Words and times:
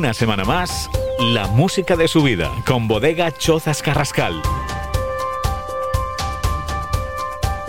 Una 0.00 0.14
semana 0.14 0.44
más, 0.46 0.88
la 1.18 1.46
música 1.48 1.94
de 1.94 2.08
su 2.08 2.22
vida 2.22 2.50
con 2.64 2.88
Bodega 2.88 3.30
Chozas 3.32 3.82
Carrascal. 3.82 4.40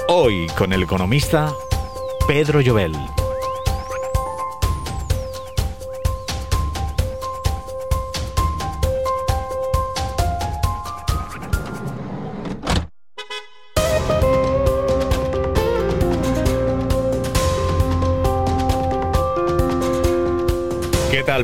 Hoy 0.08 0.48
con 0.58 0.72
el 0.72 0.84
economista 0.84 1.54
Pedro 2.30 2.62
Llobel. 2.62 2.96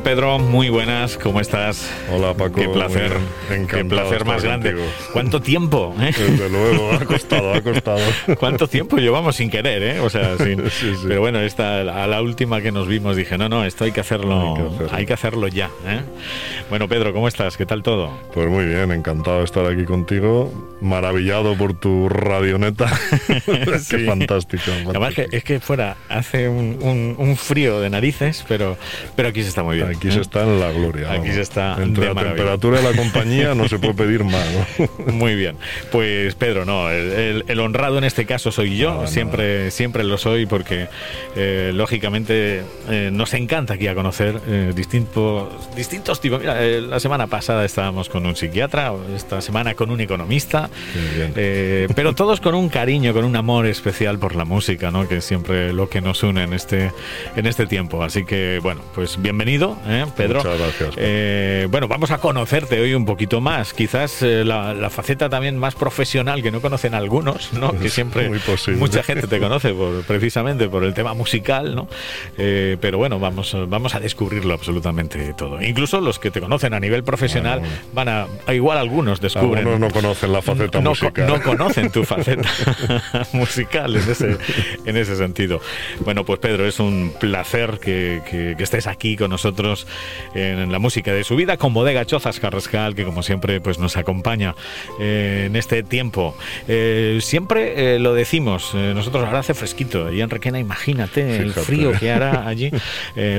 Pedro? 0.07 0.39
Muy 0.39 0.69
buenas, 0.69 1.17
¿cómo 1.17 1.41
estás? 1.41 1.91
Hola, 2.09 2.33
Paco. 2.33 2.55
Qué 2.55 2.69
placer. 2.69 3.11
Qué 3.69 3.83
placer 3.83 4.23
más 4.23 4.41
grande. 4.41 4.73
¿Cuánto 5.11 5.41
tiempo? 5.41 5.93
Eh? 5.99 6.13
Desde 6.17 6.49
luego, 6.49 6.93
ha 6.93 7.03
costado, 7.03 7.53
ha 7.53 7.61
costado. 7.61 7.99
¿Cuánto 8.39 8.69
tiempo 8.69 8.95
llevamos 8.95 9.35
sin 9.35 9.49
querer, 9.49 9.83
eh? 9.83 9.99
O 9.99 10.09
sea, 10.09 10.37
sin... 10.37 10.63
Pero 11.05 11.19
bueno, 11.19 11.41
esta, 11.41 11.81
a 11.81 12.07
la 12.07 12.21
última 12.21 12.61
que 12.61 12.71
nos 12.71 12.87
vimos 12.87 13.17
dije, 13.17 13.37
no, 13.37 13.49
no, 13.49 13.65
esto 13.65 13.83
hay 13.83 13.91
que 13.91 13.99
hacerlo, 13.99 14.71
hay 14.93 15.05
que 15.05 15.11
hacerlo, 15.11 15.49
ya. 15.49 15.69
¿eh? 15.85 15.99
Bueno, 16.69 16.87
Pedro, 16.87 17.11
¿cómo 17.11 17.27
estás? 17.27 17.57
¿Qué 17.57 17.65
tal 17.65 17.83
todo? 17.83 18.09
Pues 18.33 18.47
muy 18.47 18.63
bien, 18.63 18.93
encantado 18.93 19.39
de 19.39 19.43
estar 19.43 19.65
aquí 19.65 19.83
contigo, 19.83 20.77
maravillado 20.79 21.57
por 21.57 21.77
tu 21.77 22.07
radioneta. 22.07 22.89
Qué 23.89 24.05
fantástico. 24.05 24.71
Además, 24.87 25.15
que, 25.15 25.27
es 25.33 25.43
que 25.43 25.59
fuera 25.59 25.97
hace 26.07 26.47
un, 26.47 27.15
un, 27.17 27.35
frío 27.35 27.81
de 27.81 27.89
narices, 27.89 28.45
pero, 28.47 28.77
pero 29.17 29.27
aquí 29.27 29.43
se 29.43 29.49
está 29.49 29.63
muy 29.63 29.77
Aquí 29.97 30.11
se 30.11 30.21
está 30.21 30.43
en 30.43 30.59
la 30.59 30.71
gloria. 30.71 31.11
Aquí 31.11 31.31
se 31.31 31.41
está. 31.41 31.75
Entre 31.81 32.13
la 32.13 32.21
temperatura 32.21 32.79
de 32.79 32.91
la 32.91 32.95
compañía 32.95 33.55
no 33.55 33.67
se 33.67 33.79
puede 33.79 33.95
pedir 33.95 34.23
más. 34.23 34.45
Muy 35.11 35.35
bien. 35.35 35.55
Pues 35.91 36.35
Pedro, 36.35 36.65
no, 36.65 36.91
el, 36.91 37.59
honrado 37.59 37.97
en 37.97 38.03
este 38.03 38.27
caso 38.27 38.51
soy 38.51 38.77
yo. 38.77 39.07
siempre, 39.07 39.71
siempre 39.71 40.03
lo 40.03 40.19
soy 40.19 40.45
porque 40.45 40.87
eh, 41.35 41.71
lógicamente 41.73 42.61
eh, 42.89 43.09
nos 43.11 43.33
encanta 43.33 43.73
aquí 43.73 43.87
a 43.87 43.95
conocer 43.95 44.39
eh, 44.47 44.71
distintos, 44.75 45.49
distintos 45.75 46.21
tipos. 46.21 46.41
Mira, 46.41 46.61
la 46.61 46.99
semana 46.99 47.25
pasada 47.25 47.65
estábamos 47.65 48.07
con 48.07 48.27
un 48.27 48.35
psiquiatra, 48.35 48.93
esta 49.15 49.41
semana 49.41 49.73
con 49.73 49.89
un 49.89 49.99
economista, 49.99 50.69
pero 51.33 52.13
todos 52.15 52.39
con 52.39 52.53
un 52.53 52.69
cariño, 52.69 53.13
con 53.13 53.25
un 53.25 53.35
amor 53.35 53.65
especial 53.65 54.19
por 54.19 54.35
la 54.35 54.45
música, 54.45 54.91
¿no? 54.91 55.07
Que 55.07 55.17
es 55.17 55.25
siempre 55.25 55.73
lo 55.73 55.89
que 55.89 56.01
nos 56.01 56.21
une 56.21 56.43
en 56.43 56.53
este, 56.53 56.91
en 57.35 57.47
este 57.47 57.65
tiempo. 57.65 58.03
Así 58.03 58.25
que 58.25 58.59
bueno, 58.61 58.81
pues 58.93 59.19
bienvenido 59.19 59.75
¿eh, 59.87 60.05
Pedro. 60.15 60.39
Muchas 60.39 60.59
gracias. 60.59 60.95
Eh, 60.97 61.67
bueno, 61.69 61.87
vamos 61.87 62.11
a 62.11 62.17
conocerte 62.17 62.79
hoy 62.79 62.93
un 62.93 63.05
poquito 63.05 63.41
más. 63.41 63.73
Quizás 63.73 64.21
eh, 64.21 64.43
la, 64.43 64.89
faceta 64.89 65.29
también 65.29 65.57
más 65.57 65.75
profesional 65.75 66.41
que 66.41 66.51
no 66.51 66.61
conocen 66.61 66.93
algunos, 66.93 67.53
¿no? 67.53 67.77
Que 67.77 67.89
siempre 67.89 68.29
mucha 68.77 69.03
gente 69.03 69.27
te 69.27 69.39
conoce 69.39 69.73
por, 69.73 70.03
precisamente 70.03 70.69
por 70.69 70.83
el 70.83 70.93
tema 70.93 71.13
musical, 71.13 71.75
¿no? 71.75 71.87
pero 72.37 72.97
bueno, 72.97 73.19
vamos, 73.19 73.55
vamos 73.67 73.95
a 73.95 73.99
descubrirlo 73.99 74.53
absolutamente 74.53 75.33
todo. 75.33 75.61
Incluso 75.61 75.99
los 76.01 76.19
que 76.19 76.31
te 76.31 76.39
conocen 76.39 76.73
a 76.73 76.79
nivel 76.79 77.03
profesional 77.03 77.61
van 77.93 78.09
a, 78.09 78.27
igual 78.53 78.77
algunos 78.77 79.19
descubren. 79.21 79.67
Algunos 79.67 79.79
no 79.79 79.89
conocen 79.89 80.31
la 80.31 80.41
faceta 80.41 80.81
no, 80.81 80.91
musical. 80.91 81.27
No 81.27 81.41
conocen 81.41 81.91
tu 81.91 82.03
faceta 82.03 82.49
musical 83.33 83.95
en 83.95 84.09
ese, 84.09 84.37
en 84.85 84.97
ese 84.97 85.15
sentido. 85.15 85.61
Bueno, 85.99 86.25
pues 86.25 86.39
Pedro, 86.39 86.65
es 86.65 86.79
un 86.79 87.13
placer 87.19 87.79
que, 87.79 88.21
que 88.29 88.63
estés 88.63 88.87
aquí 88.87 89.15
con 89.15 89.29
nosotros 89.29 89.66
en 90.33 90.71
la 90.71 90.79
música 90.79 91.13
de 91.13 91.23
su 91.23 91.35
vida 91.35 91.57
con 91.57 91.73
Bodega 91.73 92.05
Chozas 92.05 92.39
Carrascal, 92.39 92.95
que 92.95 93.03
como 93.03 93.23
siempre 93.23 93.59
pues 93.61 93.79
nos 93.79 93.97
acompaña 93.97 94.55
eh, 94.99 95.45
en 95.47 95.55
este 95.55 95.83
tiempo. 95.83 96.35
Eh, 96.67 97.19
siempre 97.21 97.95
eh, 97.95 97.99
lo 97.99 98.13
decimos, 98.13 98.73
nosotros 98.73 99.25
ahora 99.25 99.39
hace 99.39 99.53
fresquito, 99.53 100.11
y 100.11 100.21
en 100.21 100.29
Requena 100.29 100.59
imagínate 100.59 101.37
el 101.37 101.53
frío 101.53 101.91
que 101.93 102.11
hará 102.11 102.47
allí, 102.47 102.71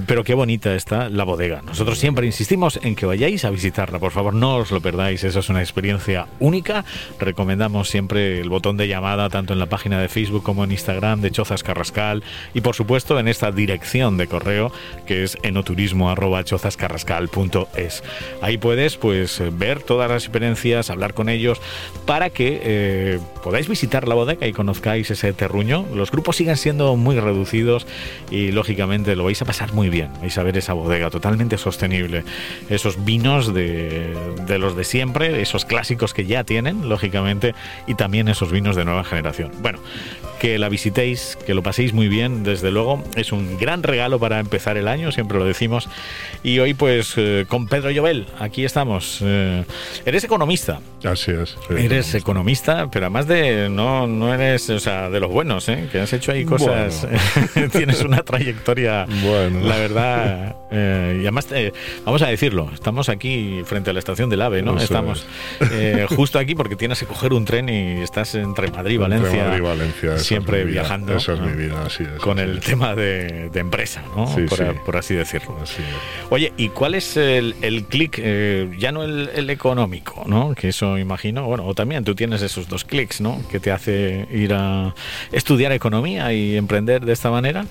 pero 0.06 0.25
qué 0.25 0.34
bonita 0.34 0.75
está 0.75 1.09
la 1.09 1.25
bodega. 1.25 1.62
Nosotros 1.62 1.99
siempre 1.99 2.27
insistimos 2.27 2.78
en 2.83 2.95
que 2.95 3.06
vayáis 3.06 3.45
a 3.45 3.50
visitarla, 3.50 3.99
por 3.99 4.12
favor 4.12 4.34
no 4.34 4.56
os 4.56 4.71
lo 4.71 4.81
perdáis, 4.81 5.25
eso 5.25 5.41
es 5.41 5.49
una 5.49 5.60
experiencia 5.60 6.27
única. 6.41 6.84
Recomendamos 7.19 7.89
siempre 7.89 8.41
el 8.41 8.49
botón 8.49 8.77
de 8.77 8.89
llamada 8.89 9.28
tanto 9.28 9.53
en 9.53 9.59
la 9.59 9.66
página 9.66 10.00
de 10.00 10.09
Facebook 10.09 10.43
como 10.43 10.65
en 10.65 10.72
Instagram 10.72 11.21
de 11.21 11.31
Chozas 11.31 11.62
Carrascal 11.62 12.22
y 12.55 12.60
por 12.60 12.75
supuesto 12.75 13.19
en 13.19 13.28
esta 13.28 13.53
dirección 13.53 14.16
de 14.16 14.27
correo 14.27 14.72
que 15.06 15.25
es 15.25 15.39
enoturismo 15.43 16.10
arroba. 16.19 16.45
Ahí 18.43 18.59
puedes 18.59 18.97
pues 18.97 19.43
ver 19.53 19.83
todas 19.83 20.11
las 20.11 20.25
experiencias, 20.25 20.91
hablar 20.91 21.15
con 21.15 21.29
ellos 21.29 21.61
para 22.06 22.31
que 22.31 22.61
eh, 22.62 23.19
podáis 23.43 23.69
visitar 23.69 24.09
la 24.09 24.15
bodega 24.15 24.47
y 24.47 24.53
conozcáis 24.53 25.11
ese 25.11 25.33
terruño. 25.33 25.87
Los 25.95 26.11
grupos 26.11 26.37
siguen 26.37 26.57
siendo 26.57 26.97
muy 26.97 27.19
reducidos 27.19 27.87
y 28.31 28.53
lógicamente 28.53 29.17
lo 29.17 29.25
vais 29.25 29.41
a 29.43 29.45
pasar 29.45 29.73
muy 29.73 29.89
bien. 29.89 30.11
Vais 30.21 30.37
a 30.39 30.43
ver 30.43 30.57
esa 30.57 30.73
bodega 30.73 31.11
totalmente 31.11 31.59
sostenible. 31.59 32.25
Esos 32.69 33.05
vinos 33.05 33.55
de 33.55 34.59
los 34.59 34.77
de 34.77 34.84
siempre, 34.84 35.41
esos 35.43 35.65
clásicos 35.65 36.15
que 36.15 36.27
ya 36.27 36.45
tienen, 36.45 36.89
lógicamente, 36.89 37.55
y 37.87 37.95
también 37.95 38.28
esos 38.28 38.51
vinos 38.51 38.77
de 38.77 38.84
nueva 38.84 39.05
generación. 39.05 39.53
Bueno, 39.61 39.78
que 40.39 40.59
la 40.59 40.69
visitéis, 40.69 41.37
que 41.47 41.55
lo 41.55 41.62
paséis 41.62 41.93
muy 41.93 42.09
bien, 42.09 42.43
desde 42.45 42.71
luego. 42.71 43.03
Es 43.17 43.33
un 43.33 43.59
gran 43.59 43.83
regalo 43.83 44.19
para 44.19 44.39
empezar 44.39 44.77
el 44.77 44.89
año, 44.89 45.12
siempre 45.12 45.39
lo 45.39 45.45
decimos. 45.45 45.89
Y 46.43 46.59
hoy, 46.61 46.75
pues, 46.75 47.15
eh, 47.17 47.47
con 47.49 47.67
Pedro 47.67 47.91
Llobel, 47.91 48.27
aquí 48.39 48.65
estamos. 48.65 49.19
Eh, 49.23 49.65
eres 50.05 50.25
economista. 50.25 50.81
Así 51.05 51.33
es. 51.33 51.57
Eres 51.71 52.15
economista, 52.15 52.89
pero 52.91 53.07
además 53.07 53.27
de. 53.27 53.69
No, 53.69 54.07
no 54.07 54.33
eres, 54.33 54.71
o 54.71 54.81
sea, 54.81 55.11
de 55.11 55.21
los 55.21 55.31
buenos, 55.31 55.69
¿eh? 55.69 55.89
Que 55.91 56.01
has 56.01 56.13
hecho 56.13 56.33
ahí 56.33 56.45
cosas. 56.45 57.07
Tienes 57.73 58.03
una 58.03 58.23
trayectoria, 58.23 59.07
bueno. 59.23 59.61
la 59.61 59.77
verdad. 59.77 60.57
Eh, 60.71 61.19
y 61.19 61.23
además, 61.23 61.49
vamos 62.05 62.23
a 62.23 62.29
decirlo, 62.29 62.71
estamos 62.73 63.09
aquí 63.09 63.63
frente 63.65 63.91
a 63.91 63.93
la 63.93 63.99
estación 63.99 64.29
del 64.29 64.43
AVE, 64.43 64.63
¿no? 64.63 64.79
estamos 64.79 65.27
justo 66.11 66.39
aquí 66.39 66.55
porque 66.55 66.77
tienes 66.77 67.01
que 67.01 67.07
coger 67.07 67.33
un 67.33 67.45
tren 67.45 67.69
y 67.69 68.03
estás 68.03 68.35
entre 68.35 68.71
Madrid 68.71 68.95
y 68.95 68.99
Valencia. 68.99 69.45
Madrid, 69.45 69.63
Valencia 69.63 70.19
siempre 70.19 70.65
viajando. 70.65 71.17
Esa 71.17 71.35
es 71.35 71.41
mi 71.41 71.53
vida, 71.53 71.85
así 71.85 72.05
es. 72.05 72.21
Con 72.21 72.39
el 72.39 72.61
tema 72.61 72.95
de, 72.95 73.51
empresa, 73.55 74.03
¿no? 74.17 74.29
por, 74.85 74.97
así 74.97 75.15
decirlo. 75.15 75.57
Oye, 76.31 76.53
¿y 76.56 76.69
cuál 76.69 76.94
es 76.94 77.16
el, 77.16 77.54
el 77.62 77.84
clic? 77.84 78.19
Eh, 78.22 78.70
ya 78.78 78.92
no 78.92 79.03
el, 79.03 79.48
económico, 79.48 80.25
¿no? 80.26 80.54
Que 80.54 80.69
eso 80.69 80.98
imagino, 80.98 81.44
bueno, 81.44 81.64
o 81.66 81.75
también 81.75 82.04
tú 82.04 82.14
tienes 82.14 82.42
esos 82.42 82.69
dos 82.69 82.84
clics, 82.84 83.20
¿no? 83.20 83.41
Que 83.50 83.60
te 83.60 83.70
hace 83.70 84.26
ir 84.31 84.53
a 84.53 84.94
estudiar 85.32 85.72
economía 85.72 86.32
y 86.32 86.56
emprender 86.56 87.04
de 87.04 87.12
esta 87.12 87.31
manera. 87.31 87.64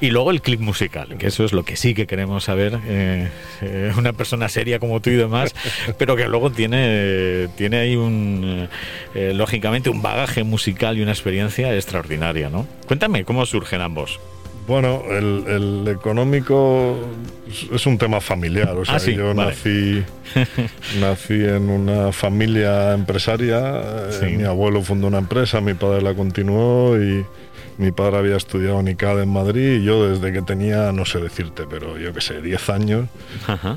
Y 0.00 0.10
luego 0.10 0.30
el 0.30 0.40
clic 0.40 0.60
musical, 0.60 1.18
que 1.18 1.26
eso 1.26 1.44
es 1.44 1.52
lo 1.52 1.64
que 1.64 1.76
sí 1.76 1.92
que 1.92 2.06
queremos 2.06 2.44
saber. 2.44 2.78
Eh, 2.86 3.28
eh, 3.60 3.92
una 3.98 4.12
persona 4.12 4.48
seria 4.48 4.78
como 4.78 5.00
tú 5.00 5.10
y 5.10 5.16
demás, 5.16 5.54
pero 5.98 6.16
que 6.16 6.26
luego 6.28 6.50
tiene, 6.50 7.48
tiene 7.56 7.78
ahí 7.78 7.96
un, 7.96 8.68
lógicamente, 9.14 9.90
un 9.90 10.00
bagaje 10.00 10.44
musical 10.44 10.96
y 10.96 11.02
una 11.02 11.12
experiencia 11.12 11.74
extra 11.74 11.98
extraordinaria, 11.98 12.48
¿no? 12.48 12.66
Cuéntame, 12.86 13.24
¿cómo 13.24 13.44
surgen 13.46 13.80
ambos? 13.80 14.20
Bueno, 14.68 15.02
el, 15.10 15.88
económico 15.88 16.94
es 17.72 17.86
un 17.86 17.96
tema 17.96 18.20
familiar. 18.20 18.76
O 18.76 18.84
sea, 18.84 18.96
ah, 18.96 19.10
yo 19.10 19.32
nací, 19.32 20.04
nací 21.00 21.42
en 21.42 21.70
una 21.70 22.12
familia 22.12 22.92
empresaria. 22.92 23.80
Eh, 24.20 24.36
mi 24.36 24.44
abuelo 24.44 24.82
fundó 24.82 25.06
una 25.06 25.18
empresa, 25.18 25.62
mi 25.62 25.72
padre 25.72 26.02
la 26.02 26.12
continuó 26.12 27.00
y 27.00 27.24
mi 27.78 27.92
padre 27.92 28.18
había 28.18 28.36
estudiado 28.36 28.80
en 28.80 28.88
ICAD 28.88 29.22
en 29.22 29.28
Madrid 29.28 29.80
y 29.80 29.84
yo 29.84 30.08
desde 30.08 30.32
que 30.32 30.42
tenía, 30.42 30.92
no 30.92 31.04
sé 31.04 31.20
decirte, 31.20 31.64
pero 31.70 31.96
yo 31.96 32.12
que 32.12 32.20
sé, 32.20 32.42
10 32.42 32.68
años, 32.70 33.08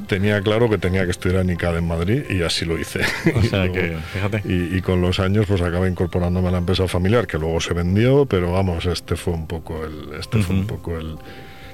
tenía 0.08 0.42
claro 0.42 0.70
que 0.70 0.78
tenía 0.78 1.06
que 1.06 1.12
estudiar 1.12 1.42
en 1.42 1.52
ICAD 1.52 1.78
en 1.78 1.88
Madrid 1.88 2.24
y 2.30 2.42
así 2.42 2.66
lo 2.66 2.80
hice. 2.80 3.02
O 3.36 3.42
sea 3.44 3.72
que, 3.72 3.98
fíjate. 4.14 4.42
Y, 4.46 4.82
con 4.82 5.02
los 5.02 5.20
años 5.20 5.46
pues 5.48 5.62
acabé 5.62 5.90
incorporándome 5.90 6.48
a 6.48 6.52
la 6.52 6.58
empresa 6.58 6.88
familiar, 6.88 7.28
que 7.28 7.38
luego 7.38 7.62
se 7.62 7.74
vendió, 7.74 8.26
pero 8.26 8.52
vamos, 8.52 8.86
este 8.88 9.16
fue 9.16 9.34
un 9.34 9.46
poco 9.46 9.86
el, 9.86 10.20
este 10.20 10.42
fue 10.42 10.56
un 10.56 10.66
poco 10.66 10.98
el 10.98 11.18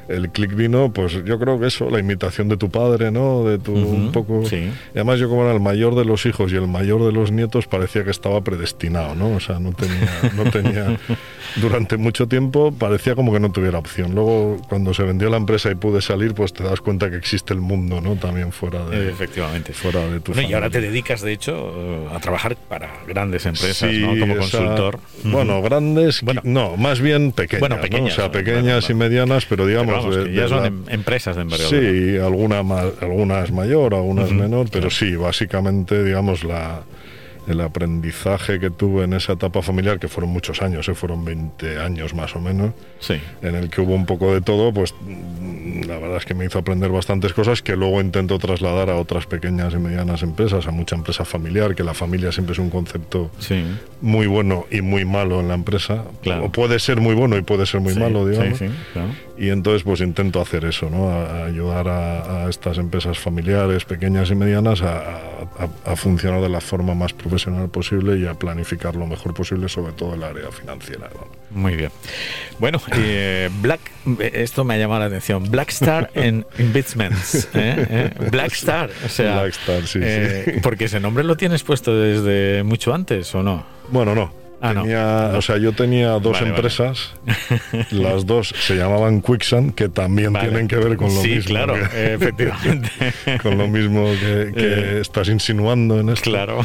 el 0.08 0.30
click 0.30 0.56
vino, 0.56 0.92
pues 0.92 1.24
yo 1.26 1.40
creo 1.40 1.60
que 1.60 1.68
eso, 1.68 1.90
la 1.90 2.00
imitación 2.00 2.48
de 2.50 2.58
tu 2.58 2.70
padre, 2.70 3.12
¿no? 3.12 3.44
De 3.44 3.58
tu 3.58 3.74
un 3.74 4.12
poco. 4.12 4.46
Sí. 4.46 4.56
Y 4.56 4.98
además 4.98 5.20
yo 5.20 5.30
como 5.30 5.44
era 5.44 5.54
el 5.54 5.60
mayor 5.60 5.96
de 5.96 6.06
los 6.06 6.26
hijos 6.26 6.52
y 6.52 6.56
el 6.56 6.68
mayor 6.68 7.04
de 7.06 7.12
los 7.12 7.32
nietos 7.32 7.68
parecía 7.68 8.04
que 8.04 8.12
estaba 8.12 8.42
predestinado, 8.42 9.16
¿no? 9.16 9.36
O 9.36 9.40
sea, 9.40 9.60
no 9.60 9.74
tenía, 9.74 10.32
no 10.36 10.50
tenía 10.50 10.98
durante 11.62 11.98
mucho 11.98 12.28
tiempo 12.28 12.72
parecía 12.72 13.16
como 13.16 13.34
que 13.34 13.40
no 13.40 13.52
tuviera 13.52 13.78
opción. 13.80 14.14
Luego 14.16 14.62
cuando 14.70 14.94
se 14.94 15.04
vendió 15.04 15.30
la 15.30 15.38
empresa 15.38 15.72
y 15.72 15.76
pude 15.76 16.02
salir, 16.02 16.34
pues 16.34 16.54
te 16.54 16.64
das 16.64 16.82
cuenta 16.82 17.10
que 17.10 17.18
existe 17.18 17.54
el 17.54 17.62
mundo, 17.62 18.02
¿no? 18.02 18.16
También 18.16 18.52
fuera 18.52 18.86
de 18.86 19.10
efectivamente 19.10 19.74
fuera 19.74 20.08
de 20.08 20.20
tu 20.20 20.34
Y 20.40 20.54
ahora 20.54 20.70
te 20.70 20.82
dedicas 20.82 21.22
de 21.22 21.34
hecho 21.34 22.10
a 22.14 22.20
trabajar 22.20 22.56
para 22.56 22.92
grandes 23.08 23.46
empresas, 23.46 23.92
¿no? 23.92 24.20
Como 24.20 24.38
consultor. 24.38 25.00
Bueno, 25.24 25.62
grandes, 25.62 26.22
bueno, 26.22 26.42
no, 26.44 26.78
más 26.78 27.02
bien 27.02 27.32
pequeñas, 27.32 27.60
bueno, 27.60 27.82
pequeñas, 27.82 28.14
o 28.14 28.16
sea, 28.16 28.32
pequeñas 28.32 28.90
y 28.90 28.94
medianas, 28.94 29.46
pero 29.46 29.66
digamos 29.66 29.97
vamos, 29.98 30.32
ya 30.32 30.48
son 30.48 30.66
em, 30.66 30.84
empresas 30.88 31.36
de 31.36 31.42
envergadura. 31.44 31.80
Sí, 31.80 32.18
alguna 32.18 32.64
más, 32.64 32.86
algunas 33.02 33.52
mayor, 33.52 33.94
algunas 33.94 34.32
menor, 34.32 34.68
pero 34.72 34.90
sí, 34.90 35.16
básicamente, 35.16 36.04
digamos, 36.04 36.44
la 36.44 36.84
el 37.48 37.62
aprendizaje 37.62 38.60
que 38.60 38.70
tuve 38.70 39.06
en 39.06 39.14
esa 39.14 39.34
etapa 39.34 39.62
familiar, 39.62 40.00
que 40.00 40.10
fueron 40.10 40.32
muchos 40.32 40.62
años, 40.62 40.88
¿eh? 40.90 40.94
fueron 40.94 41.24
20 41.24 41.80
años 41.80 42.14
más 42.14 42.36
o 42.36 42.42
menos, 42.42 42.74
en 43.42 43.56
el 43.56 43.70
que 43.70 43.82
hubo 43.82 43.96
un 43.96 44.06
poco 44.06 44.34
de 44.34 44.42
todo, 44.42 44.74
pues 44.74 44.94
la 45.88 45.98
verdad 45.98 46.18
es 46.18 46.26
que 46.26 46.34
me 46.34 46.46
hizo 46.46 46.60
aprender 46.60 46.92
bastantes 46.92 47.34
cosas 47.34 47.62
que 47.62 47.76
luego 47.76 48.02
intento 48.02 48.38
trasladar 48.38 48.90
a 48.90 48.96
otras 48.96 49.26
pequeñas 49.26 49.74
y 49.74 49.78
medianas 49.78 50.24
empresas, 50.24 50.68
a 50.68 50.72
mucha 50.72 50.96
empresa 50.96 51.24
familiar, 51.24 51.74
que 51.74 51.84
la 51.84 51.94
familia 51.94 52.32
siempre 52.34 52.52
es 52.54 52.60
un 52.60 52.70
concepto 52.70 53.32
muy 54.02 54.28
bueno 54.28 54.66
y 54.70 54.82
muy 54.82 55.06
malo 55.06 55.40
en 55.40 55.48
la 55.48 55.54
empresa. 55.54 56.04
O 56.42 56.52
puede 56.52 56.80
ser 56.80 57.00
muy 57.00 57.16
bueno 57.16 57.38
y 57.38 57.42
puede 57.42 57.66
ser 57.66 57.80
muy 57.80 57.96
malo, 57.96 58.28
digamos. 58.28 58.60
Y 59.38 59.50
entonces 59.50 59.84
pues 59.84 60.02
intento 60.02 60.42
hacer 60.42 60.66
eso, 60.66 60.90
¿no? 60.90 61.12
ayudar 61.46 61.88
a, 61.88 62.50
estas 62.50 62.78
empresas 62.78 63.20
familiares, 63.20 63.86
pequeñas 63.86 64.32
y 64.32 64.36
medianas 64.36 64.82
a, 64.82 65.96
funcionar 65.96 66.42
de 66.42 66.50
la 66.50 66.60
forma 66.60 66.94
más 66.94 67.14
profesional 67.14 67.70
posible 67.70 68.18
y 68.18 68.26
a 68.26 68.34
planificar 68.34 68.96
lo 68.96 69.06
mejor 69.06 69.34
posible, 69.34 69.70
sobre 69.70 69.94
todo 69.94 70.16
el 70.16 70.24
área 70.24 70.52
financiera. 70.52 71.10
Muy 71.52 71.76
bien. 71.76 71.92
Bueno, 72.60 72.82
eh, 72.94 73.50
Black, 73.62 73.80
esto 74.34 74.64
me 74.64 74.76
ha 74.76 74.78
llamado 74.78 75.02
la 75.02 75.06
atención. 75.08 75.50
Blackstar 75.50 76.10
en 76.14 76.46
Investments. 76.60 77.48
¿eh? 77.54 77.88
¿Eh? 77.90 78.30
Blackstar, 78.32 78.90
o 79.06 79.10
sea, 79.10 79.42
Blackstar, 79.42 79.88
sí, 79.88 80.00
sí. 80.02 80.52
porque 80.62 80.86
ese 80.86 81.00
nombre 81.00 81.24
lo 81.24 81.38
tienes 81.38 81.64
puesto 81.64 81.96
desde 81.96 82.64
mucho 82.64 82.94
antes, 82.94 83.34
¿o 83.36 83.44
no? 83.44 83.66
Bueno, 83.90 84.14
no. 84.16 84.47
Ah, 84.60 84.74
tenía, 84.74 85.32
O 85.36 85.42
sea, 85.42 85.58
yo 85.58 85.74
tenía 85.74 86.12
dos 86.20 86.42
empresas, 86.42 87.14
las 87.92 88.26
dos 88.26 88.50
se 88.50 88.76
llamaban 88.76 89.22
Quicksand, 89.22 89.76
que 89.76 89.88
también 89.88 90.34
tienen 90.34 90.68
que 90.68 90.78
ver 90.78 90.98
con 90.98 91.14
lo 91.14 91.22
mismo. 91.22 91.42
Sí, 91.42 91.48
claro, 91.48 91.76
efectivamente. 91.76 92.90
Con 93.42 93.58
lo 93.58 93.68
mismo 93.68 94.06
que, 94.20 94.52
eh, 94.56 95.00
estás 95.02 95.30
insinuando 95.30 96.00
en 96.00 96.10
esto. 96.10 96.32
Claro. 96.32 96.62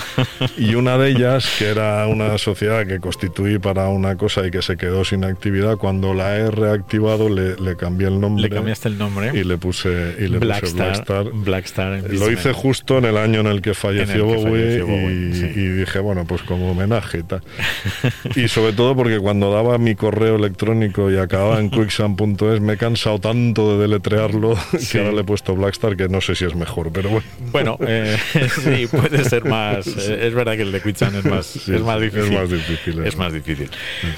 Y 0.56 0.74
una 0.74 0.96
de 0.96 1.10
ellas, 1.10 1.56
que 1.58 1.68
era 1.68 2.06
una 2.06 2.38
sociedad 2.38 2.86
que 2.86 3.00
constituí 3.00 3.58
para 3.58 3.88
una 3.88 4.16
cosa 4.16 4.46
y 4.46 4.50
que 4.50 4.62
se 4.62 4.76
quedó 4.76 5.04
sin 5.04 5.24
actividad, 5.24 5.76
cuando 5.76 6.14
la 6.14 6.36
he 6.36 6.50
reactivado 6.50 7.28
le, 7.28 7.56
le 7.56 7.76
cambié 7.76 8.08
el 8.08 8.20
nombre. 8.20 8.44
Le 8.44 8.50
cambiaste 8.50 8.88
el 8.88 8.98
nombre. 8.98 9.30
Y 9.34 9.44
le 9.44 9.58
puse, 9.58 10.16
y 10.18 10.28
le 10.28 10.38
Blackstar. 10.38 11.30
Blackstar. 11.32 12.02
lo 12.10 12.30
hice 12.30 12.52
justo 12.52 12.98
en 12.98 13.04
el 13.04 13.16
año 13.16 13.40
en 13.40 13.46
el 13.46 13.60
que 13.60 13.74
falleció, 13.74 14.26
Bowie, 14.26 14.78
y, 14.78 15.60
y, 15.60 15.68
dije, 15.68 15.98
bueno, 15.98 16.24
pues 16.24 16.42
como 16.42 16.70
homenaje 16.70 17.18
y 17.18 17.22
tal. 17.22 17.42
y 18.36 18.48
sobre 18.48 18.72
todo 18.72 18.94
porque 18.96 19.18
cuando 19.18 19.52
daba 19.52 19.78
mi 19.78 19.94
correo 19.94 20.36
electrónico 20.36 21.10
y 21.10 21.18
acababa 21.18 21.58
en 21.60 21.70
quicksand.es 21.70 22.60
me 22.60 22.74
he 22.74 22.76
cansado 22.76 23.18
tanto 23.18 23.76
de 23.76 23.82
deletrearlo 23.82 24.56
que 24.90 24.98
ahora 24.98 25.12
le 25.12 25.20
he 25.20 25.24
puesto 25.24 25.54
Blackstar 25.54 25.96
que 25.96 26.08
no 26.08 26.20
sé 26.20 26.34
si 26.34 26.44
es 26.44 26.54
mejor, 26.54 26.90
pero 26.92 27.10
bueno. 27.10 27.26
Bueno, 27.52 27.78
eh, 27.86 28.16
sí, 28.48 28.86
puede 28.86 29.24
ser 29.24 29.44
más. 29.44 29.86
Eh, 29.86 30.26
es 30.26 30.34
verdad 30.34 30.56
que 30.56 30.62
el 30.62 30.72
de 30.72 30.80
Quicksand 30.80 31.16
es 31.16 31.24
más, 31.24 31.56
es 31.68 31.82
más 31.82 32.00
difícil. 32.00 32.32
Es 32.32 32.38
más 32.38 32.50
difícil. 32.50 33.04
Es 33.04 33.16
más 33.16 33.32
difícil. 33.32 33.70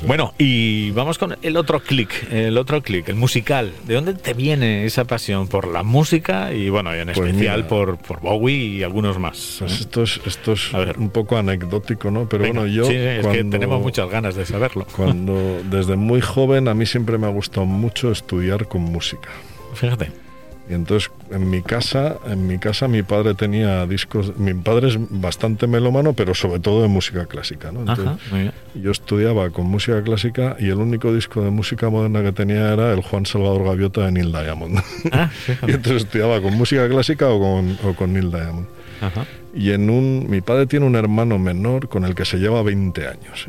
Bueno, 0.06 0.34
y 0.38 0.90
vamos 0.92 1.18
con 1.18 1.36
el 1.42 1.56
otro 1.56 1.80
clic, 1.80 2.10
el 2.30 2.56
otro 2.58 2.82
clic, 2.82 3.08
el 3.08 3.16
musical. 3.16 3.72
¿De 3.86 3.94
dónde 3.94 4.14
te 4.14 4.34
viene 4.34 4.84
esa 4.84 5.04
pasión 5.04 5.48
por 5.48 5.66
la 5.68 5.82
música 5.82 6.52
y 6.52 6.68
bueno, 6.68 6.92
en 6.94 7.06
pues 7.12 7.18
especial 7.18 7.66
por, 7.66 7.98
por, 7.98 8.20
Bowie 8.20 8.56
y 8.56 8.82
algunos 8.82 9.18
más? 9.18 9.56
Pues 9.58 9.80
esto 9.80 10.02
es, 10.02 10.20
esto 10.26 10.52
es 10.52 10.72
un 10.96 11.10
poco 11.10 11.36
anecdótico, 11.36 12.10
¿no? 12.10 12.28
Pero 12.28 12.44
bueno, 12.44 12.66
yo 12.66 12.86
tenemos 13.58 13.80
muchas 13.80 14.10
ganas 14.10 14.34
de 14.34 14.44
saberlo. 14.46 14.86
Cuando 14.96 15.60
desde 15.70 15.96
muy 15.96 16.20
joven 16.20 16.68
a 16.68 16.74
mí 16.74 16.86
siempre 16.86 17.18
me 17.18 17.26
ha 17.26 17.30
gustado 17.30 17.66
mucho 17.66 18.10
estudiar 18.10 18.66
con 18.66 18.82
música. 18.82 19.30
Fíjate. 19.74 20.10
Y 20.68 20.72
entonces 20.72 21.10
en 21.30 21.50
mi 21.50 21.60
casa, 21.60 22.16
en 22.26 22.46
mi 22.46 22.58
casa 22.58 22.88
mi 22.88 23.02
padre 23.02 23.34
tenía 23.34 23.86
discos, 23.86 24.36
mi 24.38 24.54
padre 24.54 24.88
es 24.88 24.96
bastante 24.98 25.66
melómano, 25.66 26.14
pero 26.14 26.34
sobre 26.34 26.58
todo 26.58 26.80
de 26.80 26.88
música 26.88 27.26
clásica, 27.26 27.70
¿no? 27.70 27.84
yo 28.74 28.90
estudiaba 28.90 29.50
con 29.50 29.66
música 29.66 30.02
clásica 30.02 30.56
y 30.58 30.70
el 30.70 30.78
único 30.78 31.14
disco 31.14 31.42
de 31.42 31.50
música 31.50 31.90
moderna 31.90 32.22
que 32.22 32.32
tenía 32.32 32.72
era 32.72 32.94
el 32.94 33.02
Juan 33.02 33.26
Salvador 33.26 33.64
Gaviota 33.64 34.06
de 34.06 34.12
Neil 34.12 34.32
Diamond. 34.32 34.82
Ah, 35.12 35.30
y 35.68 35.72
entonces 35.72 36.04
estudiaba 36.04 36.40
con 36.40 36.54
música 36.54 36.88
clásica 36.88 37.28
o 37.28 37.38
con, 37.38 37.78
o 37.84 37.94
con 37.94 38.14
Neil 38.14 38.30
Diamond. 38.30 38.66
Y 39.54 39.70
en 39.70 39.88
un, 39.88 40.26
mi 40.28 40.40
padre 40.40 40.66
tiene 40.66 40.84
un 40.84 40.96
hermano 40.96 41.38
menor 41.38 41.88
con 41.88 42.04
el 42.04 42.14
que 42.14 42.24
se 42.24 42.38
lleva 42.38 42.62
20 42.62 43.06
años. 43.06 43.46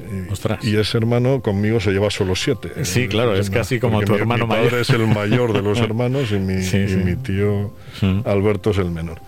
Y, 0.62 0.70
y 0.70 0.76
ese 0.76 0.98
hermano 0.98 1.42
conmigo 1.42 1.80
se 1.80 1.92
lleva 1.92 2.12
solo 2.12 2.36
7. 2.36 2.86
Sí, 2.86 3.08
claro, 3.08 3.36
es 3.36 3.50
casi 3.50 3.80
como 3.80 4.02
tu 4.02 4.14
hermano 4.14 4.46
mayor. 4.46 4.66
Mi 4.66 4.70
padre 4.70 4.82
es 4.82 4.90
el 4.92 5.08
mayor 5.08 5.54
de 5.54 5.64
los 5.64 5.80
hermanos 5.82 6.32
y 6.32 6.36
mi, 6.36 6.62
y 6.64 6.96
mi 6.98 7.16
tío 7.16 7.72
Alberto 8.24 8.70
es 8.70 8.78
el 8.78 8.92
menor. 8.92 9.20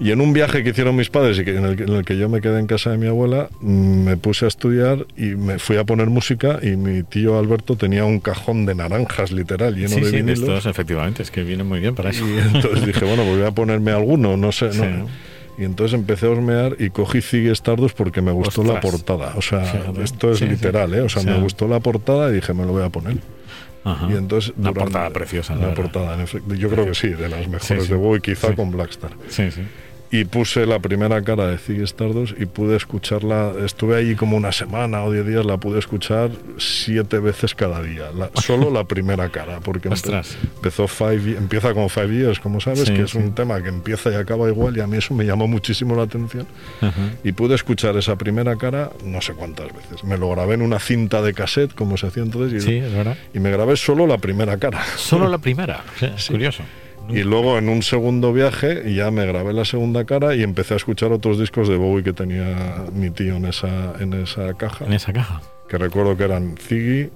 Y 0.00 0.10
en 0.10 0.20
un 0.20 0.32
viaje 0.32 0.64
que 0.64 0.70
hicieron 0.70 0.96
mis 0.96 1.10
padres 1.10 1.38
y 1.38 1.44
que, 1.44 1.56
en, 1.56 1.64
el, 1.64 2.04
que 2.04 2.16
yo 2.16 2.28
me 2.28 2.40
quedé 2.40 2.58
en 2.58 2.66
casa 2.66 2.90
de 2.90 2.98
mi 2.98 3.06
abuela, 3.06 3.48
mm, 3.60 4.04
me 4.04 4.16
puse 4.16 4.46
a 4.46 4.48
estudiar 4.48 5.06
y 5.16 5.36
me 5.36 5.60
fui 5.60 5.76
a 5.76 5.84
poner 5.84 6.08
música 6.08 6.58
y 6.60 6.70
mi 6.76 7.04
tío 7.04 7.38
Alberto 7.38 7.76
tenía 7.76 8.04
un 8.04 8.18
cajón 8.18 8.66
de 8.66 8.74
naranjas 8.74 9.30
literal 9.30 9.76
lleno 9.76 9.94
de 9.96 10.10
vinilos. 10.10 10.38
Sí, 10.38 10.44
estos 10.44 10.66
efectivamente, 10.66 11.22
es 11.22 11.30
que 11.30 11.44
viene 11.44 11.62
muy 11.62 11.78
bien 11.78 11.94
para 11.94 12.10
eso. 12.10 12.26
Y 12.26 12.38
entonces 12.38 12.84
dije, 12.84 13.04
bueno, 13.04 13.22
pues 13.22 13.36
voy 13.36 13.46
a 13.46 13.52
ponerme 13.52 13.92
alguno, 13.92 14.36
no 14.36 14.50
sé, 14.50 14.70
no. 14.74 15.06
Y 15.62 15.64
entonces 15.64 15.94
empecé 15.94 16.26
a 16.26 16.30
hormear 16.30 16.74
y 16.80 16.90
cogí 16.90 17.22
Ziggy 17.22 17.50
Stardust 17.50 17.96
porque 17.96 18.20
me 18.20 18.32
gustó 18.32 18.64
la 18.64 18.80
portada. 18.80 19.34
O 19.36 19.42
sea, 19.42 19.62
esto 20.02 20.32
es 20.32 20.40
literal, 20.40 20.92
¿eh? 20.92 21.02
O 21.02 21.08
sea, 21.08 21.22
me 21.22 21.40
gustó 21.40 21.68
la 21.68 21.78
portada 21.78 22.30
y 22.30 22.34
dije, 22.34 22.52
me 22.52 22.66
lo 22.66 22.72
voy 22.72 22.82
a 22.82 22.88
poner. 22.88 23.18
Y 24.08 24.14
entonces, 24.14 24.52
una 24.58 24.72
portada 24.72 25.10
preciosa. 25.10 25.54
Una 25.54 25.72
portada, 25.72 26.18
yo 26.58 26.68
creo 26.68 26.86
que 26.86 26.94
sí, 26.94 27.10
de 27.10 27.28
las 27.28 27.46
mejores 27.46 27.88
de 27.88 27.94
Bowie, 27.94 28.20
quizá 28.20 28.56
con 28.56 28.72
Blackstar. 28.72 29.12
Sí, 29.28 29.52
sí 29.52 29.62
y 30.12 30.26
puse 30.26 30.66
la 30.66 30.78
primera 30.78 31.22
cara 31.22 31.46
de 31.46 31.56
Ziggy 31.56 31.84
Stardust 31.84 32.38
y 32.38 32.44
pude 32.44 32.76
escucharla, 32.76 33.52
estuve 33.64 33.96
allí 33.96 34.14
como 34.14 34.36
una 34.36 34.52
semana 34.52 35.02
o 35.04 35.10
diez 35.10 35.26
días, 35.26 35.46
la 35.46 35.56
pude 35.56 35.78
escuchar 35.78 36.30
siete 36.58 37.18
veces 37.18 37.54
cada 37.54 37.82
día, 37.82 38.10
solo 38.34 38.70
la 38.70 38.84
primera 38.84 39.30
cara, 39.30 39.60
porque 39.60 39.88
empezó 39.88 40.86
five, 40.86 41.38
empieza 41.38 41.72
con 41.72 41.88
Five 41.88 42.14
Years, 42.14 42.40
como 42.40 42.60
sabes, 42.60 42.90
que 42.90 43.02
es 43.02 43.14
un 43.14 43.34
tema 43.34 43.62
que 43.62 43.70
empieza 43.70 44.10
y 44.10 44.14
acaba 44.14 44.48
igual 44.48 44.76
y 44.76 44.80
a 44.80 44.86
mí 44.86 44.98
eso 44.98 45.14
me 45.14 45.24
llamó 45.24 45.48
muchísimo 45.48 45.96
la 45.96 46.02
atención. 46.02 46.46
Y 47.24 47.32
pude 47.32 47.54
escuchar 47.54 47.96
esa 47.96 48.16
primera 48.16 48.56
cara 48.56 48.90
no 49.04 49.22
sé 49.22 49.32
cuántas 49.32 49.68
veces. 49.68 50.04
Me 50.04 50.18
lo 50.18 50.28
grabé 50.30 50.54
en 50.54 50.62
una 50.62 50.78
cinta 50.78 51.22
de 51.22 51.32
cassette, 51.32 51.74
como 51.74 51.96
se 51.96 52.08
hacía 52.08 52.22
entonces, 52.22 52.66
y, 52.66 52.82
y 53.32 53.40
me 53.40 53.50
grabé 53.50 53.76
solo 53.76 54.06
la 54.06 54.18
primera 54.18 54.58
cara. 54.58 54.84
Solo 54.96 55.26
la 55.26 55.38
primera, 55.42 55.82
curioso. 56.28 56.64
Y 57.08 57.22
luego 57.22 57.58
en 57.58 57.68
un 57.68 57.82
segundo 57.82 58.32
viaje 58.32 58.94
ya 58.94 59.10
me 59.10 59.26
grabé 59.26 59.52
la 59.52 59.64
segunda 59.64 60.04
cara 60.04 60.34
y 60.34 60.42
empecé 60.42 60.74
a 60.74 60.76
escuchar 60.76 61.12
otros 61.12 61.38
discos 61.38 61.68
de 61.68 61.76
Bowie 61.76 62.02
que 62.04 62.12
tenía 62.12 62.84
mi 62.92 63.10
tío 63.10 63.36
en 63.36 63.46
esa, 63.46 63.94
en 64.00 64.12
esa 64.14 64.54
caja. 64.54 64.84
En 64.84 64.92
esa 64.92 65.12
caja. 65.12 65.42
Que 65.68 65.78
recuerdo 65.78 66.16
que 66.16 66.24
eran 66.24 66.56
Ziggy, 66.56 67.10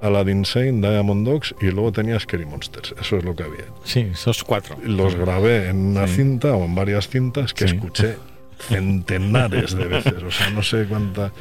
Aladdin 0.00 0.44
Sane, 0.44 0.80
Diamond 0.80 1.26
Dogs 1.26 1.54
y 1.60 1.66
luego 1.66 1.92
tenía 1.92 2.18
Scary 2.18 2.44
Monsters. 2.44 2.94
Eso 3.00 3.16
es 3.16 3.24
lo 3.24 3.36
que 3.36 3.44
había. 3.44 3.64
Sí, 3.84 4.08
esos 4.12 4.42
cuatro. 4.44 4.76
Los 4.82 5.14
grabé 5.14 5.68
en 5.68 5.76
una 5.76 6.06
cinta 6.06 6.54
o 6.54 6.64
en 6.64 6.74
varias 6.74 7.08
cintas 7.08 7.54
que 7.54 7.64
escuché 7.64 8.16
centenares 8.68 9.74
de 9.74 9.84
veces, 9.86 10.22
o 10.22 10.30
sea, 10.30 10.50
no 10.50 10.62
sé 10.62 10.86
cuántas. 10.88 11.32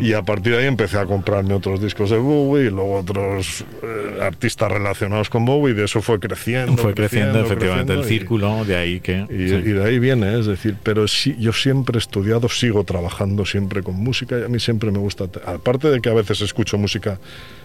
Y 0.00 0.12
a 0.12 0.22
partir 0.22 0.52
de 0.52 0.60
ahí 0.60 0.66
empecé 0.66 0.98
a 0.98 1.06
comprarme 1.06 1.54
otros 1.54 1.80
discos 1.80 2.10
de 2.10 2.18
Bowie 2.18 2.66
y 2.66 2.70
luego 2.70 2.96
otros 2.96 3.64
eh, 3.82 4.18
artistas 4.22 4.70
relacionados 4.70 5.28
con 5.28 5.44
Bowie 5.44 5.72
y 5.72 5.76
de 5.76 5.84
eso 5.84 6.00
fue 6.02 6.20
creciendo. 6.20 6.80
Fue 6.80 6.94
creciendo, 6.94 7.40
efectivamente, 7.40 7.94
el 7.94 8.04
círculo, 8.04 8.64
de 8.64 8.76
ahí 8.76 9.00
que... 9.00 9.26
Y, 9.28 9.72
de 9.72 9.84
ahí 9.84 9.98
viene, 9.98 10.38
es 10.38 10.46
decir, 10.46 10.76
pero 10.82 11.06
sí, 11.08 11.36
yo 11.38 11.52
siempre 11.52 11.96
he 11.96 11.98
estudiado, 11.98 12.48
sigo 12.48 12.84
trabajando 12.84 13.44
siempre 13.44 13.82
con 13.82 13.96
música 13.96 14.38
y 14.38 14.44
a 14.44 14.48
mí 14.48 14.60
siempre 14.60 14.90
me 14.90 14.98
gusta, 14.98 15.24
aparte 15.46 15.90
de 15.90 16.00
que 16.00 16.08
a 16.08 16.14
veces 16.14 16.40
escucho 16.40 16.78
música 16.78 17.18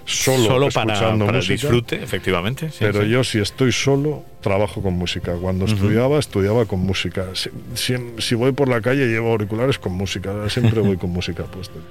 solo, 0.06 0.46
solo 0.46 0.70
para, 0.70 1.18
para 1.18 1.40
el 1.40 1.48
disfrute, 1.48 2.02
efectivamente. 2.02 2.70
pero 2.80 3.04
yo 3.04 3.24
si 3.24 3.40
estoy 3.40 3.72
solo, 3.72 4.24
trabajo 4.44 4.84
con 4.84 4.94
música. 4.94 5.34
Cuando 5.42 5.66
estudiaba, 5.66 6.20
estudiaba 6.20 6.66
con 6.66 6.82
música. 6.82 7.26
Si, 7.74 7.96
si, 8.20 8.36
voy 8.36 8.52
por 8.52 8.68
la 8.68 8.82
calle, 8.82 9.08
llevo 9.08 9.32
auriculares 9.32 9.80
con 9.80 9.94
música. 9.94 10.48
Siempre 10.50 10.82
voy 10.82 10.98
con 10.98 11.10
música 11.10 11.46
puesta. 11.46 11.80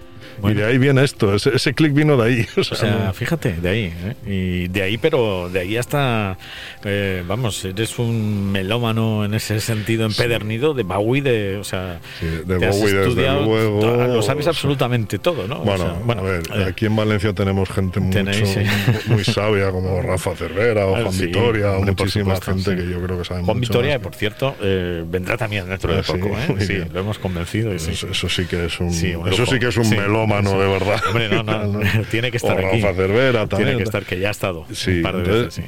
Y 0.43 0.55
de 0.55 0.65
ahí 0.65 0.79
viene 0.79 1.05
esto, 1.05 1.35
ese, 1.35 1.55
ese 1.55 1.75
clic 1.75 1.93
vino 1.93 2.17
de 2.17 2.25
ahí. 2.25 2.47
O 2.57 2.75
sea, 2.75 3.13
fíjate, 3.13 3.53
de 3.55 3.69
ahí. 3.69 3.95
¿eh? 3.95 4.15
Y 4.27 4.69
de 4.69 4.83
ahí, 4.83 4.99
pero 4.99 5.49
de 5.51 5.61
ahí 5.61 5.77
hasta, 5.77 6.39
eh, 6.85 7.23
vamos, 7.27 7.65
eres 7.65 7.99
un 7.99 8.51
melómano 8.51 9.25
en 9.25 9.35
ese 9.35 9.61
sentido 9.61 10.07
empedernido 10.07 10.75
de 10.75 10.85
Bowie, 10.85 11.23
de, 11.23 11.57
o 11.59 11.65
sea, 11.65 12.01
de 12.21 12.57
Bowie 12.57 12.95
desde 12.95 13.45
luego. 13.45 14.07
Lo 14.07 14.23
sabes 14.23 14.47
absolutamente 14.47 15.19
todo, 15.19 15.47
¿no? 15.47 15.59
Bueno, 15.59 15.97
bueno 16.05 16.23
a 16.23 16.25
ver, 16.25 16.43
eh. 16.55 16.65
aquí 16.67 16.87
en 16.87 16.97
Valencia 16.97 17.33
tenemos 17.35 17.69
gente 17.69 18.01
mucho, 18.03 18.61
muy 19.07 19.25
sabia, 19.25 19.71
como 19.71 20.01
Rafa 20.03 20.35
Cervera 20.35 20.87
o 20.87 20.97
ah, 20.97 21.03
Juan 21.03 21.19
Vitoria, 21.19 21.73
o 21.73 21.83
muchísima 21.83 22.41
gente 22.41 22.77
que 22.77 22.89
yo 22.89 23.03
creo 23.03 23.19
que 23.19 23.25
sabe 23.25 23.43
Juan 23.43 23.61
Vitoria, 23.61 23.99
por 24.01 24.15
cierto, 24.15 24.57
eh, 24.61 25.05
vendrá 25.07 25.37
también 25.37 25.69
dentro 25.69 25.93
de 25.93 26.01
ah, 26.01 26.05
poco, 26.07 26.29
¿eh? 26.29 26.57
Sí, 26.61 26.79
lo 26.93 27.01
hemos 27.01 27.19
convencido. 27.19 27.73
eso, 27.73 28.29
sí. 28.29 28.47
que 28.47 28.67
es 28.67 28.81
un, 28.81 28.89
eso 28.89 29.47
sí 29.47 29.59
que 29.59 29.69
es 29.69 29.77
un 29.77 29.91
melómano, 29.91 30.59
de 30.61 30.69
verdad. 30.69 31.01
Hombre, 31.09 31.29
no, 31.29 31.43
no, 31.43 31.81
tiene 32.11 32.31
que 32.31 32.37
estar 32.37 32.59
o 32.59 32.61
Rafa 32.61 32.95
Cervera 32.95 33.47
también. 33.47 33.71
Tiene 33.71 33.77
que 33.79 33.85
estar, 33.85 34.05
que 34.05 34.19
ya 34.19 34.29
ha 34.29 34.33
estado 34.33 34.67
sí, 34.73 35.03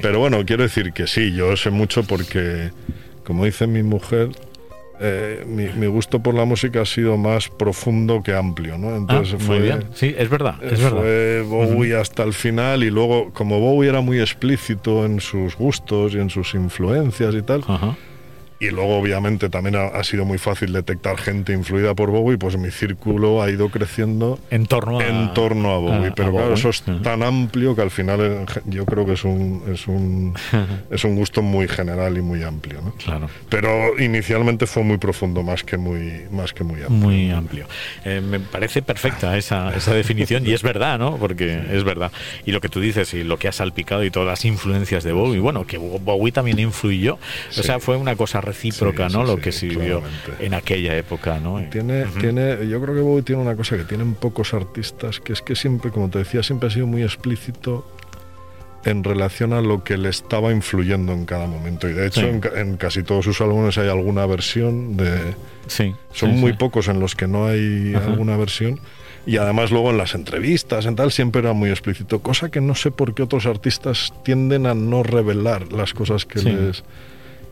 Pero 0.01 0.19
bueno, 0.19 0.43
quiero 0.45 0.63
decir 0.63 0.93
que 0.93 1.07
sí, 1.07 1.33
yo 1.33 1.55
sé 1.57 1.69
mucho 1.69 2.03
porque, 2.03 2.71
como 3.23 3.45
dice 3.45 3.67
mi 3.67 3.83
mujer, 3.83 4.29
eh, 4.99 5.45
mi, 5.47 5.87
gusto 5.87 6.19
por 6.19 6.33
la 6.33 6.45
música 6.45 6.81
ha 6.81 6.85
sido 6.85 7.17
más 7.17 7.49
profundo 7.49 8.21
que 8.23 8.33
amplio, 8.33 8.77
¿no? 8.77 8.95
Entonces 8.95 9.35
ah, 9.35 9.43
fue, 9.43 9.59
muy 9.59 9.67
bien. 9.67 9.85
Sí, 9.93 10.15
es 10.17 10.29
verdad, 10.29 10.55
es 10.63 10.79
fue 10.79 11.43
Bowie 11.47 11.95
hasta 11.95 12.23
el 12.23 12.33
final 12.33 12.83
y 12.83 12.89
luego, 12.89 13.31
como 13.33 13.59
Bowie 13.59 13.89
era 13.89 14.01
muy 14.01 14.19
explícito 14.19 15.05
en 15.05 15.19
sus 15.19 15.55
gustos 15.55 16.13
y 16.13 16.19
en 16.19 16.29
sus 16.29 16.53
influencias 16.53 17.35
y 17.35 17.41
tal, 17.41 17.63
y 18.57 18.69
luego, 18.69 18.97
obviamente, 18.97 19.49
también 19.49 19.75
ha, 19.75 20.03
sido 20.03 20.23
muy 20.23 20.37
fácil 20.37 20.71
detectar 20.71 21.17
gente 21.17 21.51
influida 21.51 21.93
por 21.93 22.09
Bowie, 22.09 22.37
pues 22.37 22.57
mi 22.57 22.71
círculo 22.71 23.41
ha 23.41 23.49
ido 23.49 23.69
creciendo 23.69 24.39
en 24.49 24.65
torno 24.65 24.99
a, 24.99 25.05
en 25.05 25.33
torno 25.33 25.71
a 25.71 25.77
Bowie. 25.77 26.13
Pero 26.15 26.31
claro, 26.31 26.53
eso 26.53 26.69
es 26.69 26.83
tan 27.03 27.21
amplio 27.21 27.75
que 27.75 27.81
al 27.81 27.91
final 27.91 28.19
eh, 28.21 28.45
yo 28.65 28.85
creo 28.85 29.05
que 29.05 29.13
es 29.13 29.25
un, 29.25 29.63
es 29.73 29.87
un, 29.87 30.33
es 30.89 31.03
un 31.03 31.15
gusto 31.15 31.41
muy 31.41 31.67
general 31.67 32.17
y 32.17 32.21
muy 32.21 32.43
amplio. 32.43 32.81
¿no? 32.81 32.91
Claro. 32.93 33.29
Pero 33.49 33.99
inicialmente 33.99 34.67
fue 34.67 34.83
muy 34.83 34.97
profundo, 34.97 35.43
más 35.43 35.63
que 35.63 35.77
muy, 35.77 36.23
más 36.31 36.53
que 36.53 36.63
muy 36.63 36.81
amplio. 36.81 36.97
Muy 36.97 37.31
amplio. 37.31 37.67
Eh, 38.05 38.21
me 38.21 38.39
parece 38.39 38.81
perfecta 38.81 39.37
esa, 39.37 39.75
esa 39.75 39.93
definición 39.93 40.47
y 40.47 40.53
es 40.53 40.63
verdad, 40.63 40.97
¿no? 40.97 41.17
Porque 41.17 41.61
es 41.71 41.83
verdad. 41.83 42.11
Y 42.45 42.53
lo 42.53 42.61
que 42.61 42.69
tú 42.69 42.79
dices 42.79 43.13
y 43.13 43.23
lo 43.23 43.37
que 43.37 43.49
ha 43.49 43.51
salpicado 43.51 44.03
y 44.05 44.11
todas 44.11 44.27
las 44.27 44.45
influencias 44.45 45.03
de 45.03 45.11
Bowie, 45.11 45.39
bueno, 45.39 45.67
que 45.67 45.77
Bowie 45.77 46.31
también 46.31 46.59
influyó. 46.59 47.17
O 47.57 47.63
sea, 47.63 47.79
fue 47.79 47.97
una 47.97 48.15
cosa 48.15 48.41
recíproca, 48.45 49.09
¿no? 49.09 49.23
lo 49.23 49.37
que 49.37 49.51
se 49.51 49.67
vivió 49.67 50.01
en 50.39 50.53
aquella 50.53 50.95
época, 50.95 51.39
¿no? 51.39 51.61
Tiene, 51.69 52.05
tiene, 52.19 52.67
yo 52.67 52.81
creo 52.81 52.95
que 52.95 53.01
Bowie 53.01 53.23
tiene 53.23 53.41
una 53.41 53.55
cosa 53.55 53.77
que 53.77 53.83
tienen 53.83 54.13
pocos 54.15 54.53
artistas, 54.53 55.19
que 55.19 55.33
es 55.33 55.41
que 55.41 55.55
siempre, 55.55 55.91
como 55.91 56.09
te 56.09 56.19
decía, 56.19 56.43
siempre 56.43 56.67
ha 56.67 56.71
sido 56.71 56.87
muy 56.87 57.03
explícito 57.03 57.85
en 58.85 59.03
relación 59.03 59.51
a 59.51 59.61
lo 59.61 59.83
que 59.83 59.97
le 59.97 60.09
estaba 60.09 60.51
influyendo 60.51 61.11
en 61.11 61.25
cada 61.25 61.47
momento. 61.47 61.89
Y 61.89 61.93
de 61.93 62.07
hecho, 62.07 62.21
en, 62.21 62.77
casi 62.77 63.03
todos 63.03 63.25
sus 63.25 63.41
álbumes 63.41 63.77
hay 63.77 63.89
alguna 63.89 64.25
versión 64.27 64.95
de. 64.95 65.33
Sí. 65.67 65.95
Son 66.13 66.39
muy 66.39 66.53
pocos 66.53 66.87
en 66.87 66.99
los 66.99 67.15
que 67.15 67.27
no 67.27 67.47
hay 67.47 67.95
alguna 67.95 68.37
versión. 68.37 68.79
Y 69.25 69.37
además, 69.37 69.71
luego 69.71 69.89
en 69.89 69.97
las 69.97 70.13
entrevistas, 70.13 70.85
en 70.85 70.95
tal, 70.95 71.11
siempre 71.11 71.41
era 71.41 71.53
muy 71.53 71.71
explícito. 71.71 72.19
Cosa 72.21 72.51
que 72.51 72.61
no 72.61 72.75
sé 72.75 72.91
por 72.91 73.15
qué 73.15 73.23
otros 73.23 73.47
artistas 73.47 74.13
tienden 74.23 74.67
a 74.67 74.75
no 74.75 75.01
revelar 75.01 75.73
las 75.73 75.95
cosas 75.95 76.25
que 76.25 76.43
les 76.43 76.83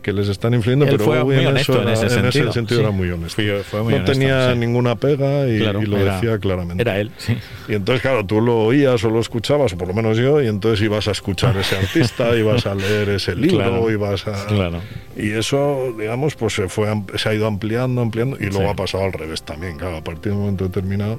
que 0.04 0.12
les 0.12 0.28
están 0.28 0.52
influyendo, 0.52 0.84
pero 0.84 1.02
fue 1.02 1.24
muy 1.24 1.46
honesto 1.46 1.80
en, 1.80 1.88
ese, 1.88 2.18
en 2.18 2.26
ese 2.26 2.52
sentido. 2.52 2.80
era 2.80 2.90
muy 2.90 3.10
honesto. 3.10 3.42
no 3.42 4.04
tenía 4.04 4.54
ninguna 4.54 4.96
pega 4.96 5.48
y, 5.48 5.58
lo 5.58 5.96
decía 5.96 6.38
claramente. 6.38 6.82
Era 6.82 7.00
él, 7.00 7.10
sí. 7.16 7.36
Y 7.68 7.74
entonces, 7.74 8.02
claro, 8.02 8.24
tú 8.26 8.40
lo 8.40 8.58
oías 8.58 9.02
o 9.02 9.10
lo 9.10 9.18
escuchabas, 9.18 9.72
o 9.72 9.78
por 9.78 9.88
lo 9.88 9.94
menos 9.94 10.18
yo, 10.18 10.42
y 10.42 10.46
entonces 10.46 10.84
ibas 10.84 11.08
a 11.08 11.12
escuchar 11.12 11.56
ese 11.56 11.78
artista, 11.78 12.36
ibas 12.36 12.66
a 12.66 12.74
leer 12.74 13.08
ese 13.08 13.34
libro, 13.34 13.90
ibas 13.90 14.28
a... 14.28 14.46
Claro. 14.46 14.80
Y 15.16 15.30
eso, 15.30 15.94
digamos, 15.98 16.34
pues 16.36 16.54
se, 16.54 16.68
fue, 16.68 16.88
se 17.16 17.30
ha 17.30 17.34
ido 17.34 17.46
ampliando, 17.46 18.02
ampliando, 18.02 18.36
y 18.38 18.46
luego 18.50 18.68
ha 18.68 18.76
pasado 18.76 19.04
al 19.04 19.12
revés 19.12 19.42
también, 19.42 19.78
claro, 19.78 19.96
a 19.96 20.04
partir 20.04 20.32
de 20.32 20.32
un 20.32 20.40
momento 20.40 20.64
determinado 20.64 21.18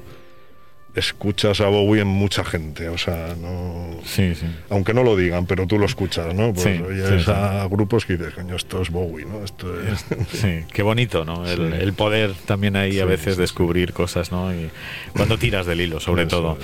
escuchas 0.96 1.60
a 1.60 1.68
Bowie 1.68 2.00
en 2.00 2.08
mucha 2.08 2.42
gente, 2.44 2.88
o 2.88 2.96
sea, 2.96 3.34
no... 3.40 4.00
Sí, 4.04 4.34
sí. 4.34 4.46
Aunque 4.70 4.94
no 4.94 5.02
lo 5.02 5.14
digan, 5.14 5.46
pero 5.46 5.66
tú 5.66 5.78
lo 5.78 5.84
escuchas, 5.84 6.34
¿no? 6.34 6.54
Pues 6.54 6.64
sí, 6.64 7.30
a 7.30 7.68
grupos 7.70 8.06
que 8.06 8.16
dices, 8.16 8.34
coño, 8.34 8.56
esto 8.56 8.80
es 8.80 8.90
Bowie, 8.90 9.26
¿no? 9.26 9.44
Esto 9.44 9.68
es... 9.80 10.04
Sí, 10.32 10.64
qué 10.72 10.82
bonito, 10.82 11.24
¿no? 11.24 11.46
El, 11.46 11.92
poder 11.92 12.32
también 12.46 12.76
ahí 12.76 12.98
a 13.00 13.04
veces 13.04 13.36
descubrir 13.36 13.92
cosas, 13.92 14.32
¿no? 14.32 14.52
Y 14.54 14.70
cuando 15.14 15.38
tiras 15.38 15.66
del 15.66 15.80
hilo, 15.80 16.00
sobre 16.00 16.26
todo, 16.26 16.58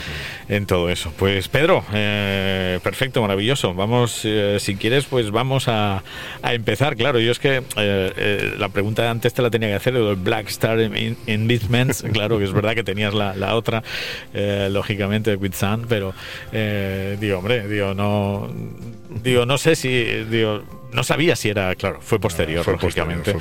en 0.48 0.66
todo 0.66 0.90
eso. 0.90 1.12
Pues 1.18 1.48
Pedro, 1.48 1.84
eh, 1.92 2.80
perfecto, 2.82 3.20
maravilloso. 3.20 3.74
Vamos, 3.74 4.22
eh, 4.24 4.56
si 4.60 4.76
quieres, 4.76 5.04
pues 5.04 5.30
vamos 5.30 5.68
a, 5.68 6.02
a, 6.42 6.54
empezar. 6.54 6.96
Claro, 6.96 7.18
yo 7.20 7.32
es 7.32 7.38
que 7.38 7.62
eh, 7.76 8.54
la 8.58 8.68
pregunta 8.70 9.10
antes 9.10 9.34
te 9.34 9.42
la 9.42 9.50
tenía 9.50 9.68
que 9.68 9.74
hacer, 9.74 9.96
el 9.96 10.16
Black 10.16 10.48
Star 10.48 10.80
in, 10.80 11.16
claro 12.12 12.38
que 12.38 12.44
es 12.44 12.52
verdad 12.52 12.74
que 12.74 12.84
tenías 12.84 13.14
la, 13.14 13.34
la 13.34 13.54
otra 13.54 13.82
eh, 14.34 14.68
lógicamente 14.70 15.36
With 15.36 15.54
pero 15.88 16.14
eh, 16.52 17.16
digo, 17.20 17.38
hombre, 17.38 17.66
digo, 17.68 17.94
no 17.94 18.48
digo, 19.22 19.46
no 19.46 19.58
sé 19.58 19.76
si 19.76 20.04
digo, 20.30 20.62
no 20.92 21.02
sabía 21.04 21.36
si 21.36 21.48
era, 21.48 21.74
claro, 21.74 21.98
fue 22.00 22.18
posterior, 22.18 22.66
lógicamente. 22.66 23.34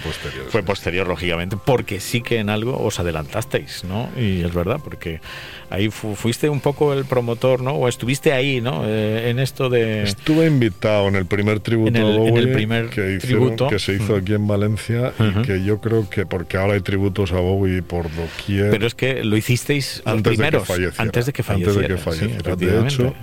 fue 0.49 0.63
posterior, 0.63 1.07
lógicamente, 1.07 1.57
porque 1.63 1.99
sí 1.99 2.21
que 2.21 2.39
en 2.39 2.49
algo 2.49 2.81
os 2.81 2.99
adelantasteis, 2.99 3.83
¿no? 3.83 4.09
Y 4.17 4.41
es 4.41 4.53
verdad, 4.53 4.79
porque 4.83 5.21
ahí 5.69 5.89
fuiste 5.89 6.49
un 6.49 6.59
poco 6.61 6.93
el 6.93 7.05
promotor, 7.05 7.61
¿no? 7.61 7.73
O 7.73 7.87
estuviste 7.87 8.33
ahí, 8.33 8.61
¿no? 8.61 8.83
Eh, 8.85 9.29
en 9.29 9.39
esto 9.39 9.69
de... 9.69 10.03
Estuve 10.03 10.47
invitado 10.47 11.07
en 11.07 11.15
el 11.15 11.25
primer 11.25 11.59
tributo 11.59 11.97
en 11.97 12.37
el, 12.37 12.51
primer 12.51 12.89
que, 12.89 13.17
tributo. 13.19 13.67
que 13.67 13.79
se 13.79 13.93
hizo 13.93 14.15
aquí 14.15 14.33
en 14.33 14.47
Valencia 14.47 15.13
y 15.19 15.41
que 15.41 15.63
yo 15.63 15.79
creo 15.79 16.09
que, 16.09 16.25
porque 16.25 16.57
ahora 16.57 16.73
hay 16.73 16.81
tributos 16.81 17.31
a 17.31 17.39
Bowie 17.39 17.81
por 17.81 18.13
doquier... 18.15 18.69
Pero 18.71 18.87
es 18.87 18.95
que 18.95 19.23
lo 19.23 19.35
hicisteis 19.37 20.01
antes 20.05 20.37
de 20.37 20.49
que 20.49 20.59
falleciera. 20.59 21.03
Antes 21.03 21.25
de 21.25 21.33
que 21.33 21.43
falleciera. 21.43 21.71
Antes 21.71 21.89
de 21.89 21.95
que 21.95 22.01
falleciera. 22.01 22.55
de 22.55 22.87
hecho, 22.87 23.15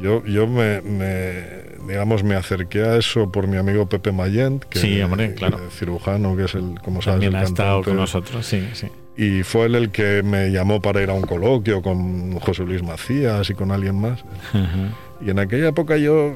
yo, 0.00 0.24
yo 0.24 0.46
me 0.46 0.80
digamos, 1.86 2.22
me 2.22 2.34
acerqué 2.34 2.82
a 2.82 2.96
eso 2.96 3.30
por 3.30 3.46
mi 3.46 3.56
amigo 3.56 3.86
Pepe 3.86 4.12
Mayent, 4.12 4.64
que 4.64 4.78
sí, 4.78 5.00
hombre, 5.02 5.34
claro. 5.34 5.58
cirujano, 5.70 6.36
que 6.36 6.44
es 6.44 6.54
el, 6.54 6.80
como 6.82 7.02
sabes, 7.02 7.20
También 7.20 7.36
ha 7.36 7.42
estado 7.42 7.82
con 7.82 7.96
nosotros, 7.96 8.46
sí, 8.46 8.68
sí. 8.72 8.88
Y 9.16 9.42
fue 9.42 9.66
él 9.66 9.74
el 9.74 9.90
que 9.90 10.22
me 10.22 10.50
llamó 10.50 10.80
para 10.80 11.02
ir 11.02 11.10
a 11.10 11.12
un 11.12 11.22
coloquio 11.22 11.82
con 11.82 12.38
José 12.40 12.64
Luis 12.64 12.82
Macías 12.82 13.50
y 13.50 13.54
con 13.54 13.70
alguien 13.70 14.00
más. 14.00 14.24
Y 15.20 15.30
en 15.30 15.38
aquella 15.38 15.68
época 15.68 15.98
yo, 15.98 16.34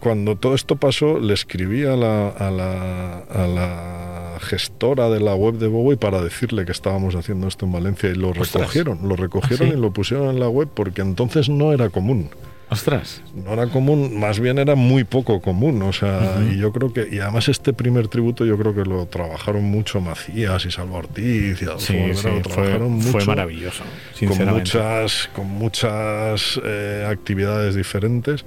cuando 0.00 0.34
todo 0.34 0.56
esto 0.56 0.74
pasó, 0.74 1.20
le 1.20 1.34
escribí 1.34 1.84
a 1.84 1.94
la, 1.94 2.28
a 2.30 2.50
la, 2.50 3.18
a 3.18 3.46
la 3.46 4.38
gestora 4.40 5.08
de 5.08 5.20
la 5.20 5.36
web 5.36 5.54
de 5.54 5.68
Bowie 5.68 5.98
para 5.98 6.20
decirle 6.20 6.64
que 6.64 6.72
estábamos 6.72 7.14
haciendo 7.14 7.46
esto 7.46 7.66
en 7.66 7.72
Valencia 7.72 8.08
y 8.10 8.14
lo 8.14 8.32
recogieron, 8.32 8.98
lo 9.08 9.14
recogieron 9.14 9.68
¿Ah, 9.68 9.74
y 9.74 9.80
lo 9.80 9.92
pusieron 9.92 10.30
en 10.30 10.40
la 10.40 10.48
web 10.48 10.68
porque 10.74 11.02
entonces 11.02 11.48
no 11.48 11.72
era 11.72 11.90
común. 11.90 12.30
Ostras. 12.70 13.20
No 13.34 13.52
era 13.52 13.66
común, 13.66 14.18
más 14.18 14.38
bien 14.38 14.58
era 14.58 14.76
muy 14.76 15.02
poco 15.02 15.40
común, 15.40 15.82
o 15.82 15.92
sea, 15.92 16.40
y 16.50 16.56
yo 16.56 16.72
creo 16.72 16.92
que, 16.92 17.08
y 17.10 17.18
además 17.18 17.48
este 17.48 17.72
primer 17.72 18.06
tributo 18.06 18.46
yo 18.46 18.56
creo 18.56 18.72
que 18.72 18.84
lo 18.84 19.06
trabajaron 19.06 19.64
mucho 19.64 20.00
Macías 20.00 20.64
y 20.66 20.70
Salvo 20.70 20.98
Ortiz 20.98 21.62
y 21.62 21.66
sí, 21.78 22.14
sí, 22.14 22.28
lo 22.28 22.42
trabajaron 22.42 22.92
mucho, 22.92 23.10
fue 23.10 23.24
maravilloso, 23.24 23.82
Con 24.20 24.46
muchas, 24.46 25.28
con 25.34 25.48
muchas 25.48 26.60
eh, 26.64 27.06
actividades 27.08 27.74
diferentes 27.74 28.44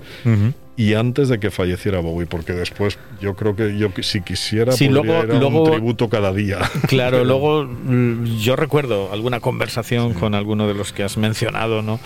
y 0.75 0.95
antes 0.95 1.29
de 1.29 1.39
que 1.39 1.51
falleciera 1.51 1.99
Bowie, 1.99 2.25
porque 2.25 2.53
después 2.53 2.97
yo 3.21 3.35
creo 3.35 3.55
que 3.55 3.77
yo 3.77 3.89
si 4.01 4.21
quisiera 4.21 4.71
sí, 4.71 4.87
luego, 4.87 5.23
luego, 5.23 5.63
un 5.63 5.71
tributo 5.71 6.09
cada 6.09 6.33
día. 6.33 6.59
Claro, 6.87 7.23
luego 7.23 7.63
mm, 7.65 8.37
yo 8.37 8.55
recuerdo 8.55 9.11
alguna 9.11 9.39
conversación 9.39 10.13
con 10.13 10.35
alguno 10.35 10.67
de 10.67 10.73
los 10.73 10.91
que 10.93 11.03
has 11.03 11.17
mencionado, 11.17 11.81
¿no? 11.81 11.99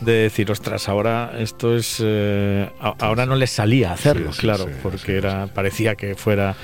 De 0.00 0.12
decir, 0.12 0.50
ostras, 0.50 0.88
ahora 0.88 1.32
esto 1.38 1.76
es, 1.76 2.02
eh, 2.04 2.68
ahora 2.80 3.26
no 3.26 3.36
les 3.36 3.50
salía 3.50 3.92
hacerlo, 3.92 4.30
claro, 4.36 4.68
porque 4.82 5.16
era 5.16 5.48
parecía 5.48 5.94
que 5.94 6.14
fuera 6.14 6.56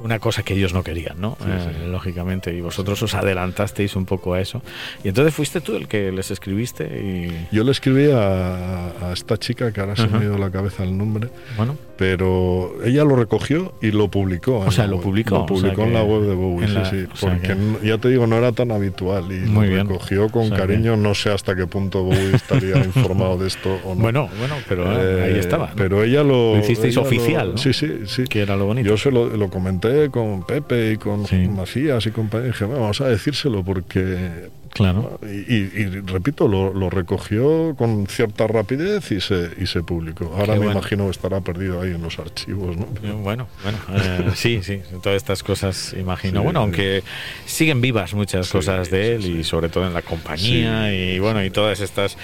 una 0.00 0.18
cosa 0.18 0.42
que 0.42 0.54
ellos 0.54 0.72
no 0.72 0.82
querían, 0.82 1.20
¿no? 1.20 1.36
Eh, 1.46 1.86
lógicamente, 1.88 2.52
y 2.52 2.60
vosotros 2.60 3.02
os 3.02 3.14
adelantasteis 3.14 3.96
un 3.96 4.04
poco 4.04 4.34
a 4.34 4.40
eso. 4.40 4.62
Y 5.02 5.08
entonces 5.08 5.34
fuiste 5.34 5.60
tú 5.60 5.76
el 5.76 5.88
que 5.88 6.12
les 6.12 6.30
escribiste 6.30 6.84
y... 6.84 7.54
Yo 7.54 7.64
le 7.64 7.70
escribí 7.70 8.10
a, 8.12 9.12
esta 9.12 9.36
chica, 9.38 9.72
que 9.72 9.80
ahora 9.80 9.96
se 9.96 10.06
me 10.06 10.18
ha 10.18 10.22
ido 10.22 10.38
la 10.38 10.50
cabeza 10.50 10.82
el 10.84 10.96
nombre, 10.96 11.28
bueno. 11.56 11.76
Pero 11.96 12.74
ella 12.84 13.04
lo 13.04 13.16
recogió 13.16 13.74
y 13.80 13.90
lo 13.90 14.08
publicó. 14.08 14.58
O 14.58 14.70
sea, 14.70 14.86
lo 14.86 15.00
publicó. 15.00 15.38
Lo 15.38 15.46
publicó 15.46 15.82
en 15.82 15.94
la 15.94 16.02
web 16.02 16.22
de 16.22 16.34
Bowie, 16.34 16.68
sí, 16.68 16.78
sí. 16.90 17.06
Porque 17.20 17.56
ya 17.82 17.98
te 17.98 18.08
digo, 18.08 18.26
no 18.26 18.36
era 18.36 18.52
tan 18.52 18.72
habitual 18.72 19.30
y 19.30 19.46
lo 19.46 19.60
recogió 19.60 20.28
con 20.28 20.50
cariño. 20.50 20.96
No 20.96 21.14
sé 21.14 21.30
hasta 21.30 21.54
qué 21.54 21.66
punto 21.66 22.02
Bowie 22.02 22.34
estaría 22.34 22.76
informado 22.84 23.38
de 23.38 23.48
esto 23.48 23.78
o 23.84 23.94
no. 23.94 24.02
Bueno, 24.02 24.28
bueno, 24.38 24.56
pero 24.68 25.00
eh, 25.00 25.24
ahí 25.24 25.38
estaba. 25.38 25.72
Pero 25.76 26.02
ella 26.02 26.22
lo... 26.22 26.54
Lo 26.54 26.58
hicisteis 26.58 26.96
oficial, 26.96 27.54
Sí, 27.56 27.72
sí, 27.72 28.00
sí. 28.06 28.24
Que 28.24 28.40
era 28.40 28.56
lo 28.56 28.66
bonito. 28.66 28.88
Yo 28.88 28.96
se 28.96 29.10
lo, 29.10 29.28
lo 29.36 29.48
comenté 29.48 30.10
con 30.10 30.44
Pepe 30.44 30.92
y 30.92 30.96
con 30.96 31.26
Macías 31.54 32.06
y 32.06 32.10
compañía. 32.10 32.48
Dije, 32.48 32.64
vamos 32.64 33.00
a 33.00 33.08
decírselo 33.08 33.64
porque 33.64 34.48
Claro. 34.74 35.20
Y, 35.22 35.84
repito, 36.00 36.48
lo, 36.48 36.90
recogió 36.90 37.76
con 37.76 38.08
cierta 38.08 38.48
rapidez 38.48 39.12
y 39.12 39.20
se, 39.20 39.50
y 39.56 39.66
se 39.66 39.84
publicó. 39.84 40.34
Ahora 40.36 40.56
me 40.56 40.66
imagino 40.66 41.04
que 41.04 41.12
estará 41.12 41.40
perdido 41.42 41.80
ahí 41.80 41.92
en 41.92 42.02
los 42.02 42.18
archivos. 42.18 42.76
¿no? 42.76 42.86
Bueno, 43.18 43.46
bueno, 43.62 43.78
eh, 43.94 44.32
sí, 44.34 44.60
sí, 44.64 44.80
todas 45.00 45.16
estas 45.16 45.44
cosas 45.44 45.94
imagino. 45.96 46.42
bueno, 46.42 46.58
aunque 46.58 47.04
siguen 47.46 47.80
vivas 47.80 48.14
muchas 48.14 48.50
cosas 48.50 48.90
de 48.90 49.14
él 49.14 49.24
y 49.26 49.44
sobre 49.44 49.68
todo 49.68 49.86
en 49.86 49.94
la 49.94 50.02
compañía 50.02 50.92
y 50.92 51.20
bueno, 51.20 51.44
y 51.44 51.50
todas 51.50 51.78
estas... 51.78 52.18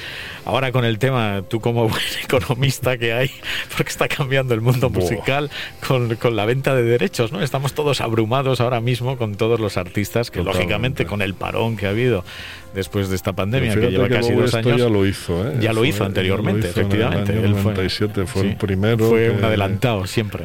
Ahora 0.44 0.72
con 0.72 0.84
el 0.84 0.98
tema, 0.98 1.42
tú 1.48 1.60
como 1.60 1.88
buen 1.88 2.02
economista 2.24 2.98
que 2.98 3.12
hay, 3.12 3.30
porque 3.76 3.90
está 3.90 4.08
cambiando 4.08 4.54
el 4.54 4.60
mundo 4.60 4.90
musical 4.90 5.50
con, 5.86 6.16
con, 6.16 6.34
la 6.34 6.46
venta 6.46 6.74
de 6.74 6.82
derechos, 6.82 7.30
¿no? 7.30 7.42
Estamos 7.42 7.74
todos 7.74 8.00
abrumados 8.00 8.60
ahora 8.60 8.80
mismo 8.80 9.16
con 9.16 9.36
todos 9.36 9.60
los 9.60 9.76
artistas 9.76 10.32
que 10.32 10.42
lógicamente 10.42 11.06
con 11.06 11.22
el 11.22 11.34
parón 11.34 11.76
que 11.76 11.86
ha 11.86 11.90
habido 11.90 12.24
después 12.74 13.08
de 13.08 13.16
esta 13.16 13.32
pandemia 13.32 13.74
que 13.74 13.90
lleva 13.90 14.08
casi 14.08 14.32
dos 14.32 14.54
años. 14.54 14.78
Ya 14.78 14.88
lo 14.88 15.06
hizo, 15.06 15.48
¿eh? 15.48 15.58
Ya 15.60 15.72
lo 15.72 15.84
hizo 15.84 16.04
anteriormente, 16.04 16.68
efectivamente. 16.68 17.32
En 17.32 17.44
el 17.44 17.52
97 17.52 18.26
fue, 18.26 18.42
el 18.50 18.56
primero. 18.56 19.08
Fue 19.08 19.30
un 19.30 19.44
adelantado 19.44 20.06
siempre. 20.06 20.44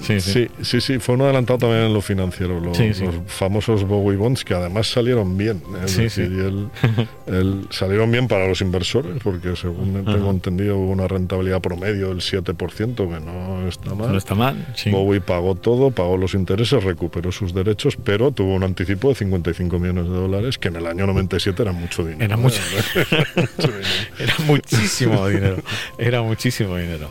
Sí 0.00 0.20
sí. 0.20 0.48
sí, 0.62 0.80
sí, 0.80 0.98
fue 0.98 1.14
un 1.14 1.22
adelantado 1.22 1.60
también 1.60 1.82
en 1.82 1.94
lo 1.94 2.00
financiero. 2.00 2.60
Los, 2.60 2.78
famosos 3.26 3.84
Bowie 3.84 4.16
Bonds 4.16 4.44
que 4.44 4.54
además 4.54 4.88
salieron 4.88 5.36
bien. 5.36 5.62
sí 5.86 6.08
sí 6.08 6.22
el, 6.22 7.66
salieron 7.70 8.10
bien 8.10 8.28
para 8.28 8.46
los 8.46 8.60
inversores 8.60 9.16
porque 9.22 9.56
según 9.56 10.04
tengo 10.04 10.30
entendido 10.30 10.78
hubo 10.78 10.92
una 10.92 11.08
rentabilidad 11.08 11.60
promedio 11.60 12.08
del 12.08 12.18
7%, 12.18 12.94
que 12.94 13.24
no 13.24 13.68
está 13.68 13.94
mal. 13.94 14.12
No 14.12 14.18
está 14.18 14.34
mal. 14.34 14.74
Bowie 14.90 15.20
pagó 15.20 15.54
todo, 15.54 15.90
pagó 15.90 16.16
los 16.16 16.34
intereses, 16.34 16.82
recuperó 16.82 17.32
sus 17.32 17.54
derechos, 17.54 17.96
pero 18.02 18.32
tuvo 18.32 18.54
un 18.54 18.64
anticipo 18.64 19.08
de 19.08 19.14
55 19.14 19.78
millones 19.78 20.04
de 20.04 20.10
dólares 20.10 20.58
que 20.58 20.68
en 20.68 20.76
el 20.76 20.86
año 20.86 21.06
90 21.06 21.32
era 21.58 21.72
mucho 21.72 22.04
dinero. 22.04 22.24
Era, 22.24 22.36
mucho, 22.36 22.60
era 24.18 24.34
muchísimo 24.46 25.28
dinero. 25.28 25.56
Era 25.98 26.22
muchísimo 26.22 26.76
dinero. 26.76 27.08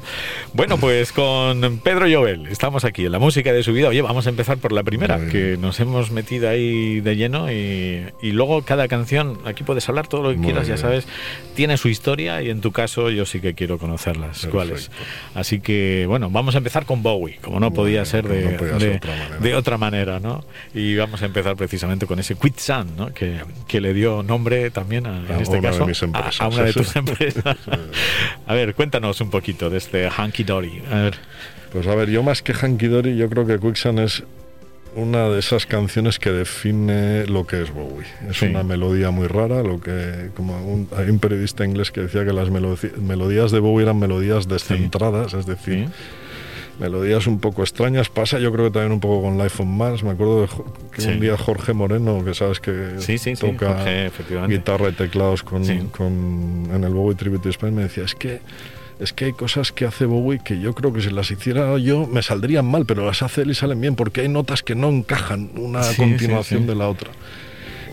Bueno, 0.54 0.78
pues 0.78 1.12
con 1.12 1.80
Pedro 1.80 2.06
Jovel 2.12 2.48
estamos 2.52 2.86
aquí 2.86 3.06
en 3.06 3.12
la 3.12 3.20
música 3.20 3.54
de 3.54 3.64
su 3.64 3.74
vida. 3.74 3.88
Oye, 3.88 4.02
vamos 4.02 4.28
a 4.28 4.30
empezar 4.30 4.58
por 4.58 4.72
la 4.72 4.84
primera, 4.84 5.28
que 5.30 5.58
nos 5.58 5.80
hemos 5.80 6.12
metido 6.12 6.50
ahí 6.50 7.00
de 7.02 7.16
lleno 7.16 7.52
y, 7.52 8.12
luego 8.22 8.64
cada 8.64 8.88
canción, 8.88 9.40
aquí 9.46 9.64
puedes 9.64 9.88
hablar 9.90 10.08
todo 10.08 10.24
lo 10.24 10.32
que 10.32 10.42
quieras, 10.42 10.68
ya 10.68 10.78
sabes, 10.78 11.08
tiene 11.56 11.78
su 11.78 11.90
historia 11.90 12.42
y 12.42 12.50
en 12.50 12.62
tu 12.62 12.72
caso 12.72 13.10
yo 13.10 13.26
sí 13.26 13.40
que 13.40 13.54
quiero 13.54 13.78
conocerlas. 13.78 14.48
¿Cuáles? 14.48 14.92
Así 15.36 15.60
que, 15.60 16.06
bueno, 16.08 16.30
vamos 16.30 16.56
a 16.56 16.60
empezar 16.60 16.86
con 16.86 17.04
Bowie, 17.04 17.40
como 17.42 17.60
no 17.60 17.72
podía 17.72 18.06
ser 18.06 18.28
de, 18.28 19.00
de, 19.40 19.56
otra 19.56 19.78
manera, 19.78 20.20
¿no? 20.20 20.44
Y 20.74 20.96
vamos 20.96 21.22
a 21.22 21.26
empezar 21.26 21.56
precisamente 21.56 22.06
con 22.06 22.20
ese 22.20 22.36
Quit 22.36 22.58
Sun, 22.58 22.96
¿no? 22.98 23.14
Que, 23.14 23.42
que 23.68 23.82
le 23.82 23.94
dio 23.94 24.24
nombre 24.24 24.72
también, 24.72 25.06
a, 25.08 25.18
en 25.30 25.42
este 25.42 25.62
caso, 25.62 25.88
a, 26.40 26.48
una 26.48 26.64
de 26.64 26.74
tus 26.74 26.96
empresas. 26.96 27.58
a 28.48 28.54
ver, 28.54 28.74
cuéntanos 28.76 29.22
un 29.22 29.30
poquito 29.30 29.70
de 29.70 29.78
este 29.78 30.10
Hanky 30.10 30.44
Dory. 30.44 30.82
A 30.92 30.96
ver. 30.96 31.16
Pues 31.72 31.88
a 31.88 31.96
ver, 31.96 32.10
yo 32.10 32.22
más 32.22 32.42
que 32.42 32.54
Hanky 32.54 32.88
Dory, 32.88 33.16
yo 33.16 33.30
creo 33.30 33.46
que 33.46 33.60
Quicksand 33.60 34.00
es 34.00 34.24
una 34.96 35.30
de 35.30 35.40
esas 35.40 35.66
canciones 35.66 36.20
que 36.20 36.32
define 36.32 37.26
lo 37.28 37.48
que 37.48 37.62
es 37.62 37.74
Bowie. 37.74 38.08
Es 38.30 38.42
una 38.42 38.64
melodía 38.64 39.10
muy 39.12 39.28
rara, 39.28 39.64
lo 39.64 39.80
que 39.80 40.32
como 40.36 40.88
hay 40.98 41.10
un 41.10 41.20
periodista 41.20 41.64
inglés 41.64 41.92
que 41.92 42.02
decía 42.02 42.26
que 42.26 42.34
las 42.34 42.50
melodías 42.50 43.52
de 43.52 43.60
Bowie 43.60 43.84
eran 43.84 44.00
melodías 44.00 44.50
descentradas, 44.50 45.34
es 45.34 45.46
decir, 45.46 45.88
melodías 46.78 47.26
un 47.26 47.40
poco 47.40 47.62
extrañas. 47.62 48.10
Pasa 48.10 48.38
yo 48.38 48.52
creo 48.52 48.66
que 48.66 48.72
también 48.72 48.92
un 48.92 49.00
poco 49.00 49.22
con 49.22 49.38
Life 49.38 49.64
on 49.64 49.78
Mars. 49.78 50.04
Me 50.04 50.10
acuerdo 50.10 50.42
de 50.42 50.48
que 50.92 51.08
un 51.08 51.22
día 51.22 51.38
Jorge 51.38 51.72
Moreno, 51.72 52.26
que 52.26 52.34
sabes 52.34 52.60
que 52.60 52.98
toca 53.40 53.86
guitarra 54.48 54.90
y 54.90 54.94
teclados 54.94 55.44
con, 55.44 55.64
en 55.64 56.84
el 56.84 56.94
Bowie 56.94 57.16
Tribute 57.16 57.48
Spain, 57.50 57.76
me 57.76 57.84
decía, 57.84 58.04
es 58.04 58.16
que 58.16 58.42
es 59.02 59.14
que 59.14 59.26
hay 59.26 59.34
cosas 59.34 59.72
que 59.72 59.86
hace 59.86 60.06
Bowie 60.06 60.40
que 60.44 60.60
yo 60.60 60.76
creo 60.76 60.94
que 60.94 61.02
si 61.02 61.10
las 61.10 61.32
hiciera 61.32 61.78
yo 61.80 62.06
me 62.06 62.22
saldrían 62.22 62.66
mal, 62.66 62.86
pero 62.86 63.06
las 63.06 63.24
hace 63.24 63.42
él 63.42 63.52
y 63.52 63.56
salen 63.56 63.82
bien, 63.82 63.96
porque 63.96 64.22
hay 64.22 64.30
notas 64.30 64.62
que 64.62 64.76
no 64.76 64.90
encajan 64.90 65.50
una 65.56 65.82
continuación 65.98 66.68
de 66.68 66.76
la 66.76 66.88
otra. 66.88 67.10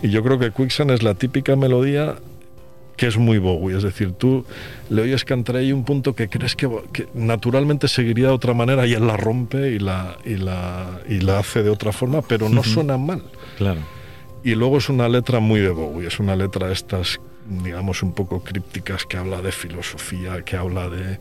Y 0.03 0.09
yo 0.09 0.23
creo 0.23 0.37
que 0.37 0.51
Quicksand 0.51 0.91
es 0.91 1.01
la 1.01 1.15
típica 1.15 1.55
melodía 1.55 2.17
que 2.95 3.07
es 3.07 3.17
muy 3.17 3.39
Bowie. 3.39 3.77
Es 3.77 3.83
decir, 3.83 4.11
tú 4.11 4.45
le 4.89 5.01
oyes 5.01 5.25
cantar 5.25 5.55
ahí 5.55 5.71
un 5.71 5.83
punto 5.83 6.13
que 6.13 6.29
crees 6.29 6.55
que, 6.55 6.69
naturalmente 7.15 7.87
seguiría 7.87 8.27
de 8.27 8.33
otra 8.33 8.53
manera 8.53 8.85
y 8.85 8.93
él 8.93 9.07
la 9.07 9.17
rompe 9.17 9.71
y 9.71 9.79
la, 9.79 10.17
y 10.25 10.35
la, 10.35 10.99
y 11.07 11.21
la 11.21 11.39
hace 11.39 11.63
de 11.63 11.69
otra 11.69 11.91
forma, 11.91 12.21
pero 12.21 12.49
no 12.49 12.63
suena 12.63 12.97
mal. 12.97 13.23
Claro. 13.57 13.81
Y 14.43 14.53
luego 14.53 14.77
es 14.77 14.89
una 14.89 15.09
letra 15.09 15.39
muy 15.39 15.59
de 15.59 15.69
Bowie, 15.69 16.07
es 16.07 16.19
una 16.19 16.35
letra 16.35 16.71
estas 16.71 17.19
digamos 17.49 18.03
un 18.03 18.13
poco 18.13 18.41
crípticas 18.41 19.05
que 19.05 19.17
habla 19.17 19.41
de 19.41 19.51
filosofía, 19.51 20.43
que 20.43 20.55
habla 20.55 20.89
de, 20.89 21.19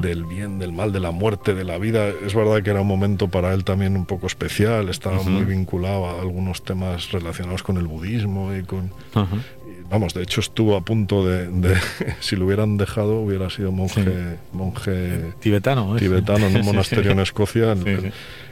del 0.00 0.24
bien, 0.24 0.58
del 0.58 0.72
mal, 0.72 0.92
de 0.92 1.00
la 1.00 1.10
muerte, 1.10 1.54
de 1.54 1.64
la 1.64 1.78
vida. 1.78 2.08
Es 2.08 2.34
verdad 2.34 2.62
que 2.62 2.70
era 2.70 2.80
un 2.80 2.88
momento 2.88 3.28
para 3.28 3.54
él 3.54 3.64
también 3.64 3.96
un 3.96 4.06
poco 4.06 4.26
especial, 4.26 4.88
estaba 4.88 5.22
muy 5.22 5.44
vinculado 5.44 6.06
a 6.06 6.20
algunos 6.20 6.62
temas 6.62 7.12
relacionados 7.12 7.62
con 7.62 7.76
el 7.76 7.86
budismo 7.86 8.54
y 8.54 8.62
con, 8.62 8.90
Vamos, 9.90 10.14
de 10.14 10.22
hecho 10.22 10.40
estuvo 10.40 10.76
a 10.76 10.82
punto 10.82 11.26
de, 11.26 11.48
si 12.20 12.36
lo 12.36 12.46
hubieran 12.46 12.76
dejado, 12.76 13.20
hubiera 13.20 13.50
sido 13.50 13.72
monje, 13.72 14.38
monje 14.52 15.32
tibetano, 15.40 15.96
¿eh? 15.96 15.98
tibetano 15.98 16.46
en 16.46 16.56
un 16.56 16.64
monasterio 16.64 17.10
en 17.10 17.18
Escocia. 17.18 17.74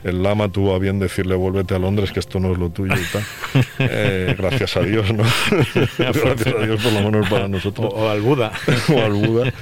El, 0.03 0.23
lama 0.23 0.51
tuvo 0.51 0.75
a 0.75 0.81
bien 0.81 0.99
decirle 0.99 1.37
vuélvete 1.37 1.77
a 1.77 1.79
Londres, 1.79 2.11
que 2.11 2.19
esto 2.19 2.41
no 2.41 2.53
es 2.53 2.59
lo 2.59 2.71
tuyo 2.71 2.95
y 2.95 3.13
tal. 3.13 3.23
Eh, 3.81 4.35
gracias 4.37 4.77
a 4.77 4.81
Dios, 4.81 5.13
¿no? 5.13 5.23
gracias 5.99 6.47
a 6.47 6.67
Dios 6.67 6.83
por 6.83 6.93
lo 6.93 7.03
menos 7.03 7.29
para 7.29 7.47
nosotros. 7.47 7.93
O, 7.95 8.09
al 8.09 8.21
Buda. 8.21 8.53
o 8.93 9.01
al 9.01 9.13
Buda. 9.13 9.53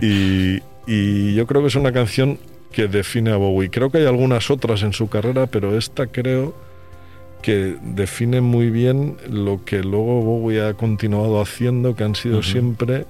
Y, 0.00 0.62
y 0.86 1.34
yo 1.34 1.46
creo 1.46 1.60
que 1.60 1.68
es 1.68 1.74
una 1.74 1.92
canción 1.92 2.38
que 2.72 2.88
define 2.88 3.32
a 3.32 3.36
Bowie. 3.36 3.70
Creo 3.70 3.90
que 3.90 3.98
hay 3.98 4.06
algunas 4.06 4.50
otras 4.50 4.82
en 4.82 4.92
su 4.92 5.08
carrera, 5.08 5.46
pero 5.46 5.76
esta 5.76 6.06
creo 6.06 6.54
que 7.42 7.76
define 7.82 8.40
muy 8.40 8.70
bien 8.70 9.16
lo 9.28 9.64
que 9.64 9.82
luego 9.82 10.22
Bowie 10.22 10.62
ha 10.62 10.74
continuado 10.74 11.40
haciendo, 11.40 11.94
que 11.94 12.04
han 12.04 12.14
sido 12.14 12.42
siempre 12.42 13.06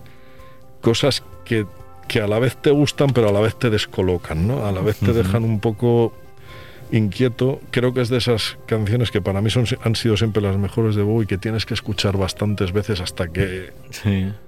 cosas 0.81 1.23
que, 1.45 1.67
que, 2.09 2.21
a 2.21 2.27
la 2.27 2.39
vez 2.39 2.57
te 2.57 2.71
gustan, 2.71 3.11
pero 3.11 3.29
a 3.29 3.33
la 3.33 3.41
vez 3.41 3.57
te 3.59 3.71
descolocan, 3.71 4.47
¿no? 4.47 4.67
A 4.67 4.73
la 4.73 4.81
vez 4.81 4.97
te 4.97 5.13
dejan 5.13 5.45
un 5.45 5.61
poco 5.61 6.13
inquieto. 6.93 7.61
Creo 7.71 7.95
que 7.95 8.01
es 8.01 8.09
de 8.09 8.19
esas 8.19 8.59
canciones 8.67 9.11
que 9.11 9.21
para 9.21 9.41
mí 9.41 9.51
son, 9.51 9.65
han 9.83 9.97
sido 9.97 10.17
siempre 10.17 10.43
las 10.43 10.57
mejores 10.57 10.95
de 10.97 11.03
Bowie, 11.03 11.27
que 11.27 11.39
tienes 11.39 11.67
que 11.67 11.75
escuchar 11.75 12.17
bastantes 12.17 12.73
veces 12.73 13.01
hasta 13.01 13.29
que 13.29 13.73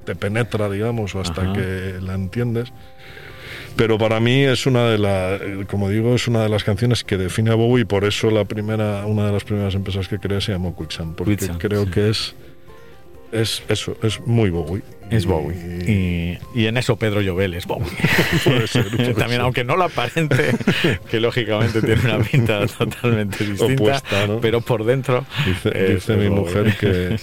te 0.04 0.16
penetra, 0.16 0.68
digamos, 0.70 1.14
o 1.14 1.20
hasta 1.20 1.52
que 1.52 1.98
la 2.00 2.14
entiendes. 2.14 2.72
Pero 3.76 3.98
para 3.98 4.20
mí 4.20 4.42
es 4.42 4.66
una 4.66 4.86
de 4.88 4.98
las, 4.98 5.40
como 5.66 5.88
digo, 5.88 6.14
es 6.14 6.28
una 6.28 6.42
de 6.42 6.48
las 6.48 6.62
canciones 6.62 7.04
que 7.04 7.16
define 7.16 7.50
a 7.50 7.54
Bowie 7.54 7.82
y 7.82 7.84
por 7.84 8.04
eso 8.04 8.30
la 8.30 8.44
primera, 8.44 9.06
una 9.06 9.26
de 9.26 9.32
las 9.32 9.44
primeras 9.44 9.74
empresas 9.74 10.08
que 10.08 10.18
creé 10.18 10.40
se 10.40 10.52
llamó 10.52 10.76
Quicksand, 10.76 11.16
porque 11.16 11.36
creo 11.58 11.90
que 11.90 12.10
es 12.10 12.34
es 13.32 13.62
eso, 13.68 13.96
es 14.02 14.20
muy 14.26 14.50
Bowie. 14.50 14.82
Es 15.12 15.26
Bowie. 15.26 16.38
Y, 16.54 16.66
en 16.66 16.76
eso 16.76 16.96
Pedro 16.96 17.20
Llobel 17.20 17.54
es 17.54 17.66
Bowie. 17.66 17.86
También, 19.18 19.40
aunque 19.40 19.64
no 19.64 19.76
lo 19.76 19.84
aparente, 19.84 20.54
que 21.10 21.20
lógicamente 21.20 21.82
tiene 21.82 22.02
una 22.04 22.18
pinta 22.18 22.66
totalmente 22.66 23.44
distinta, 23.44 24.02
pero 24.40 24.60
por 24.60 24.84
dentro. 24.84 25.24
Dice, 25.46 26.16
mi 26.16 26.30
mujer 26.30 26.76
que, 26.78 27.16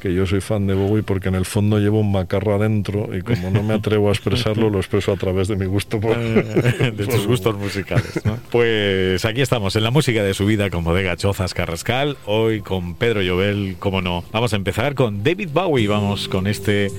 que 0.00 0.14
yo 0.14 0.26
soy 0.26 0.40
fan 0.40 0.66
de 0.66 0.74
Bowie 0.74 1.02
porque 1.02 1.28
en 1.28 1.34
el 1.34 1.44
fondo 1.44 1.78
llevo 1.78 2.00
un 2.00 2.12
macarra 2.12 2.58
dentro 2.58 3.08
y 3.16 3.22
como 3.22 3.50
no 3.50 3.62
me 3.62 3.74
atrevo 3.74 4.08
a 4.08 4.12
expresarlo, 4.12 4.70
lo 4.70 4.78
expreso 4.78 5.12
a 5.12 5.16
través 5.16 5.48
de 5.48 5.56
mi 5.56 5.66
gusto 5.66 6.00
por, 6.00 6.16
de 6.16 7.06
tus 7.06 7.26
gustos 7.26 7.56
musicales. 7.56 8.20
Pues 8.50 9.24
aquí 9.24 9.40
estamos 9.40 9.76
en 9.76 9.84
la 9.84 9.90
música 9.90 10.22
de 10.22 10.34
su 10.34 10.46
vida 10.46 10.70
con 10.70 10.84
Bodega 10.84 11.16
Chozas 11.16 11.54
Carrascal, 11.54 12.16
hoy 12.26 12.60
con 12.60 12.94
Pedro 12.94 13.22
Llobel, 13.22 13.76
como 13.78 14.02
no. 14.02 14.24
Vamos 14.32 14.52
a 14.52 14.56
empezar 14.56 14.94
con 14.94 15.22
David 15.22 15.50
Bowie, 15.52 15.88
vamos 15.88 16.28
con 16.28 16.46
este 16.46 16.90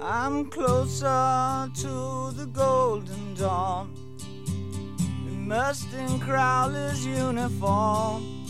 I'm 0.00 0.48
closer 0.48 1.68
to 1.74 2.30
the 2.36 2.48
golden 2.52 3.34
dawn, 3.34 3.92
immersed 5.26 5.92
in 5.92 6.20
Crowley's 6.20 7.04
uniform 7.04 8.46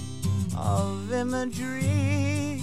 of 0.59 1.11
imagery. 1.11 2.61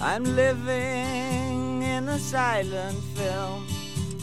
I'm 0.00 0.24
living 0.24 1.82
in 1.82 2.08
a 2.08 2.18
silent 2.18 2.98
film, 3.14 3.66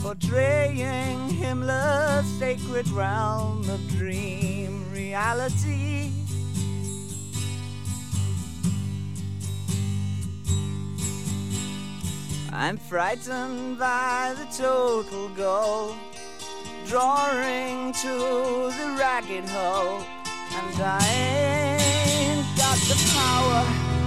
portraying 0.01 1.29
Himmler's 1.29 2.27
sacred 2.38 2.88
realm 2.89 3.67
of 3.69 3.88
dream 3.89 4.91
reality. 4.91 6.12
I'm 12.53 12.77
frightened 12.77 13.79
by 13.79 14.36
the 14.38 14.45
total 14.55 15.29
goal, 15.29 15.95
drawing 16.86 17.93
to 17.93 18.07
the 18.77 18.95
ragged 18.99 19.45
hole, 19.49 20.03
and 20.53 20.81
I 20.81 20.99
ain't 21.79 22.57
got 22.57 22.77
the 22.77 23.12
power 23.15 24.01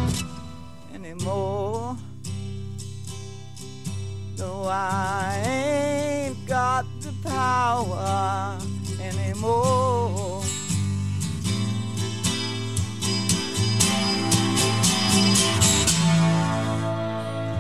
anymore. 1.24 1.96
No, 4.38 4.64
I 4.68 5.42
ain't 5.46 6.46
got 6.46 6.84
the 7.00 7.12
power 7.22 8.58
anymore. 9.00 10.42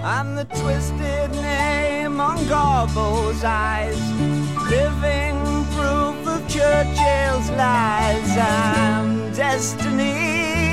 I'm 0.04 0.36
the 0.36 0.44
twisted 0.44 1.30
name 1.30 2.20
on 2.20 2.46
Garbo's 2.46 3.42
eyes, 3.44 3.98
living 4.68 5.40
proof 5.72 6.26
of 6.26 6.46
Churchill's 6.48 7.50
lies. 7.50 8.36
I'm 8.36 9.32
destiny. 9.32 10.63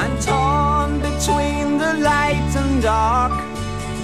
I'm 0.00 0.16
torn 0.20 1.00
between 1.00 1.78
the 1.78 1.94
light 1.94 2.52
and 2.54 2.80
dark, 2.80 3.32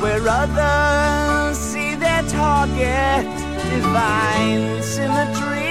where 0.02 0.26
others 0.26 1.56
see 1.56 1.94
their 1.94 2.22
target, 2.24 3.24
divine 3.70 4.82
symmetry. 4.82 5.62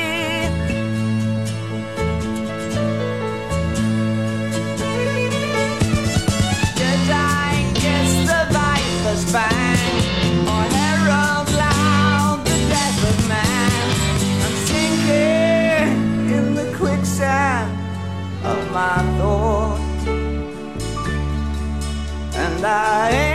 Kiss 7.83 8.13
the 8.31 8.41
viper's 8.57 9.25
or 10.53 10.63
the 12.45 12.57
death 12.71 12.99
of 13.11 13.17
man? 13.27 13.87
I'm 14.45 14.55
sinking 14.69 16.31
in 16.37 16.45
the 16.55 16.67
quicksand 16.77 17.69
of 18.45 18.71
my 18.71 19.12
I 22.65 23.09
ain't 23.11 23.32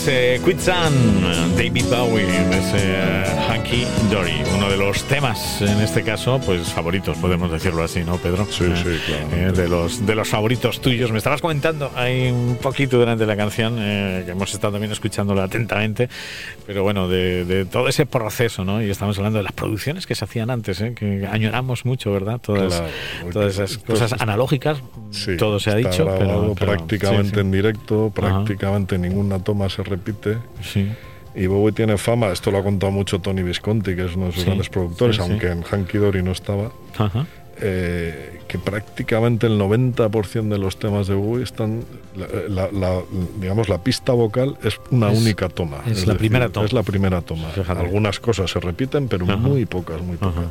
Ahí 0.00 0.06
está 0.06 0.12
ese 0.12 0.40
Quicksand, 0.44 1.56
David 1.56 1.84
Bowie, 1.90 2.24
ese 2.52 3.24
Dory, 4.10 4.32
uno 4.56 4.68
de 4.68 4.76
los 4.76 5.04
temas, 5.04 5.62
en 5.62 5.80
este 5.80 6.02
caso, 6.02 6.40
pues 6.44 6.72
favoritos, 6.72 7.16
podemos 7.18 7.52
decirlo 7.52 7.84
así, 7.84 8.00
¿no, 8.02 8.16
Pedro? 8.16 8.44
Sí, 8.46 8.64
sí, 8.74 8.98
claro. 9.06 9.28
Eh, 9.32 9.52
de, 9.52 9.68
los, 9.68 10.04
de 10.04 10.16
los 10.16 10.28
favoritos 10.28 10.80
tuyos. 10.80 11.12
Me 11.12 11.18
estabas 11.18 11.40
comentando 11.40 11.92
ahí 11.94 12.32
un 12.32 12.56
poquito 12.60 12.98
durante 12.98 13.26
la 13.26 13.36
canción, 13.36 13.76
eh, 13.78 14.22
que 14.26 14.32
hemos 14.32 14.52
estado 14.52 14.72
también 14.72 14.90
escuchándola 14.90 15.44
atentamente, 15.44 16.08
pero 16.66 16.82
bueno, 16.82 17.06
de, 17.08 17.44
de 17.44 17.64
todo 17.64 17.86
ese 17.86 18.06
proceso, 18.06 18.64
¿no? 18.64 18.82
Y 18.82 18.90
estamos 18.90 19.16
hablando 19.18 19.38
de 19.38 19.44
las 19.44 19.52
producciones 19.52 20.04
que 20.04 20.16
se 20.16 20.24
hacían 20.24 20.50
antes, 20.50 20.80
¿eh? 20.80 20.92
que 20.94 21.28
añoramos 21.30 21.84
mucho, 21.84 22.12
¿verdad? 22.12 22.40
Todas, 22.40 22.74
Claro, 22.74 23.32
todas 23.32 23.54
esas 23.54 23.78
cosas 23.78 24.14
analógicas, 24.20 24.78
Sí, 25.12 25.36
todo 25.36 25.60
se 25.60 25.70
ha 25.70 25.76
dicho, 25.76 26.04
grabado 26.06 26.54
pero, 26.54 26.54
pero- 26.58 26.72
prácticamente 26.72 27.28
sí, 27.28 27.34
sí. 27.34 27.40
en 27.40 27.50
directo, 27.52 28.06
Ajá. 28.06 28.14
prácticamente 28.14 28.98
ninguna 28.98 29.38
toma 29.44 29.68
se 29.68 29.84
repite. 29.84 30.38
Sí. 30.60 30.88
Y 31.34 31.46
Bowie 31.46 31.72
tiene 31.72 31.96
fama, 31.96 32.28
esto 32.32 32.50
lo 32.50 32.58
ha 32.58 32.62
contado 32.62 32.90
mucho 32.92 33.20
Tony 33.20 33.42
Visconti, 33.42 33.94
que 33.94 34.04
es 34.06 34.16
uno 34.16 34.26
de 34.26 34.32
sus 34.32 34.40
Sí, 34.42 34.46
grandes 34.46 34.68
productores, 34.68 35.16
sí, 35.16 35.22
sí. 35.22 35.28
aunque 35.30 35.48
en 35.48 35.62
Hanky 35.62 35.98
Dory 35.98 36.22
no 36.22 36.32
estaba, 36.32 36.72
Ajá. 36.98 37.26
eh, 37.60 38.40
que 38.48 38.58
prácticamente 38.58 39.46
el 39.46 39.56
90% 39.58 40.48
de 40.48 40.58
los 40.58 40.78
temas 40.78 41.06
de 41.06 41.14
Bowie 41.14 41.44
están, 41.44 41.84
la, 42.16 42.26
la- 42.48 42.72
la- 42.72 43.02
digamos, 43.38 43.68
la 43.68 43.78
pista 43.84 44.12
vocal 44.12 44.56
es 44.64 44.80
una 44.90 45.12
Es- 45.12 45.20
única 45.20 45.48
toma. 45.48 45.78
es 45.86 46.06
la 46.06 46.14
primera 46.16 46.48
toma. 46.48 46.66
Es 46.66 46.72
la 46.72 46.82
primera 46.82 47.20
toma. 47.20 47.48
Fíjate. 47.50 47.78
Algunas 47.80 48.18
cosas 48.18 48.50
se 48.50 48.58
repiten, 48.58 49.06
pero 49.08 49.24
Ajá. 49.26 49.36
muy 49.36 49.66
pocas, 49.66 50.02
muy 50.02 50.16
pocas. 50.16 50.36
Ajá. 50.36 50.46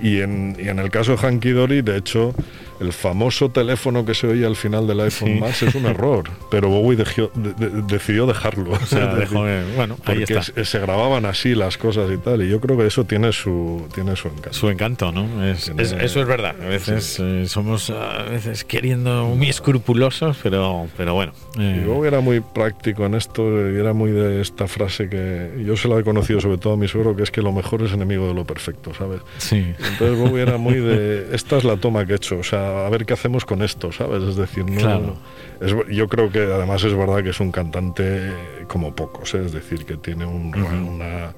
Y 0.00 0.20
en, 0.20 0.56
y 0.58 0.68
en 0.68 0.78
el 0.78 0.90
caso 0.90 1.16
de 1.16 1.18
Hanky 1.26 1.50
Dory, 1.50 1.82
de 1.82 1.96
hecho, 1.96 2.34
el 2.80 2.92
famoso 2.92 3.50
teléfono 3.50 4.04
que 4.04 4.12
se 4.14 4.26
oía 4.26 4.46
al 4.46 4.56
final 4.56 4.86
del 4.86 5.00
iPhone 5.00 5.28
Sí. 5.34 5.40
Max 5.40 5.62
es 5.62 5.74
un 5.74 5.86
error, 5.86 6.24
pero 6.50 6.68
Bowie 6.68 6.98
dejió- 6.98 7.30
de- 7.34 7.54
de- 7.54 7.82
decidió 7.82 8.26
dejarlo. 8.26 8.72
O 8.72 8.86
sea, 8.86 9.06
dejó, 9.14 9.48
eh, 9.48 9.64
bueno, 9.74 9.94
ahí 10.04 10.18
porque 10.18 10.22
está. 10.24 10.42
se, 10.42 10.64
se 10.66 10.78
grababan 10.80 11.24
así 11.24 11.54
las 11.54 11.78
cosas 11.78 12.10
y 12.12 12.18
tal, 12.18 12.42
y 12.42 12.50
yo 12.50 12.60
creo 12.60 12.76
que 12.76 12.86
eso 12.86 13.04
tiene 13.04 13.32
su, 13.32 13.86
tiene 13.94 14.14
su 14.16 14.28
encanto. 14.28 14.52
Su 14.52 14.68
encanto, 14.68 15.10
¿no? 15.12 15.42
Es- 15.46 15.64
Tiene- 15.64 15.82
es- 15.82 15.92
eso 15.92 16.20
es 16.20 16.26
verdad. 16.26 16.54
A 16.62 16.66
veces 16.66 17.18
eh, 17.18 17.44
somos 17.48 17.88
a 17.88 18.24
veces 18.24 18.64
queriendo 18.64 19.24
muy 19.34 19.48
escrupulosos, 19.48 20.36
pero, 20.42 20.86
pero 20.98 21.14
bueno. 21.14 21.32
eh, 21.58 21.80
Y 21.82 21.86
Bowie 21.86 22.08
era 22.08 22.20
muy 22.20 22.40
práctico 22.40 23.06
en 23.06 23.14
esto, 23.14 23.42
y 23.72 23.76
era 23.78 23.94
muy 23.94 24.10
de 24.10 24.42
esta 24.42 24.66
frase 24.68 25.08
que 25.08 25.62
yo 25.66 25.76
se 25.78 25.88
la 25.88 25.98
he 25.98 26.04
conocido 26.04 26.42
sobre 26.42 26.58
todo 26.58 26.74
a 26.74 26.76
mi 26.76 26.88
suegro, 26.88 27.16
que 27.16 27.22
es 27.22 27.30
que 27.30 27.40
lo 27.40 27.52
mejor 27.52 27.82
es 27.82 27.92
enemigo 27.92 28.28
de 28.28 28.34
lo 28.34 28.44
perfecto, 28.44 28.92
¿sabes? 28.92 29.20
sí. 29.38 29.64
Entonces 29.90 30.18
Bowie 30.18 30.42
era 30.42 30.56
muy 30.58 30.74
de, 30.74 31.34
esta 31.34 31.56
es 31.58 31.64
la 31.64 31.76
toma 31.76 32.04
que 32.06 32.12
he 32.12 32.16
hecho, 32.16 32.38
o 32.38 32.42
sea, 32.42 32.86
a 32.86 32.90
ver 32.90 33.06
qué 33.06 33.14
hacemos 33.14 33.44
con 33.44 33.62
esto, 33.62 33.92
¿sabes? 33.92 34.22
Es 34.22 34.36
decir, 34.36 34.64
no... 34.68 34.80
Claro. 34.80 35.16
es- 35.60 35.74
yo 35.94 36.08
creo 36.08 36.30
que 36.30 36.40
además 36.40 36.82
es 36.84 36.94
verdad 36.94 37.22
que 37.22 37.30
es 37.30 37.40
un 37.40 37.52
cantante 37.52 38.32
como 38.68 38.94
pocos, 38.94 39.34
¿eh? 39.34 39.42
es 39.44 39.52
decir, 39.52 39.84
que 39.84 39.96
tiene 39.96 40.24
un- 40.26 40.54
una, 40.56 41.34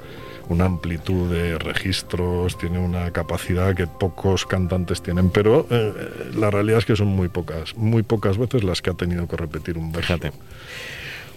una 0.49 0.65
amplitud 0.65 1.31
de 1.31 1.59
registros, 1.59 2.57
tiene 2.59 2.79
una 2.79 3.11
capacidad 3.13 3.75
que 3.75 3.87
pocos 3.87 4.47
cantantes 4.47 5.03
tienen, 5.03 5.31
pero 5.31 5.67
eh, 5.71 5.93
la 6.37 6.51
realidad 6.51 6.79
es 6.79 6.87
que 6.87 6.97
son 6.97 7.09
muy 7.09 7.29
pocas, 7.29 7.77
muy 7.77 8.03
pocas 8.03 8.39
veces 8.39 8.65
las 8.65 8.81
que 8.83 8.91
ha 8.91 8.95
tenido 8.95 9.29
que 9.29 9.37
repetir 9.37 9.77
un 9.77 9.93
verso. 9.93 10.15
Fíjate. 10.15 10.33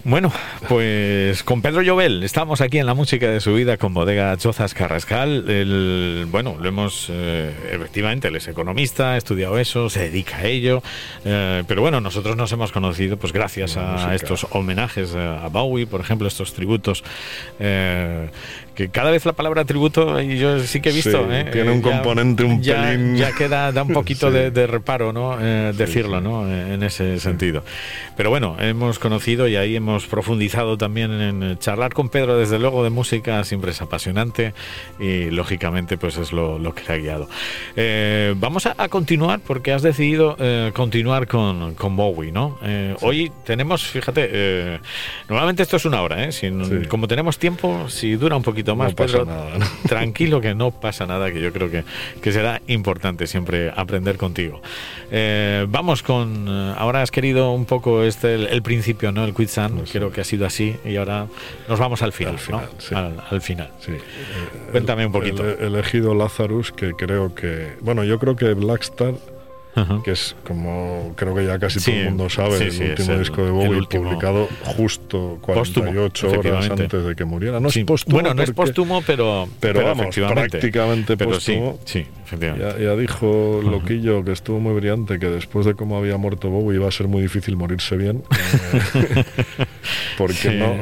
Bueno, 0.03 0.33
pues 0.67 1.43
con 1.43 1.61
Pedro 1.61 1.83
Llobel 1.83 2.23
estamos 2.23 2.59
aquí 2.61 2.79
en 2.79 2.87
la 2.87 2.95
música 2.95 3.29
de 3.29 3.39
su 3.39 3.53
vida 3.53 3.77
con 3.77 3.93
Bodega 3.93 4.35
Chozas 4.35 4.73
Carrascal. 4.73 5.47
El, 5.47 6.25
bueno, 6.31 6.57
lo 6.59 6.67
hemos, 6.67 7.07
eh, 7.11 7.53
efectivamente, 7.71 8.29
él 8.29 8.35
es 8.35 8.47
economista, 8.47 9.11
ha 9.11 9.17
estudiado 9.17 9.59
eso, 9.59 9.91
se 9.91 9.99
dedica 10.09 10.37
a 10.37 10.45
ello. 10.45 10.81
eh, 11.23 11.63
pero 11.67 11.81
bueno, 11.81 12.01
nosotros 12.01 12.35
nos 12.35 12.51
hemos 12.51 12.71
conocido 12.71 13.17
pues 13.17 13.31
gracias 13.31 13.77
a 13.77 14.15
estos 14.15 14.47
homenajes 14.49 15.13
a 15.13 15.47
Bowie, 15.49 15.85
por 15.85 16.01
ejemplo, 16.01 16.27
estos 16.27 16.53
tributos. 16.53 17.03
eh, 17.59 18.27
que 18.85 18.89
cada 18.89 19.11
vez 19.11 19.25
la 19.25 19.33
palabra 19.33 19.65
tributo, 19.65 20.19
y 20.21 20.37
yo 20.37 20.59
sí 20.59 20.81
que 20.81 20.89
he 20.89 20.93
visto, 20.93 21.25
Sí, 21.25 21.29
¿eh? 21.31 21.45
tiene 21.51 21.69
Eh, 21.71 21.73
un 21.75 21.81
ya- 21.83 21.91
componente 21.91 22.43
un 22.43 22.61
ya, 22.61 22.83
pelín- 22.93 23.15
Ya 23.15 23.31
queda, 23.33 23.71
da 23.71 23.83
un 23.83 23.93
poquito 23.93 24.27
Sí. 24.29 24.33
de, 24.33 24.51
de 24.51 24.67
reparo, 24.67 25.13
¿no? 25.13 25.37
Eh, 25.39 25.73
decirlo, 25.75 26.17
sí. 26.19 26.23
¿no? 26.23 26.47
Eh, 26.47 26.73
En 26.73 26.83
ese 26.83 27.19
sentido. 27.19 27.63
Pero 28.17 28.29
bueno, 28.29 28.55
hemos 28.59 28.97
conocido 28.99 29.47
y 29.47 29.55
ahí 29.55 29.75
hemos 29.75 30.05
profundizado 30.07 30.77
también 30.77 31.11
en 31.11 31.43
eh, 31.43 31.55
charlar 31.59 31.93
con 31.93 32.09
Pedro, 32.09 32.37
desde 32.37 32.59
luego, 32.59 32.83
de 32.83 32.89
música 32.89 33.43
siempre 33.43 33.71
es 33.71 33.81
apasionante 33.81 34.53
y 34.99 35.29
lógicamente 35.31 35.97
pues 35.97 36.17
es 36.17 36.31
lo, 36.31 36.57
lo 36.59 36.73
que 36.73 36.83
le 36.87 36.93
ha 36.93 36.97
guiado. 36.97 37.29
Eh, 37.75 38.33
vamos 38.37 38.65
a, 38.65 38.75
a 38.77 38.87
continuar 38.89 39.39
porque 39.45 39.71
has 39.73 39.81
decidido 39.81 40.35
eh, 40.39 40.71
continuar 40.73 41.27
con, 41.27 41.75
con 41.75 41.95
Bowie, 41.95 42.31
¿no? 42.31 42.57
Eh, 42.63 42.95
Hoy 43.01 43.31
tenemos, 43.45 43.83
fíjate, 43.83 44.29
eh, 44.31 44.79
normalmente 45.29 45.63
esto 45.63 45.77
es 45.77 45.85
una 45.85 46.01
hora, 46.01 46.23
¿eh? 46.25 46.31
Si-. 46.31 46.51
Como 46.87 47.07
tenemos 47.07 47.37
tiempo, 47.37 47.89
si 47.89 48.15
dura 48.15 48.35
un 48.35 48.43
poquito 48.43 48.70
más, 48.75 48.89
No 48.91 48.95
pasa 48.95 49.11
Pedro, 49.19 49.25
nada, 49.25 49.57
¿no? 49.57 49.65
tranquilo 49.89 50.41
que 50.41 50.53
no 50.55 50.71
pasa 50.71 51.05
nada, 51.05 51.31
que 51.31 51.41
yo 51.41 51.51
creo 51.53 51.69
que, 51.69 51.83
que 52.21 52.31
será 52.31 52.61
importante 52.67 53.27
siempre 53.27 53.71
aprender 53.75 54.17
contigo. 54.17 54.61
Eh, 55.11 55.65
vamos 55.69 56.03
con, 56.03 56.45
eh, 56.47 56.73
ahora 56.77 57.01
has 57.01 57.11
querido 57.11 57.51
un 57.51 57.65
poco 57.65 58.03
este 58.03 58.35
el, 58.35 58.47
el 58.47 58.61
principio, 58.61 59.11
¿no? 59.11 59.23
El 59.25 59.33
quicksand, 59.33 59.85
Sí. 59.85 59.91
creo 59.97 60.11
que 60.11 60.21
ha 60.21 60.23
sido 60.23 60.45
así 60.45 60.75
y 60.85 60.95
ahora 60.95 61.27
nos 61.67 61.79
vamos 61.79 62.01
al 62.01 62.13
final, 62.13 62.33
Al 62.33 62.39
final, 62.39 62.61
¿no? 62.73 62.81
sí. 62.81 62.95
Al, 62.95 63.15
al 63.29 63.41
final. 63.41 63.69
Sí. 63.79 63.93
Cuéntame 64.71 65.05
un 65.05 65.11
poquito. 65.11 65.43
He 65.47 65.67
elegido 65.67 66.13
Lazarus, 66.15 66.71
que 66.71 66.93
creo 66.93 67.33
que. 67.35 67.73
Bueno, 67.81 68.03
yo 68.03 68.19
creo 68.19 68.35
que 68.35 68.53
Blackstar, 68.53 69.13
Ajá. 69.73 70.01
que 70.03 70.11
es 70.11 70.35
como 70.45 71.13
creo 71.15 71.33
que 71.33 71.45
ya 71.45 71.57
casi 71.57 71.79
Sí, 71.79 71.91
todo 71.91 71.99
el 72.01 72.05
mundo 72.09 72.29
sabe, 72.29 72.57
sí, 72.57 72.63
el 72.65 72.71
sí, 72.73 72.83
último 72.83 73.11
el- 73.13 73.19
disco 73.19 73.43
de 73.45 73.51
Bowie, 73.51 73.81
publicado 73.89 74.49
justo 74.65 75.39
Póstumo, 75.45 75.85
48 75.93 76.27
horas 76.27 76.39
efectivamente. 76.45 76.83
antes 76.83 77.05
de 77.05 77.15
que 77.15 77.23
muriera. 77.25 77.59
No 77.59 77.69
es 77.69 77.77
póstumo. 77.85 78.15
Bueno, 78.15 78.33
no 78.33 78.43
es 78.43 78.51
póstumo, 78.51 79.01
pero, 79.07 79.47
pero 79.59 79.83
vamos, 79.85 80.15
prácticamente 80.15 81.15
pero 81.15 81.31
póstumo. 81.31 81.79
Sí. 81.85 82.05
Ya, 82.39 82.77
ya 82.77 82.95
dijo 82.95 83.59
Loquillo, 83.61 84.23
que 84.23 84.31
estuvo 84.31 84.59
muy 84.61 84.73
brillante, 84.73 85.19
que 85.19 85.27
después 85.27 85.65
de 85.65 85.73
cómo 85.75 85.97
había 85.97 86.15
muerto 86.17 86.49
Bowie 86.49 86.77
iba 86.77 86.87
a 86.87 86.91
ser 86.91 87.07
muy 87.09 87.21
difícil 87.21 87.57
morirse 87.57 87.97
bien. 87.97 88.23
Eh, 88.93 89.23
porque 90.17 90.51
no. 90.51 90.75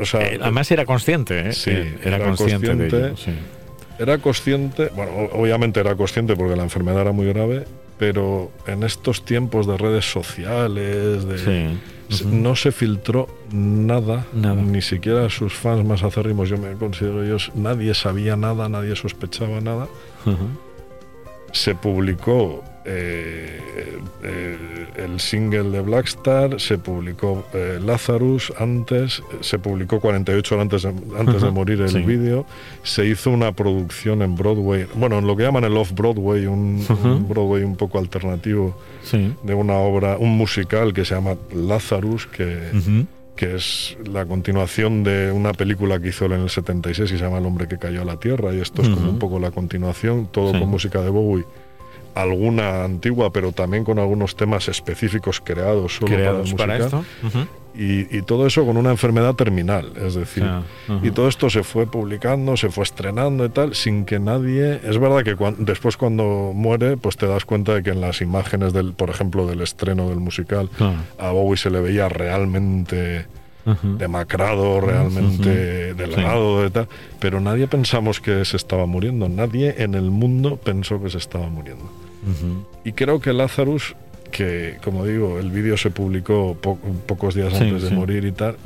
O 0.00 0.04
sea, 0.04 0.20
Eh, 0.22 0.38
además 0.40 0.70
era 0.70 0.84
consciente, 0.84 1.48
¿eh? 1.48 1.52
Sí, 1.52 1.70
era, 1.70 2.16
era 2.16 2.24
consciente, 2.26 2.74
de 2.74 2.86
ello. 3.08 3.14
Era 3.98 4.18
consciente, 4.18 4.90
bueno, 4.94 5.12
obviamente 5.32 5.80
era 5.80 5.94
consciente 5.94 6.34
porque 6.36 6.56
la 6.56 6.64
enfermedad 6.64 7.02
era 7.02 7.12
muy 7.12 7.26
grave, 7.26 7.64
pero 7.98 8.50
en 8.66 8.82
estos 8.82 9.24
tiempos 9.24 9.66
de 9.66 9.76
redes 9.76 10.10
sociales, 10.10 11.24
de, 11.26 11.78
Sí. 12.10 12.24
no 12.26 12.54
se 12.54 12.70
filtró 12.70 13.28
nada, 13.50 14.26
Nada. 14.34 14.56
ni 14.60 14.82
siquiera 14.82 15.30
sus 15.30 15.54
fans 15.54 15.84
más 15.86 16.02
acérrimos, 16.02 16.48
yo 16.50 16.58
me 16.58 16.72
considero 16.74 17.24
ellos, 17.24 17.50
nadie 17.54 17.94
sabía 17.94 18.36
nada, 18.36 18.68
nadie 18.68 18.94
sospechaba 18.94 19.60
nada. 19.60 19.88
Se 21.52 21.74
publicó 21.74 22.62
eh, 22.84 23.60
eh, 24.22 24.58
el 24.96 25.18
single 25.20 25.70
de 25.70 25.80
Blackstar, 25.80 26.60
se 26.60 26.78
publicó 26.78 27.44
eh, 27.52 27.78
Lazarus 27.84 28.52
antes, 28.58 29.22
se 29.40 29.58
publicó 29.58 30.00
48 30.00 30.54
horas 30.54 30.62
antes 30.64 30.82
de, 30.82 31.18
antes 31.18 31.42
de 31.42 31.50
morir 31.50 31.80
el 31.80 31.88
sí. 31.88 32.00
vídeo, 32.00 32.46
se 32.82 33.06
hizo 33.06 33.30
una 33.30 33.52
producción 33.52 34.22
en 34.22 34.34
Broadway, 34.36 34.86
bueno, 34.94 35.18
en 35.18 35.26
lo 35.26 35.36
que 35.36 35.42
llaman 35.44 35.64
el 35.64 35.76
Off-Broadway, 35.76 36.46
un, 36.46 36.84
Broadway 37.28 37.62
un 37.64 37.76
poco 37.76 37.98
alternativo 37.98 38.76
Sí. 39.02 39.34
de 39.42 39.52
una 39.54 39.74
obra, 39.74 40.16
un 40.18 40.30
musical 40.36 40.94
que 40.94 41.04
se 41.04 41.14
llama 41.14 41.36
Lazarus, 41.54 42.26
que, 42.26 42.58
que 43.36 43.56
es 43.56 43.98
la 44.10 44.24
continuación 44.24 45.04
de 45.04 45.30
una 45.30 45.52
película 45.52 46.00
que 46.00 46.08
hizo 46.08 46.24
él 46.24 46.32
en 46.32 46.40
el 46.40 46.48
76 46.50 47.10
y 47.12 47.18
se 47.18 47.22
llama 47.24 47.36
El 47.38 47.44
hombre 47.46 47.68
que 47.68 47.76
cayó 47.76 48.00
a 48.00 48.04
la 48.06 48.16
tierra 48.18 48.54
y 48.54 48.60
esto 48.60 48.80
es 48.80 48.88
como 48.88 49.10
un 49.10 49.18
poco 49.18 49.38
la 49.38 49.50
continuación, 49.50 50.28
todo 50.32 50.52
Sí. 50.52 50.58
con 50.60 50.68
música 50.70 51.02
de 51.02 51.10
Bowie, 51.10 51.44
alguna 52.14 52.84
antigua 52.84 53.32
pero 53.32 53.52
también 53.52 53.84
con 53.84 53.98
algunos 53.98 54.36
temas 54.36 54.68
específicos 54.68 55.40
creados 55.40 55.96
solo 55.96 56.14
Creados 56.14 56.54
para 56.54 56.76
esto. 56.76 57.04
Ujú. 57.26 57.38
y, 57.74 58.16
y 58.16 58.22
todo 58.22 58.46
eso 58.46 58.64
con 58.64 58.76
una 58.76 58.90
enfermedad 58.90 59.34
terminal, 59.34 59.92
es 59.96 60.14
decir, 60.14 60.44
y 61.02 61.10
todo 61.10 61.26
esto 61.28 61.50
se 61.50 61.64
fue 61.64 61.86
publicando, 61.90 62.56
se 62.56 62.68
fue 62.70 62.84
estrenando 62.84 63.44
y 63.44 63.48
tal, 63.48 63.74
sin 63.74 64.04
que 64.04 64.20
nadie. 64.20 64.80
Es 64.84 64.98
verdad 64.98 65.24
que 65.24 65.34
cuan- 65.34 65.56
después, 65.64 65.96
cuando 65.96 66.52
muere, 66.54 66.96
pues 66.96 67.16
te 67.16 67.26
das 67.26 67.44
cuenta 67.44 67.74
de 67.74 67.82
que 67.82 67.90
en 67.90 68.00
las 68.00 68.20
imágenes, 68.20 68.72
del, 68.72 68.92
por 68.92 69.10
ejemplo, 69.10 69.44
del 69.48 69.60
estreno 69.60 70.08
del 70.08 70.20
musical, 70.20 70.70
a 71.18 71.30
Bowie 71.32 71.56
se 71.56 71.70
le 71.70 71.80
veía 71.80 72.08
realmente 72.08 73.26
demacrado, 73.98 74.80
realmente 74.80 75.94
delgado, 75.94 76.62
de 76.62 76.70
tal, 76.70 76.88
pero 77.18 77.40
nadie 77.40 77.66
pensamos 77.66 78.20
que 78.20 78.44
se 78.44 78.56
estaba 78.56 78.86
muriendo. 78.86 79.28
Nadie 79.28 79.74
en 79.78 79.94
el 79.94 80.10
mundo 80.10 80.56
pensó 80.56 81.02
que 81.02 81.10
se 81.10 81.18
estaba 81.18 81.48
muriendo. 81.48 81.90
Y 82.84 82.92
creo 82.92 83.20
que 83.20 83.32
Lazarus, 83.32 83.94
que 84.30 84.78
como 84.82 85.04
digo, 85.06 85.38
el 85.38 85.50
vídeo 85.50 85.76
se 85.76 85.90
publicó 85.90 86.56
po- 86.60 86.78
pocos 87.06 87.34
días 87.34 87.52
Sí, 87.56 87.64
antes 87.64 87.82
de 87.82 87.88
sí. 87.90 87.94
morir 87.94 88.24
y 88.24 88.32
tal. 88.32 88.56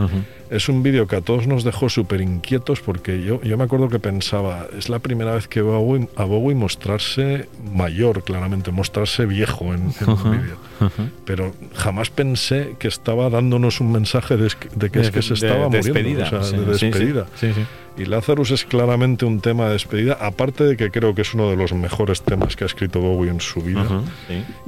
Es 0.50 0.68
un 0.68 0.82
vídeo 0.82 1.06
que 1.06 1.16
a 1.16 1.20
todos 1.20 1.46
nos 1.46 1.64
dejó 1.64 1.88
súper 1.88 2.20
inquietos 2.20 2.80
porque 2.80 3.22
yo, 3.22 3.40
yo 3.42 3.56
me 3.58 3.64
acuerdo 3.64 3.88
que 3.88 3.98
pensaba, 3.98 4.66
es 4.76 4.88
la 4.88 4.98
primera 4.98 5.34
vez 5.34 5.48
que 5.48 5.62
veo 5.62 5.74
a 5.74 5.78
Bowie, 5.78 6.08
a 6.16 6.24
Bowie 6.24 6.54
mostrarse 6.54 7.48
mayor, 7.72 8.22
claramente, 8.24 8.70
mostrarse 8.70 9.26
viejo 9.26 9.74
en, 9.74 9.92
en 10.00 10.08
un 10.11 10.30
vídeo. 10.30 10.56
Pero 11.24 11.52
jamás 11.74 12.11
pensé 12.11 12.76
que 12.78 12.88
estaba 12.88 13.28
dándonos 13.30 13.80
un 13.80 13.92
mensaje 13.92 14.37
de, 14.37 14.46
es 14.46 14.54
que- 14.56 14.68
de 14.74 14.87
es 15.00 15.11
que 15.11 15.22
se 15.22 15.34
De- 15.34 15.34
estaba 15.34 15.68
de 15.68 15.78
muriendo. 15.78 15.92
despedida, 15.92 16.24
o 16.24 16.28
sea, 16.30 16.42
sí, 16.44 16.56
de 16.56 16.64
despedida. 16.64 17.26
Sí, 17.34 17.52
sí. 17.52 17.61
Y 17.96 18.04
Lazarus 18.04 18.52
es 18.52 18.64
claramente 18.64 19.24
un 19.24 19.40
tema 19.40 19.66
de 19.66 19.72
despedida, 19.72 20.12
aparte 20.20 20.62
de 20.62 20.76
que 20.76 20.88
creo 20.92 21.16
que 21.16 21.22
es 21.22 21.34
uno 21.34 21.50
de 21.50 21.56
los 21.56 21.72
mejores 21.72 22.22
temas 22.22 22.54
que 22.54 22.62
ha 22.62 22.68
escrito 22.68 23.00
Bowie 23.00 23.28
en 23.28 23.40
su 23.40 23.61
vida. 23.61 23.84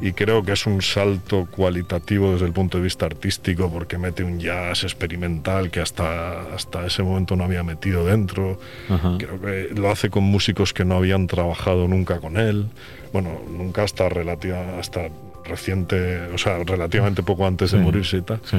Y 0.02 0.12
creo 0.14 0.42
que 0.42 0.50
es 0.50 0.66
un 0.66 0.82
salto 0.82 1.46
cualitativo 1.48 2.32
desde 2.32 2.46
el 2.46 2.52
punto 2.52 2.78
de 2.78 2.84
vista 2.84 3.06
artístico, 3.06 3.70
porque 3.70 3.98
mete 3.98 4.24
un 4.24 4.40
jazz 4.40 4.82
experimental 4.82 5.69
que 5.70 5.80
hasta, 5.80 6.42
hasta 6.54 6.85
ese 6.87 7.02
momento 7.02 7.37
no 7.37 7.44
había 7.44 7.62
metido 7.62 8.04
dentro. 8.04 8.59
Ajá. 8.88 9.16
Creo 9.18 9.40
que 9.40 9.68
lo 9.74 9.90
hace 9.90 10.11
con 10.11 10.24
músicos 10.24 10.72
que 10.72 10.85
no 10.85 10.96
habían 10.96 11.26
trabajado 11.26 11.88
nunca 11.88 12.20
con 12.20 12.37
él. 12.37 12.66
Bueno, 13.12 13.40
nunca 13.50 13.83
hasta, 13.83 14.09
relativa, 14.09 14.78
hasta 14.78 15.09
reciente, 15.44 16.26
o 16.35 16.38
sea, 16.38 16.59
relativamente 16.64 17.22
poco 17.22 17.46
antes 17.46 17.70
de 17.72 17.78
Sí. 17.78 17.85
morirse 17.85 18.16
y 18.18 18.22
tal. 18.22 18.40
Sí. 18.44 18.59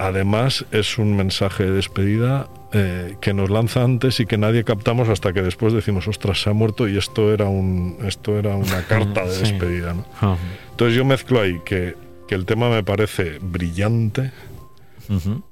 Además, 0.00 0.64
es 0.70 0.96
un 0.98 1.16
mensaje 1.16 1.64
de 1.64 1.72
despedida 1.72 2.48
eh, 2.72 3.16
que 3.20 3.34
nos 3.34 3.50
lanza 3.50 3.82
antes 3.82 4.20
y 4.20 4.26
que 4.26 4.38
nadie 4.38 4.62
captamos 4.62 5.08
hasta 5.08 5.32
que 5.32 5.42
después 5.42 5.72
decimos, 5.72 6.06
ostras, 6.06 6.40
se 6.40 6.50
ha 6.50 6.52
muerto 6.52 6.86
y 6.88 6.96
esto 6.96 7.32
era, 7.32 7.46
un, 7.46 7.96
esto 8.04 8.38
era 8.38 8.54
una 8.54 8.82
carta 8.88 9.24
de 9.24 9.38
despedida. 9.38 9.94
¿no? 9.94 10.38
Entonces 10.70 10.96
yo 10.96 11.04
mezclo 11.04 11.40
ahí 11.40 11.60
que, 11.64 11.96
que 12.28 12.36
el 12.36 12.44
tema 12.46 12.68
me 12.70 12.84
parece 12.84 13.38
brillante 13.40 14.30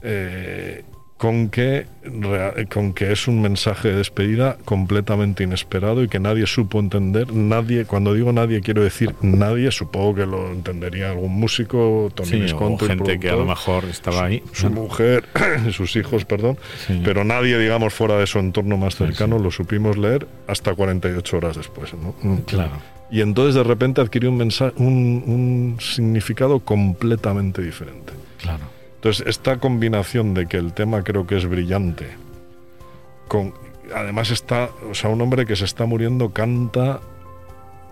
Eh, 0.02 0.84
con 1.16 1.48
que, 1.48 1.86
con 2.70 2.92
que 2.92 3.10
es 3.10 3.26
un 3.26 3.40
mensaje 3.40 3.88
de 3.88 3.96
despedida 3.96 4.58
completamente 4.66 5.44
inesperado 5.44 6.02
y 6.02 6.08
que 6.08 6.18
nadie 6.20 6.46
supo 6.46 6.78
entender. 6.78 7.32
Nadie, 7.32 7.86
cuando 7.86 8.12
digo 8.12 8.34
nadie, 8.34 8.60
quiero 8.60 8.82
decir 8.84 9.14
nadie, 9.22 9.70
supongo 9.70 10.14
que 10.14 10.26
lo 10.26 10.52
entendería 10.52 11.12
algún 11.12 11.32
músico, 11.32 12.10
Tony 12.14 12.46
Sí, 12.46 12.52
o 12.52 12.76
gente 12.78 13.18
que 13.18 13.30
a 13.30 13.36
lo 13.36 13.46
mejor 13.46 13.86
estaba 13.86 14.26
ahí. 14.26 14.42
su 14.52 14.68
mujer, 14.68 15.24
sus 15.72 15.96
hijos, 15.96 16.26
perdón, 16.26 16.58
Sí. 16.86 17.00
pero 17.02 17.24
nadie, 17.24 17.58
digamos, 17.58 17.94
fuera 17.94 18.18
de 18.18 18.26
su 18.26 18.38
entorno 18.38 18.76
más 18.76 18.96
cercano 18.96 19.38
lo 19.38 19.50
supimos 19.50 19.96
leer 19.96 20.26
hasta 20.46 20.74
48 20.74 21.36
horas 21.38 21.56
después. 21.56 21.94
¿no? 21.94 22.14
Claro. 22.44 22.72
Y 23.10 23.22
entonces 23.22 23.54
de 23.54 23.62
repente 23.64 24.02
adquirió 24.02 24.28
un, 24.30 24.36
mensaje, 24.36 24.74
un, 24.76 25.22
un 25.26 25.76
significado 25.80 26.60
completamente 26.60 27.62
diferente. 27.62 28.12
Claro. 28.42 28.75
Entonces, 29.06 29.28
esta 29.28 29.58
combinación 29.58 30.34
de 30.34 30.46
que 30.46 30.56
el 30.56 30.72
tema 30.72 31.04
creo 31.04 31.28
que 31.28 31.36
es 31.36 31.46
brillante, 31.46 32.08
con, 33.28 33.54
además 33.94 34.32
está, 34.32 34.68
o 34.90 34.94
sea, 34.94 35.10
un 35.10 35.20
hombre 35.20 35.46
que 35.46 35.54
se 35.54 35.64
está 35.64 35.86
muriendo 35.86 36.30
canta, 36.30 36.98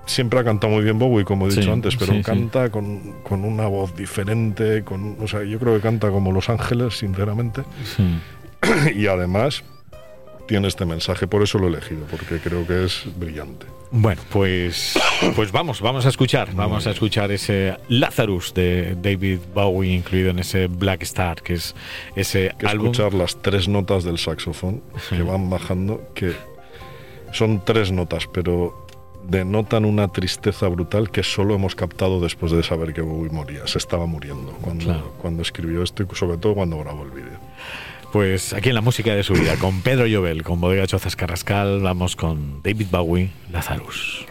siempre 0.07 0.41
ha 0.41 0.45
cantado 0.45 0.73
muy 0.73 0.83
bien 0.83 0.99
Bowie, 0.99 1.25
como 1.25 1.47
he 1.47 1.51
dicho 1.51 1.63
Sí, 1.63 1.71
antes, 1.71 1.95
pero 1.95 2.11
sí, 2.11 2.19
sí. 2.19 2.25
canta 2.25 2.69
Con, 2.71 3.13
con 3.23 3.45
una 3.45 3.69
voz 3.69 3.95
diferente, 3.95 4.83
con, 4.83 5.17
o 5.21 5.29
sea, 5.29 5.45
yo 5.45 5.61
creo 5.61 5.77
que 5.77 5.83
canta 5.83 6.11
como 6.11 6.33
Los 6.33 6.49
Ángeles, 6.49 6.99
sinceramente, 6.99 7.63
y 8.97 9.07
además 9.07 9.63
tiene 10.47 10.69
este 10.69 10.85
mensaje, 10.85 11.27
por 11.27 11.43
eso 11.43 11.59
lo 11.59 11.67
he 11.67 11.71
elegido, 11.71 12.07
porque 12.11 12.39
creo 12.39 12.67
que 12.67 12.85
es 12.85 13.05
brillante. 13.17 13.67
Bueno, 13.91 14.21
pues, 14.31 14.99
pues 15.37 15.53
vamos, 15.53 15.81
vamos 15.81 16.05
a 16.05 16.09
escuchar, 16.09 16.53
vamos 16.55 16.87
a 16.87 16.91
escuchar 16.91 17.31
ese 17.31 17.77
Lazarus 17.89 18.53
de 18.53 18.97
David 19.01 19.39
Bowie 19.55 19.93
incluido 19.95 20.31
en 20.31 20.41
ese 20.41 20.67
Black 20.67 21.03
Star, 21.03 21.41
que 21.43 21.55
es 21.55 21.75
ese 22.17 22.53
que 22.59 22.67
álbum. 22.67 22.87
escuchar 22.89 23.15
las 23.15 23.41
tres 23.41 23.69
notas 23.69 24.03
del 24.05 24.19
saxofón 24.19 24.83
que 25.11 25.23
van 25.23 25.49
bajando, 25.49 26.09
que 26.15 26.33
son 27.33 27.65
tres 27.65 27.93
notas, 27.93 28.27
pero 28.33 28.85
denotan 29.29 29.85
una 29.87 30.09
tristeza 30.09 30.69
brutal 30.69 31.11
que 31.11 31.23
solo 31.23 31.55
hemos 31.55 31.75
captado 31.75 32.21
después 32.21 32.53
de 32.53 32.63
saber 32.63 32.93
que 32.93 33.01
Bowie 33.01 33.31
moría. 33.31 33.67
Se 33.67 33.79
estaba 33.79 34.05
muriendo 34.07 34.53
cuando, 34.61 34.85
Claro. 34.85 35.15
cuando 35.23 35.41
escribió 35.43 35.83
esto 35.83 36.03
y 36.03 36.15
sobre 36.17 36.37
todo 36.37 36.55
cuando 36.55 36.79
grabó 36.79 37.05
el 37.05 37.11
vídeo. 37.11 37.39
Pues 38.15 38.53
aquí 38.53 38.69
en 38.69 38.77
la 38.77 38.81
música 38.81 39.13
de 39.13 39.25
su 39.25 39.33
vida, 39.33 39.57
con 39.57 39.81
Pedro 39.81 40.07
Llobel, 40.07 40.45
con 40.45 40.61
Bodega 40.61 40.87
Chozas 40.87 41.17
Carrascal, 41.17 41.81
vamos 41.81 42.15
con 42.15 42.63
David 42.63 42.87
Bowie, 42.89 43.31
Lazarus. 43.51 44.25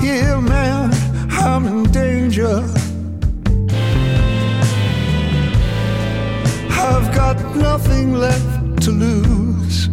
Here, 0.00 0.40
man, 0.40 0.90
I'm 1.30 1.66
in 1.66 1.82
danger. 1.92 2.64
I've 6.70 7.14
got 7.14 7.36
nothing 7.54 8.14
left 8.14 8.82
to 8.84 8.90
lose. 8.90 9.88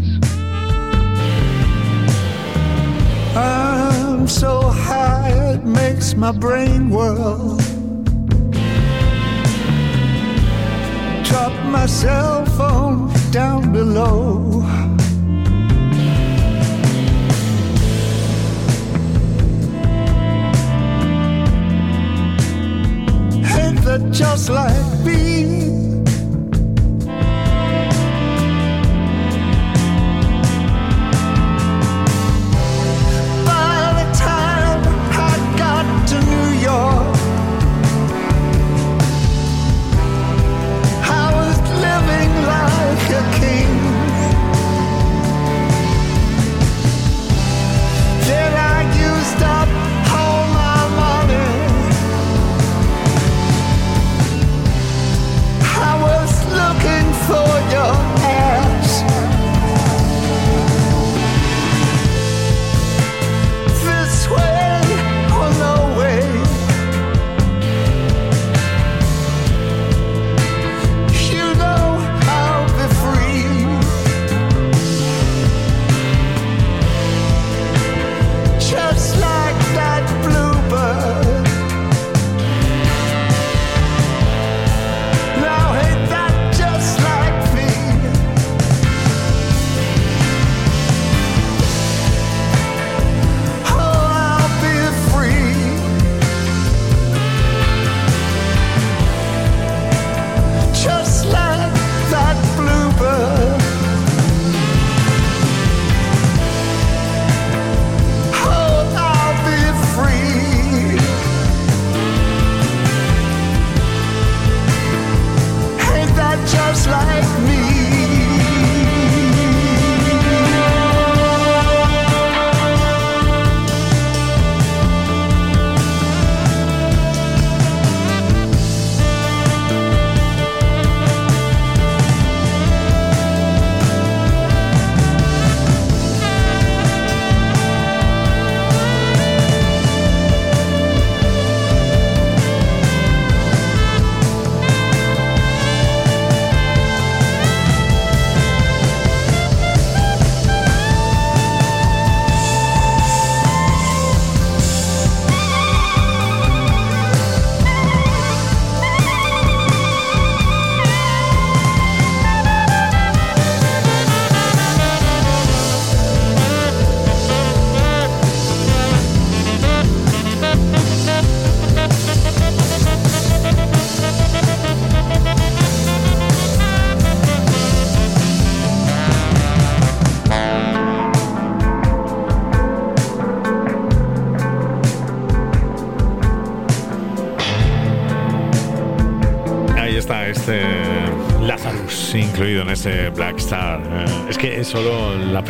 I'm 3.36 4.28
so 4.28 4.62
high 4.62 5.30
it 5.54 5.64
makes 5.66 6.16
my 6.16 6.32
brain 6.32 6.90
whirl. 6.90 7.58
Drop 11.24 11.54
my 11.66 11.86
cell 11.86 12.46
phone 12.46 13.12
down 13.32 13.74
below. 13.74 14.87
Just 24.12 24.50
like 24.50 25.06
me? 25.06 25.57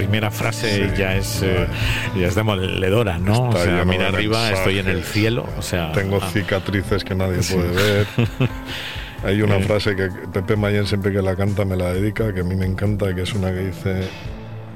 Primera 0.08 0.32
frase 0.32 0.88
Sí, 0.90 0.92
ya 0.98 1.16
es 1.16 1.42
eh, 1.44 1.68
ya 2.18 2.28
es 2.28 2.36
demoledora, 2.36 3.18
¿no? 3.20 3.50
Está 3.50 3.60
o 3.62 3.64
sea, 3.64 3.86
mira 3.86 4.08
arriba, 4.08 4.50
estoy 4.52 4.80
en 4.80 4.88
el 4.88 5.04
cielo. 5.04 5.46
O 5.58 5.62
sea, 5.62 5.92
Tengo 5.92 6.20
ah, 6.22 6.30
cicatrices 6.32 7.04
que 7.04 7.14
nadie 7.16 7.40
puede 7.52 7.72
ver. 7.72 8.08
Hay 9.26 9.42
una 9.42 9.58
Eh. 9.58 9.64
frase 9.64 9.96
que 9.96 10.10
Pepe 10.32 10.56
Mayen 10.56 10.86
siempre 10.88 11.12
que 11.12 11.22
la 11.22 11.36
canta 11.36 11.66
me 11.66 11.76
la 11.76 11.92
dedica, 11.94 12.34
que 12.34 12.42
a 12.42 12.44
mí 12.44 12.56
me 12.56 12.66
encanta, 12.66 13.14
que 13.16 13.24
es 13.24 13.34
una 13.34 13.52
que 13.52 13.60
dice, 13.68 13.90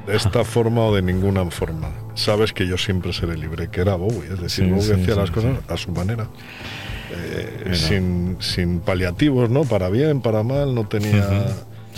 de 0.08 0.16
esta 0.16 0.44
forma 0.44 0.82
o 0.82 0.96
de 0.96 1.02
ninguna 1.02 1.46
forma. 1.52 1.90
Sabes 2.16 2.52
que 2.52 2.66
yo 2.68 2.78
siempre 2.78 3.14
seré 3.14 3.38
libre, 3.38 3.70
que 3.70 3.82
era 3.82 3.96
Bowie. 3.96 4.34
Es 4.34 4.42
decir, 4.42 4.66
Sí, 4.66 4.70
Bowie 4.72 4.84
sí, 4.84 4.94
hacía 4.94 5.14
sí, 5.14 5.20
las 5.20 5.32
cosas 5.32 5.52
a 5.68 5.78
su 5.78 5.92
manera. 5.92 6.28
Eh, 7.14 7.72
sin, 7.74 8.38
sin 8.40 8.80
paliativos, 8.80 9.50
¿no? 9.50 9.64
Para 9.64 9.90
bien, 9.90 10.22
para 10.22 10.44
mal, 10.44 10.74
no 10.76 10.86
tenía... 10.88 11.46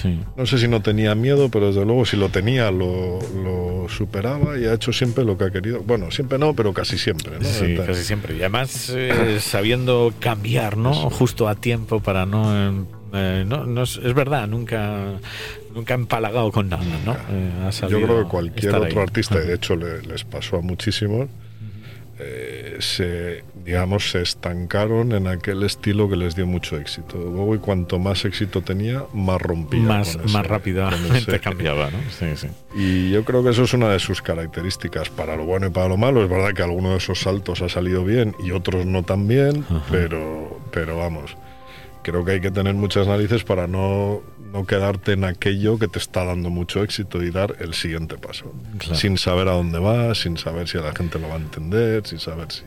sí. 0.04 0.20
No 0.38 0.45
sé 0.45 0.60
si 0.60 0.68
no 0.68 0.82
tenía 0.84 1.16
miedo, 1.16 1.49
pero 1.49 1.68
desde 1.68 1.84
luego 1.86 2.06
si 2.06 2.16
lo 2.18 2.30
tenía 2.30 2.70
lo, 2.70 3.20
lo 3.43 3.88
superaba 3.89 4.60
y 4.60 4.66
ha 4.66 4.74
hecho 4.74 4.93
siempre 4.93 5.24
lo 5.26 5.38
que 5.38 5.45
ha 5.45 5.49
querido. 5.51 5.82
Bueno, 5.82 6.12
siempre 6.12 6.38
no, 6.38 6.54
pero 6.54 6.74
casi 6.74 6.97
siempre. 6.99 7.39
¿no? 7.39 7.45
Sí, 7.45 7.76
casi 7.76 8.04
siempre. 8.04 8.36
Y 8.36 8.39
además 8.41 8.91
eh, 8.95 9.39
sabiendo 9.39 10.14
cambiar, 10.20 10.78
¿no? 10.78 10.93
Justo 11.10 11.47
a 11.47 11.56
tiempo 11.56 11.99
para 12.01 12.26
no... 12.28 12.86
eh, 13.14 13.43
no, 13.47 13.66
no 13.66 13.84
es, 13.84 13.99
es 14.04 14.14
verdad, 14.14 14.47
nunca 14.47 15.20
nunca 15.74 15.95
empalagado 15.95 16.51
con 16.51 16.70
nada, 16.70 16.84
¿no? 17.04 17.14
Eh, 17.32 17.51
ha 17.68 17.88
Yo 17.88 17.99
creo 18.01 18.24
que 18.24 18.30
cualquier 18.30 18.76
otro 18.76 18.86
ahí. 18.86 18.97
artista, 19.08 19.36
y 19.43 19.47
de 19.47 19.56
hecho 19.56 19.76
le- 19.76 20.01
les 20.04 20.24
pasó 20.24 20.58
a 20.58 20.62
muchísimos, 20.62 21.30
eh, 22.20 22.78
se, 22.80 23.43
digamos, 23.66 24.11
se 24.11 24.22
estancaron 24.22 25.14
en 25.14 25.28
aquel 25.28 25.64
estilo 25.64 26.09
que 26.09 26.16
les 26.16 26.36
dio 26.36 26.45
mucho 26.45 26.78
éxito. 26.78 27.18
Bowie 27.18 27.59
cuanto 27.59 27.97
más 27.99 28.24
éxito 28.26 28.61
tenía, 28.61 29.03
más 29.14 29.41
rompía. 29.41 29.80
más, 29.82 30.09
ese- 30.16 30.20
más 30.32 30.45
rápidamente 30.45 31.39
cambiaba, 31.39 31.89
¿no? 31.91 31.97
Sí, 32.18 32.28
sí. 32.36 32.47
Y 32.76 33.11
yo 33.11 33.24
creo 33.26 33.43
que 33.43 33.49
eso 33.49 33.64
es 33.64 33.74
una 33.74 33.89
de 33.89 33.99
sus 33.99 34.22
características, 34.22 35.09
para 35.09 35.36
lo 35.36 35.45
bueno 35.45 35.68
y 35.68 35.70
para 35.72 35.88
lo 35.89 35.97
malo. 35.97 36.24
Es 36.24 36.30
verdad 36.30 36.53
que 36.53 36.61
alguno 36.64 36.91
de 36.91 36.97
esos 36.97 37.20
saltos 37.20 37.61
ha 37.61 37.70
salido 37.70 38.03
bien 38.05 38.36
y 38.43 38.51
otros 38.51 38.86
no 38.86 39.03
tan 39.03 39.28
bien, 39.28 39.66
Ajá. 39.70 39.84
pero, 39.91 40.59
pero 40.72 40.97
vamos, 40.97 41.36
creo 42.04 42.24
que 42.24 42.34
hay 42.34 42.41
que 42.41 42.51
tener 42.51 42.76
muchas 42.76 43.08
narices 43.08 43.43
para 43.43 43.66
no, 43.68 44.22
no 44.51 44.66
quedarte 44.66 45.14
en 45.14 45.24
aquello 45.24 45.80
que 45.80 45.88
te 45.88 45.97
está 45.99 46.24
dando 46.26 46.49
mucho 46.49 46.84
éxito 46.84 47.24
y 47.24 47.32
dar 47.32 47.56
el 47.60 47.74
siguiente 47.74 48.18
paso. 48.18 48.54
Claro. 48.78 48.95
Sin 48.95 49.18
saber 49.18 49.47
a 49.47 49.54
dónde 49.54 49.80
vas, 49.80 50.20
sin 50.20 50.38
saber 50.38 50.68
si 50.68 50.78
a 50.78 50.82
la 50.82 50.93
gente 50.93 51.18
lo 51.20 51.28
va 51.30 51.36
a 51.36 51.38
entender, 51.38 52.06
sin 52.06 52.20
saber 52.20 52.47
si, 52.51 52.64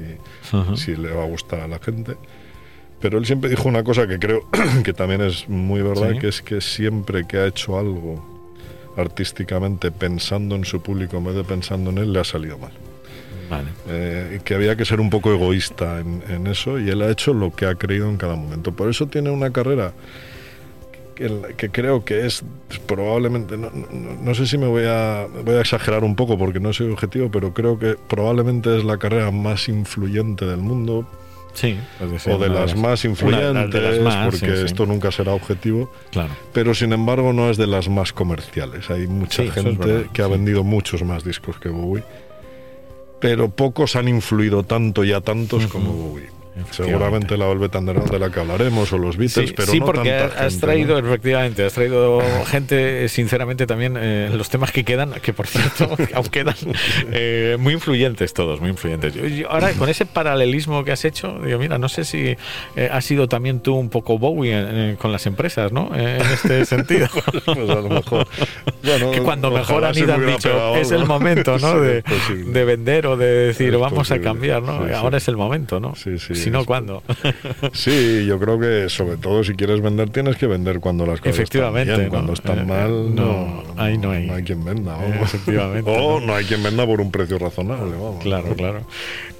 si 0.76 0.96
le 0.96 1.12
va 1.12 1.22
a 1.22 1.26
gustar 1.26 1.60
a 1.60 1.68
la 1.68 1.78
gente. 1.78 2.16
Pero 3.00 3.18
él 3.18 3.26
siempre 3.26 3.50
dijo 3.50 3.68
una 3.68 3.84
cosa 3.84 4.06
que 4.08 4.18
creo 4.18 4.48
que 4.84 4.92
también 4.92 5.20
es 5.20 5.48
muy 5.48 5.82
verdad, 5.82 6.12
Sí. 6.12 6.18
que 6.18 6.28
es 6.28 6.42
que 6.42 6.60
siempre 6.60 7.26
que 7.26 7.36
ha 7.38 7.46
hecho 7.46 7.78
algo 7.78 8.34
artísticamente 8.96 9.90
pensando 9.92 10.56
en 10.56 10.64
su 10.64 10.80
público 10.82 11.18
en 11.18 11.24
vez 11.24 11.34
de 11.34 11.44
pensando 11.44 11.90
en 11.90 11.98
él, 11.98 12.12
le 12.12 12.20
ha 12.20 12.24
salido 12.24 12.58
mal. 12.58 12.72
Vale. 13.50 13.68
Eh, 13.88 14.40
que 14.44 14.54
había 14.54 14.76
que 14.76 14.84
ser 14.84 15.00
un 15.00 15.10
poco 15.10 15.32
egoísta 15.32 16.00
en, 16.00 16.22
en 16.28 16.46
eso 16.46 16.78
y 16.78 16.88
él 16.90 17.02
ha 17.02 17.10
hecho 17.10 17.32
lo 17.34 17.54
que 17.54 17.66
ha 17.66 17.74
creído 17.74 18.08
en 18.08 18.16
cada 18.16 18.34
momento. 18.36 18.72
Por 18.72 18.88
eso 18.90 19.06
tiene 19.06 19.30
una 19.30 19.50
carrera 19.52 19.92
que, 21.14 21.54
que 21.56 21.70
creo 21.70 22.04
que 22.04 22.26
es 22.26 22.42
probablemente, 22.86 23.56
no, 23.56 23.70
no- 23.70 24.16
no 24.22 24.34
sé 24.34 24.46
si 24.46 24.58
me 24.58 24.66
voy 24.66 24.84
a, 24.86 25.26
voy 25.44 25.54
a 25.54 25.60
exagerar 25.60 26.04
un 26.04 26.14
poco 26.14 26.36
porque 26.36 26.60
no 26.60 26.72
soy 26.72 26.90
objetivo, 26.90 27.30
pero 27.30 27.54
creo 27.54 27.78
que 27.78 27.96
probablemente 28.08 28.76
es 28.76 28.84
la 28.84 28.98
carrera 28.98 29.30
más 29.30 29.68
influyente 29.68 30.44
del 30.46 30.58
mundo 30.58 31.06
Sí, 31.54 31.74
o 32.30 32.36
de 32.36 32.50
las 32.50 32.76
más 32.76 33.06
influyentes, 33.06 33.82
las 33.82 33.98
más, 34.00 34.26
porque 34.26 34.50
sí, 34.50 34.56
sí. 34.58 34.64
esto 34.66 34.84
nunca 34.84 35.10
será 35.10 35.32
objetivo, 35.32 35.90
Claro. 36.10 36.28
pero 36.52 36.74
sin 36.74 36.92
embargo 36.92 37.32
no 37.32 37.48
es 37.48 37.56
de 37.56 37.66
las 37.66 37.88
más 37.88 38.12
comerciales. 38.12 38.90
Hay 38.90 39.06
mucha 39.06 39.42
gente 39.50 39.86
verdad, 39.86 40.10
que 40.12 40.20
ha 40.20 40.26
vendido 40.26 40.64
muchos 40.64 41.02
más 41.02 41.24
discos 41.24 41.58
que 41.58 41.70
Bowie, 41.70 42.02
pero 43.20 43.48
pocos 43.48 43.96
han 43.96 44.08
influido 44.08 44.62
tanto 44.62 45.04
y 45.04 45.12
a 45.12 45.20
tantos 45.20 45.66
como 45.66 45.92
Bowie. 45.92 46.35
Seguramente 46.70 47.36
la 47.36 47.46
Velvet 47.46 47.74
Underground 47.74 48.10
de 48.10 48.18
la 48.18 48.30
que 48.30 48.40
hablaremos 48.40 48.92
o 48.92 48.98
los 48.98 49.16
Beatles, 49.16 49.48
Sí, 49.50 49.54
pero 49.56 49.70
sí, 49.72 49.80
no 49.80 49.86
porque 49.86 50.10
tanta 50.10 50.44
has 50.44 50.52
gente, 50.52 50.66
traído, 50.66 51.00
¿no? 51.02 51.08
efectivamente, 51.08 51.64
has 51.64 51.72
traído 51.74 52.20
gente, 52.46 53.08
sinceramente, 53.08 53.66
también 53.66 53.96
eh, 53.98 54.30
los 54.32 54.48
temas 54.48 54.72
que 54.72 54.84
quedan, 54.84 55.12
que 55.22 55.32
por 55.32 55.46
cierto, 55.46 55.94
aún 56.14 56.26
quedan 56.26 56.54
eh, 57.12 57.56
muy 57.58 57.74
influyentes 57.74 58.32
todos, 58.32 58.60
muy 58.60 58.70
influyentes. 58.70 59.14
Yo- 59.14 59.26
yo 59.26 59.50
ahora, 59.50 59.72
con 59.72 59.88
ese 59.88 60.06
paralelismo 60.06 60.84
que 60.84 60.92
has 60.92 61.04
hecho, 61.04 61.38
digo, 61.44 61.58
mira, 61.58 61.78
no 61.78 61.88
sé 61.88 62.04
si 62.04 62.36
eh, 62.76 62.88
has 62.90 63.04
sido 63.04 63.28
también 63.28 63.60
tú 63.60 63.74
un 63.74 63.88
poco 63.90 64.18
Bowie 64.18 64.52
eh, 64.54 64.96
con 64.98 65.12
las 65.12 65.26
empresas, 65.26 65.72
¿no? 65.72 65.90
Eh, 65.94 66.18
en 66.20 66.26
este 66.32 66.64
sentido. 66.64 67.08
Pues 67.44 67.70
a 67.70 67.74
lo 67.74 67.88
mejor. 67.88 68.26
Bueno, 68.82 69.10
que 69.10 69.20
cuando 69.20 69.50
mejor 69.50 69.72
ojalá 69.76 69.88
han 69.88 69.94
se 69.94 70.00
ido 70.00 70.16
me 70.18 70.24
han 70.26 70.36
dicho, 70.36 70.76
es 70.76 70.90
el 70.90 71.04
momento, 71.06 71.58
¿no? 71.58 71.72
Sí, 71.74 72.42
de, 72.46 72.64
vender 72.64 73.06
o 73.06 73.16
de 73.16 73.26
decir, 73.26 73.74
Es 73.74 73.80
vamos 73.80 74.10
a 74.10 74.20
cambiar, 74.20 74.62
¿no? 74.62 74.86
Sí. 74.86 74.92
Ahora 74.94 75.18
es 75.18 75.28
el 75.28 75.36
momento, 75.36 75.80
¿no? 75.80 75.94
Sí, 75.96 76.18
sí, 76.18 76.34
si 76.46 76.84
no. 76.86 77.02
Sí, 77.72 78.24
yo 78.26 78.38
creo 78.38 78.58
que 78.58 78.88
sobre 78.88 79.16
todo 79.16 79.44
si 79.44 79.54
quieres 79.54 79.80
vender 79.80 80.10
tienes 80.10 80.36
que 80.36 80.46
vender 80.46 80.80
cuando 80.80 81.06
las 81.06 81.20
cosas 81.20 81.34
Efectivamente, 81.36 81.92
están 81.92 81.98
bien, 82.00 82.06
¿no? 82.08 82.10
cuando 82.12 82.32
están 82.32 82.58
Eh, 82.60 82.64
mal 82.64 83.14
no, 83.14 83.62
no, 83.74 83.82
ahí 83.82 83.98
no 83.98 84.10
hay. 84.10 84.42
quien 84.44 84.64
venda. 84.64 84.96
Eh, 85.04 85.10
vamos. 85.12 85.34
efectivamente, 85.34 85.90
o 85.94 86.20
¿no? 86.20 86.26
no 86.26 86.34
hay 86.34 86.44
quien 86.44 86.62
venda 86.62 86.86
por 86.86 87.00
un 87.00 87.10
precio 87.10 87.38
razonable, 87.38 87.92
vamos. 87.92 88.22
Claro, 88.22 88.54
claro. 88.54 88.80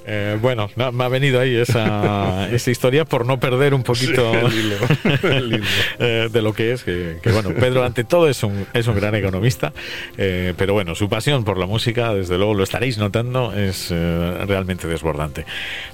Eh, 0.09 0.37
bueno, 0.41 0.69
no, 0.77 0.93
me 0.93 1.03
ha 1.03 1.09
venido 1.09 1.41
ahí 1.41 1.53
esa, 1.57 2.47
esa 2.51 2.71
historia 2.71 3.03
por 3.03 3.25
no 3.25 3.41
perder 3.41 3.73
un 3.73 3.83
poquito 3.83 4.31
Sí, 4.31 4.37
el 4.37 4.53
hilo, 4.53 4.75
el 5.23 5.53
hilo. 5.53 5.65
eh, 5.99 6.29
de 6.31 6.41
lo 6.41 6.53
que 6.53 6.71
es. 6.71 6.83
Que, 6.83 7.17
que, 7.21 7.29
bueno, 7.31 7.49
Pedro, 7.49 7.83
ante 7.83 8.05
todo, 8.05 8.29
es 8.29 8.41
un, 8.41 8.65
es 8.73 8.87
un 8.87 8.95
gran 8.95 9.15
economista, 9.15 9.73
eh, 10.17 10.53
pero 10.57 10.73
bueno, 10.73 10.95
su 10.95 11.09
pasión 11.09 11.43
por 11.43 11.57
la 11.57 11.65
música, 11.65 12.13
desde 12.13 12.37
luego 12.37 12.53
lo 12.53 12.63
estaréis 12.63 12.97
notando, 12.97 13.53
es 13.53 13.89
realmente 13.91 14.87
desbordante. 14.87 15.45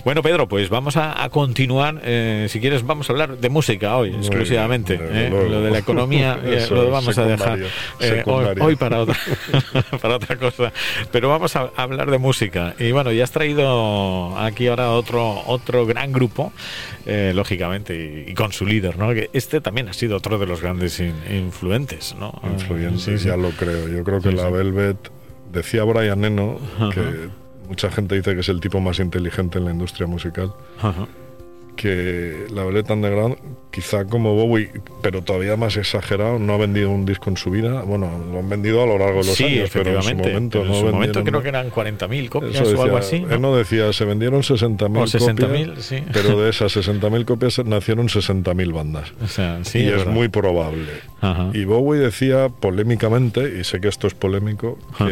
Bueno, 0.06 0.22
Pedro, 0.22 0.48
pues 0.48 0.70
vamos 0.70 0.96
a, 0.96 1.24
a 1.24 1.30
continuar. 1.30 2.02
si 2.48 2.60
quieres, 2.60 2.86
vamos 2.86 3.10
a 3.10 3.14
hablar 3.14 3.38
de 3.38 3.50
música 3.50 3.98
hoy, 3.98 4.12
Muy 4.12 4.20
exclusivamente. 4.20 4.98
bien, 4.98 5.32
lo 5.32 5.62
de 5.62 5.72
la 5.72 5.80
economía 5.80 6.40
lo 6.70 6.92
vamos 6.92 7.18
a 7.18 7.26
dejar 7.26 7.60
hoy, 8.26 8.46
hoy 8.62 8.76
para 8.76 9.02
otra, 9.02 9.18
para 10.00 10.18
otra 10.18 10.36
cosa. 10.38 10.72
Pero 11.12 11.30
vamos 11.30 11.56
a 11.56 11.72
hablar 11.76 12.12
de 12.12 12.20
música. 12.20 12.76
Y 12.78 12.92
bueno, 12.92 13.12
ya 13.12 13.24
has 13.24 13.32
traído 13.32 14.03
aquí 14.38 14.68
ahora 14.68 14.92
otro, 14.92 15.42
otro 15.48 15.86
gran 15.86 16.12
grupo, 16.12 16.52
eh, 17.06 17.32
lógicamente, 17.36 18.26
y, 18.28 18.32
y 18.32 18.34
con 18.34 18.52
su 18.52 18.66
líder, 18.66 18.98
¿no? 18.98 19.14
Que 19.14 19.30
este 19.34 19.62
también 19.62 19.88
ha 19.90 19.94
sido 19.94 20.18
otro 20.18 20.38
de 20.40 20.46
los 20.46 20.62
grandes 20.62 21.00
in- 21.00 21.16
influentes, 21.32 22.16
¿no? 22.20 22.40
Influyente, 22.44 23.00
Sí, 23.00 23.18
sí. 23.18 23.28
ya 23.28 23.38
lo 23.38 23.50
creo. 23.52 23.88
Yo 23.88 24.04
creo 24.04 24.22
que 24.22 24.30
Sí, 24.32 24.36
la. 24.36 24.50
Velvet, 24.50 24.98
decía 25.52 25.84
Brian 25.84 26.24
Eno, 26.26 26.60
Ajá. 26.78 26.90
que 26.92 27.30
mucha 27.68 27.92
gente 27.92 28.16
dice 28.16 28.34
que 28.34 28.42
es 28.42 28.50
el 28.50 28.60
tipo 28.60 28.80
más 28.80 29.00
inteligente 29.00 29.58
en 29.60 29.66
la 29.66 29.72
industria 29.72 30.08
musical, 30.08 30.54
Ajá. 30.82 31.08
Que 31.76 32.46
la 32.54 32.64
Velvet 32.64 32.90
Underground, 32.90 33.36
quizá 33.72 34.06
como 34.06 34.36
Bowie, 34.36 34.70
pero 35.02 35.22
todavía 35.22 35.58
más 35.58 35.76
exagerado, 35.78 36.40
no 36.40 36.54
ha 36.54 36.58
vendido 36.58 36.90
un 36.90 37.06
disco 37.06 37.30
en 37.30 37.38
su 37.38 37.50
vida. 37.50 37.82
Bueno, 37.82 38.10
lo 38.32 38.40
han 38.40 38.50
vendido 38.50 38.84
a 38.84 38.86
lo 38.86 38.98
largo 38.98 39.22
de 39.22 39.28
los 39.28 39.36
Sí, 39.36 39.46
años, 39.46 39.70
pero 39.74 39.96
en 39.96 40.04
su 40.04 40.16
momento 40.16 40.60
pero 40.60 40.66
en 40.66 40.72
no 40.72 40.80
su 40.80 40.86
momento 40.94 41.24
creo 41.24 41.42
que 41.42 41.50
eran 41.50 41.72
40.000 41.72 42.30
copias 42.30 42.62
o 42.62 42.82
algo 42.82 42.98
así. 42.98 43.20
¿no? 43.22 43.34
Él 43.34 43.42
no 43.42 43.56
decía, 43.56 43.92
se 43.94 44.06
vendieron 44.06 44.42
60.000 44.42 44.98
O 44.98 45.04
60.000, 45.06 45.66
copias, 45.68 45.86
sí. 45.86 46.04
pero 46.12 46.40
de 46.40 46.50
esas 46.52 46.76
60.000 46.76 47.26
copias 47.26 47.66
nacieron 47.66 48.08
60.000 48.08 48.74
bandas. 48.74 49.14
O 49.24 49.28
sea, 49.28 49.64
sí, 49.64 49.80
y 49.80 49.88
es, 49.88 50.06
muy 50.06 50.28
probable. 50.28 50.92
Ajá. 51.22 51.50
Y 51.54 51.66
Bowie 51.66 52.00
decía 52.00 52.50
polémicamente, 52.50 53.60
y 53.60 53.64
sé 53.64 53.82
que 53.82 53.88
esto 53.88 54.08
es 54.08 54.14
polémico, 54.14 54.78
Ajá. 54.94 55.10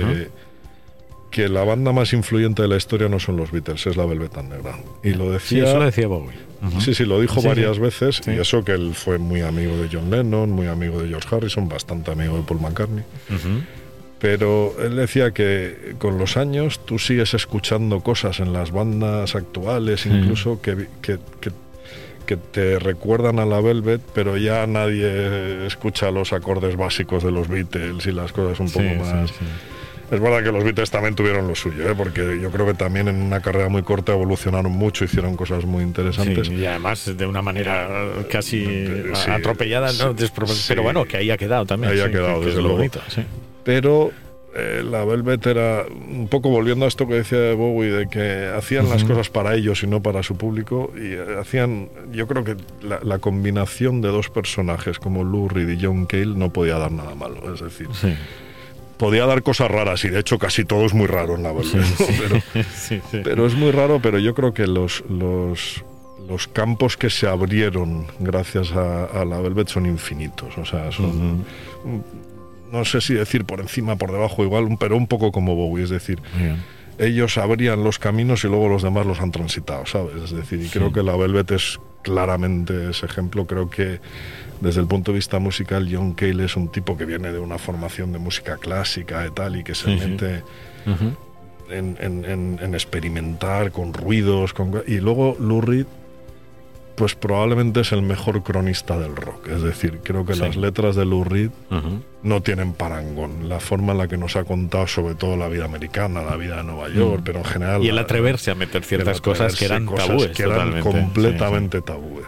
Que, 1.31 1.49
la 1.49 1.63
banda 1.63 1.91
más 1.93 2.13
influyente 2.13 2.61
de 2.61 2.67
la 2.67 2.77
historia 2.77 3.09
no 3.09 3.19
son 3.19 3.37
los 3.37 3.51
Beatles, 3.51 3.87
es 3.87 3.97
la 3.97 4.05
Velvet 4.05 4.35
Underground. 4.37 4.83
Y 5.03 5.11
lo 5.13 5.25
Sí, 5.39 5.55
decía... 5.55 5.63
eso 5.69 5.79
lo 5.79 5.85
decía 5.85 6.07
Bowie. 6.07 6.51
Sí, 6.79 6.93
sí, 6.93 7.05
lo 7.05 7.19
dijo 7.19 7.41
Sí, 7.41 7.47
varias 7.47 7.77
sí. 7.77 7.81
veces 7.81 8.21
Sí. 8.23 8.31
y 8.31 8.39
eso 8.39 8.63
que 8.63 8.73
él 8.73 8.91
fue 8.93 9.17
muy 9.17 9.41
amigo 9.41 9.75
de 9.77 9.89
John 9.91 10.11
Lennon, 10.11 10.51
muy 10.51 10.67
amigo 10.67 11.01
de 11.01 11.07
George 11.09 11.35
Harrison, 11.35 11.67
bastante 11.67 12.11
amigo 12.11 12.37
de 12.37 12.43
Paul 12.43 12.61
McCartney. 12.61 13.03
Pero 14.19 14.75
él 14.79 14.95
decía 14.97 15.31
que 15.31 15.95
con 15.97 16.19
los 16.19 16.37
años 16.37 16.85
tú 16.85 16.99
sigues 16.99 17.33
escuchando 17.33 18.01
cosas 18.01 18.39
en 18.39 18.53
las 18.53 18.69
bandas 18.71 19.33
actuales, 19.35 20.05
incluso 20.05 20.61
que, 20.61 20.87
que, 21.01 21.17
que- 21.39 21.51
que 22.27 22.37
te 22.37 22.77
recuerdan 22.79 23.39
a 23.39 23.45
la 23.45 23.59
Velvet, 23.59 23.99
pero 24.13 24.37
ya 24.37 24.65
nadie 24.67 25.65
escucha 25.65 26.11
los 26.11 26.31
acordes 26.31 26.77
básicos 26.77 27.23
de 27.23 27.31
los 27.31 27.47
Beatles 27.49 28.05
y 28.05 28.11
las 28.13 28.31
cosas 28.31 28.59
un 28.59 28.69
Sí, 28.69 28.75
poco 28.75 28.89
sí, 29.05 29.11
más. 29.13 29.29
sí. 29.31 29.35
Es 30.11 30.19
verdad 30.19 30.43
que 30.43 30.51
los 30.51 30.63
Beatles 30.63 30.91
también 30.91 31.15
tuvieron 31.15 31.47
lo 31.47 31.55
suyo, 31.55 31.89
¿eh? 31.89 31.93
porque 31.97 32.37
yo 32.41 32.51
creo 32.51 32.65
que 32.65 32.73
también 32.73 33.07
en 33.07 33.15
una 33.21 33.39
carrera 33.41 33.69
muy 33.69 33.81
corta 33.81 34.11
evolucionaron 34.11 34.71
mucho, 34.71 35.05
hicieron 35.05 35.37
cosas 35.37 35.63
muy 35.65 35.83
interesantes. 35.83 36.47
Sí, 36.47 36.55
y 36.55 36.65
además 36.65 37.17
de 37.17 37.25
una 37.25 37.41
manera 37.41 37.87
casi 38.29 38.65
Sí, 38.65 39.29
atropellada, 39.29 39.89
pero 40.67 40.83
bueno, 40.83 41.05
que 41.05 41.17
ahí 41.17 41.31
ha 41.31 41.37
quedado 41.37 41.65
también. 41.65 41.93
Ahí 41.93 42.01
ha 42.01 42.11
quedado, 42.11 42.35
que 42.35 42.39
es 42.41 42.45
desde 42.47 42.57
lo 42.57 42.63
luego. 42.63 42.77
bonito, 42.77 42.99
pero 43.63 44.11
eh, 44.53 44.83
la 44.83 45.05
Velvet 45.05 45.45
era 45.45 45.85
un 45.87 46.27
poco 46.27 46.49
volviendo 46.49 46.83
a 46.83 46.87
esto 46.89 47.07
que 47.07 47.13
decía 47.13 47.39
de 47.39 47.53
Bowie, 47.53 47.89
de 47.91 48.07
que 48.09 48.51
hacían 48.53 48.89
las 48.89 49.05
cosas 49.05 49.29
para 49.29 49.55
ellos 49.55 49.81
y 49.83 49.87
no 49.87 50.01
para 50.03 50.23
su 50.23 50.35
público, 50.35 50.91
y 50.97 51.13
eh, 51.13 51.37
hacían, 51.39 51.87
yo 52.11 52.27
creo 52.27 52.43
que 52.43 52.57
la, 52.81 52.99
la 53.01 53.19
combinación 53.19 54.01
de 54.01 54.09
dos 54.09 54.29
personajes 54.29 54.99
como 54.99 55.23
Lou 55.23 55.47
Reed 55.47 55.69
y 55.69 55.81
John 55.81 56.05
Cale 56.05 56.25
no 56.35 56.51
podía 56.51 56.77
dar 56.77 56.91
nada 56.91 57.15
malo, 57.15 57.53
es 57.53 57.61
decir, 57.61 57.87
Sí. 57.93 58.13
Podía 59.01 59.25
dar 59.25 59.41
cosas 59.41 59.71
raras, 59.71 60.05
y 60.05 60.09
de 60.09 60.19
hecho 60.19 60.37
casi 60.37 60.63
todo 60.63 60.85
es 60.85 60.93
muy 60.93 61.07
raro 61.07 61.33
en 61.33 61.41
la 61.41 61.51
Velvet, 61.51 61.73
¿no? 61.99 62.05
pero, 62.19 62.63
Sí, 62.75 63.01
sí. 63.09 63.21
pero 63.23 63.47
es 63.47 63.55
muy 63.55 63.71
raro, 63.71 63.99
pero 63.99 64.19
yo 64.19 64.35
creo 64.35 64.53
que 64.53 64.67
los, 64.67 65.03
los, 65.09 65.83
los 66.29 66.47
campos 66.47 66.97
que 66.97 67.09
se 67.09 67.27
abrieron 67.27 68.05
gracias 68.19 68.73
a, 68.73 69.05
a 69.05 69.25
la 69.25 69.39
Velvet 69.41 69.69
son 69.69 69.87
infinitos. 69.87 70.55
O 70.55 70.65
sea, 70.65 70.91
son, 70.91 71.43
no 72.71 72.85
sé 72.85 73.01
si 73.01 73.15
decir 73.15 73.43
por 73.43 73.59
encima, 73.59 73.95
por 73.95 74.11
debajo, 74.11 74.43
igual, 74.43 74.67
pero 74.79 74.95
un 74.95 75.07
poco 75.07 75.31
como 75.31 75.55
Bowie. 75.55 75.83
Es 75.85 75.89
decir, 75.89 76.21
Bien. 76.37 76.57
ellos 76.99 77.39
abrían 77.39 77.83
los 77.83 77.97
caminos 77.97 78.43
y 78.43 78.49
luego 78.49 78.69
los 78.69 78.83
demás 78.83 79.07
los 79.07 79.19
han 79.19 79.31
transitado, 79.31 79.83
¿sabes? 79.87 80.15
Es 80.25 80.29
decir, 80.31 80.61
y 80.61 80.67
creo 80.69 80.93
que 80.93 81.01
la 81.01 81.15
Velvet 81.17 81.49
es 81.49 81.79
claramente 82.03 82.91
ese 82.91 83.07
ejemplo. 83.07 83.47
Creo 83.47 83.67
que 83.71 83.99
desde 84.61 84.79
el 84.81 84.87
punto 84.87 85.11
de 85.11 85.17
vista 85.17 85.39
musical, 85.39 85.89
John 85.91 86.13
Cale 86.13 86.45
es 86.45 86.55
un 86.55 86.69
tipo 86.69 86.95
que 86.97 87.05
viene 87.05 87.31
de 87.31 87.39
una 87.39 87.57
formación 87.57 88.11
de 88.13 88.19
música 88.19 88.57
clásica 88.57 89.25
y 89.27 89.31
tal, 89.31 89.55
y 89.57 89.63
que 89.63 89.75
se 89.75 89.85
Sí, 89.85 89.99
sí. 89.99 90.07
mete 90.07 90.43
en, 91.69 91.97
en- 91.99 92.25
en- 92.25 92.59
en 92.61 92.73
experimentar 92.73 93.71
con 93.71 93.93
ruidos. 93.93 94.53
Con, 94.53 94.83
y 94.87 94.99
luego 94.99 95.35
Lou 95.39 95.61
Reed, 95.61 95.85
pues 96.95 97.15
probablemente 97.15 97.79
es 97.79 97.91
el 97.93 98.01
mejor 98.03 98.43
cronista 98.43 98.99
del 98.99 99.15
rock. 99.15 99.47
Es 99.47 99.61
decir, 99.63 100.01
creo 100.03 100.25
que 100.25 100.33
Sí. 100.35 100.41
las 100.41 100.55
letras 100.57 100.95
de 100.95 101.05
Lou 101.05 101.23
Reed 101.23 101.49
no 102.21 102.41
tienen 102.41 102.73
parangón. 102.73 103.49
La 103.49 103.59
forma 103.59 103.93
en 103.93 103.97
la 103.97 104.07
que 104.07 104.17
nos 104.17 104.35
ha 104.35 104.43
contado 104.43 104.85
sobre 104.87 105.15
todo 105.15 105.37
la 105.37 105.47
vida 105.47 105.65
americana, 105.65 106.21
la 106.21 106.35
vida 106.35 106.57
de 106.57 106.63
Nueva 106.65 106.89
York, 106.89 107.21
pero 107.25 107.39
en 107.39 107.45
general... 107.45 107.79
Mm. 107.79 107.83
Y 107.83 107.89
el 107.89 107.95
la- 107.95 108.01
atreverse 108.01 108.51
a 108.51 108.55
meter 108.55 108.83
ciertas 108.83 109.21
cosas 109.21 109.55
que 109.55 109.65
eran 109.65 109.85
cosas 109.87 110.07
tabúes. 110.07 110.31
que 110.31 110.43
eran 110.43 110.79
completamente 110.81 111.81
tabúes. 111.81 112.27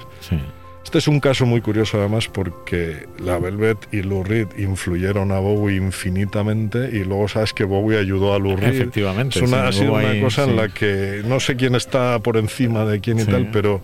Este 0.84 0.98
es 0.98 1.08
un 1.08 1.20
caso 1.20 1.46
muy 1.46 1.62
curioso 1.62 1.98
además 1.98 2.28
porque 2.28 3.08
la 3.18 3.40
Velvet 3.40 3.78
y 3.92 4.04
Lou 4.04 4.24
Reed 4.24 4.48
influyeron 4.58 5.32
a 5.32 5.40
Bowie 5.40 5.78
infinitamente 5.78 6.90
y 6.94 7.04
luego 7.04 7.28
sabes 7.28 7.54
que 7.54 7.64
Bowie 7.64 7.98
ayudó 7.98 8.34
a 8.36 8.40
Lou 8.40 8.56
Reed. 8.58 8.76
Efectivamente, 8.76 9.40
Es 9.40 9.48
una, 9.50 9.64
sí, 9.72 9.80
ha 9.80 9.82
sido 9.82 9.94
una 9.94 10.22
cosa 10.22 10.44
en 10.44 10.56
la 10.56 10.68
que 10.70 11.22
no 11.26 11.40
sé 11.40 11.56
quién 11.56 11.74
está 11.76 12.20
por 12.20 12.38
encima 12.38 12.86
de 12.86 13.00
quién 13.00 13.18
y 13.20 13.22
Sí. 13.24 13.32
tal, 13.32 13.50
pero 13.52 13.82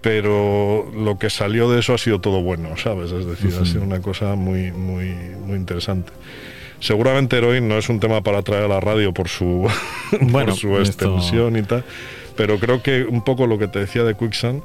pero 0.00 0.90
lo 0.96 1.18
que 1.18 1.28
salió 1.28 1.70
de 1.70 1.80
eso 1.80 1.92
ha 1.92 1.98
sido 1.98 2.20
todo 2.20 2.40
bueno, 2.40 2.70
¿sabes? 2.78 3.12
Es 3.12 3.26
decir, 3.26 3.52
ha 3.60 3.66
sido 3.66 3.82
una 3.82 4.00
cosa 4.00 4.34
muy 4.34 4.72
muy 4.72 5.14
muy 5.44 5.56
interesante. 5.56 6.10
Seguramente 6.78 7.36
Heroin 7.36 7.68
no 7.68 7.76
es 7.76 7.90
un 7.90 8.00
tema 8.00 8.22
para 8.22 8.40
traer 8.42 8.64
a 8.64 8.68
la 8.68 8.80
radio 8.80 9.12
por 9.12 9.28
su, 9.28 9.68
Bueno, 10.22 10.52
por 10.52 10.58
su 10.58 10.78
esto- 10.78 11.04
extensión 11.18 11.56
y 11.58 11.62
tal, 11.62 11.84
pero 12.36 12.58
creo 12.58 12.82
que 12.82 13.02
un 13.04 13.22
poco 13.22 13.46
lo 13.46 13.58
que 13.58 13.68
te 13.68 13.80
decía 13.80 14.02
de 14.04 14.16
Quicksand 14.16 14.62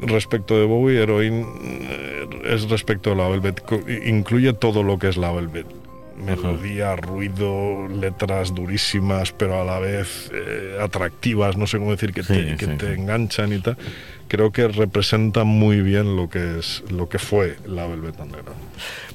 respecto 0.00 0.58
de 0.58 0.64
Bowie, 0.64 1.02
Heroin 1.02 1.46
eh, 1.62 2.28
es 2.44 2.68
respecto 2.68 3.10
de 3.10 3.16
la 3.16 3.28
Velvet. 3.28 3.62
Incluye 4.06 4.52
todo 4.52 4.82
lo 4.82 4.98
que 4.98 5.08
es 5.08 5.16
la 5.16 5.32
Velvet. 5.32 5.79
Melodía, 6.20 6.96
ruido, 6.96 7.88
letras 7.88 8.54
durísimas, 8.54 9.32
pero 9.32 9.60
a 9.60 9.64
la 9.64 9.78
vez 9.78 10.30
eh, 10.32 10.78
atractivas, 10.80 11.56
no 11.56 11.66
sé 11.66 11.78
cómo 11.78 11.90
decir, 11.92 12.12
que, 12.12 12.22
Sí, 12.22 12.34
te, 12.34 12.56
que 12.56 12.66
sí, 12.66 12.72
te 12.76 12.86
sí. 12.94 13.00
enganchan 13.00 13.52
y 13.52 13.58
tal. 13.58 13.76
Creo 14.28 14.52
que 14.52 14.68
representa 14.68 15.42
muy 15.42 15.80
bien 15.80 16.14
lo 16.14 16.28
que 16.30 16.60
es 16.60 16.84
lo 16.88 17.08
que 17.08 17.18
fue 17.18 17.56
la 17.66 17.86
Velvet 17.88 18.20
Underground. 18.20 18.60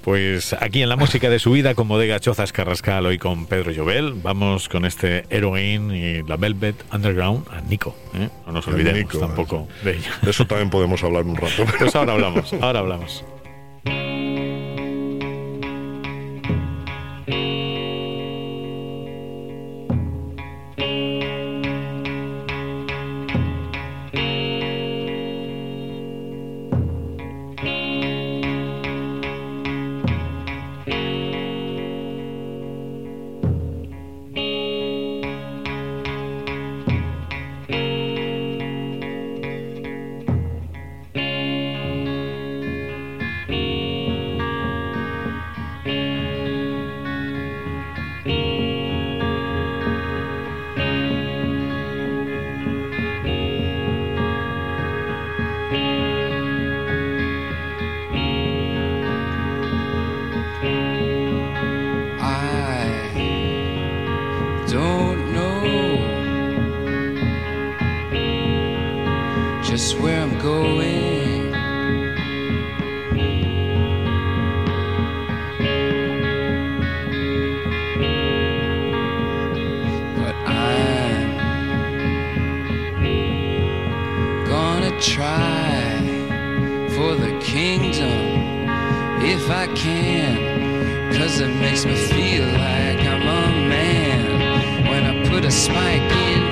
Pues 0.03 0.51
aquí 0.59 0.81
en 0.81 0.89
la 0.89 0.97
música 0.97 1.29
de 1.29 1.39
su 1.39 1.51
vida 1.51 1.73
con 1.73 1.87
Bodega 1.87 2.19
Chozas 2.19 2.51
Carrascal 2.51 3.05
hoy 3.05 3.17
con 3.17 3.45
Pedro 3.45 3.71
Llobel. 3.71 4.13
Vamos 4.21 4.67
con 4.67 4.83
este 4.83 5.23
Heroine 5.29 5.97
y 5.97 6.23
la 6.23 6.35
Velvet 6.35 6.75
Underground 6.93 7.47
a 7.49 7.61
Nico. 7.61 7.95
¿eh? 8.13 8.27
No 8.45 8.51
nos 8.51 8.67
olvidemos 8.67 8.99
Nico, 9.13 9.19
tampoco 9.19 9.69
de 9.85 9.95
ella. 9.97 10.11
De 10.21 10.31
eso 10.31 10.45
también 10.45 10.69
podemos 10.69 11.01
hablar 11.01 11.23
un 11.23 11.37
rato. 11.37 11.63
Pues 11.79 11.95
ahora 11.95 12.11
hablamos, 12.13 12.51
ahora 12.61 12.79
hablamos. 12.79 13.23
Try 84.99 85.99
for 86.95 87.15
the 87.15 87.37
kingdom 87.41 88.65
if 89.21 89.49
I 89.49 89.67
can. 89.75 91.13
Cause 91.13 91.39
it 91.39 91.53
makes 91.55 91.85
me 91.85 91.95
feel 91.95 92.45
like 92.45 92.99
I'm 92.99 93.21
a 93.21 93.69
man 93.69 94.85
when 94.89 95.03
I 95.03 95.29
put 95.29 95.45
a 95.45 95.51
spike 95.51 96.01
into 96.01 96.44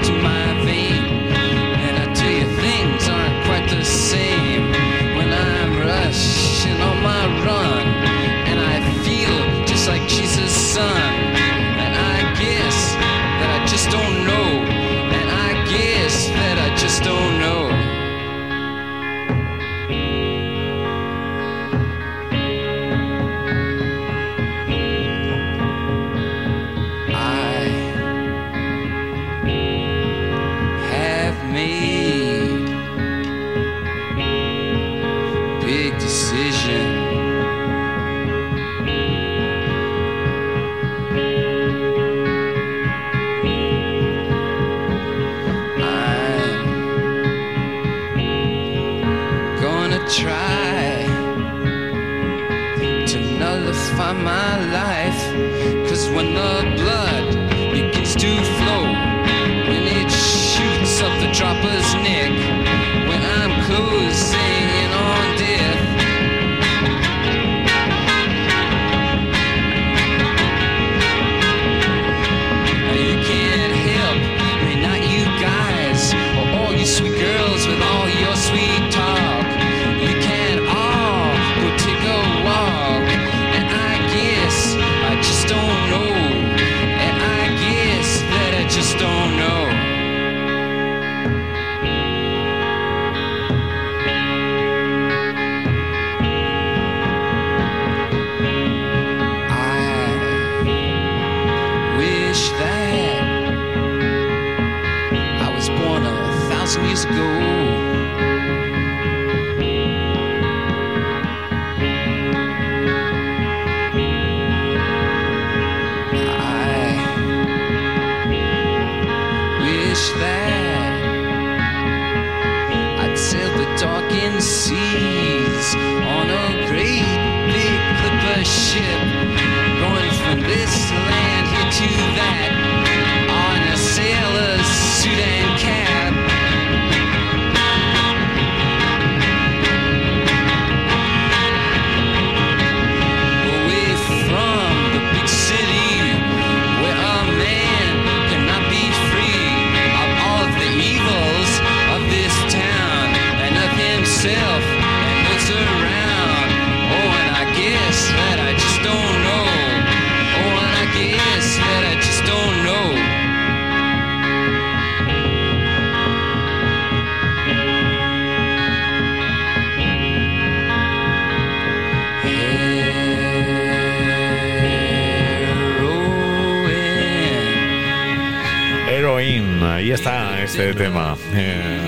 está 179.96 180.42
este 180.42 180.74
tema. 180.74 181.16
Eh, 181.34 181.80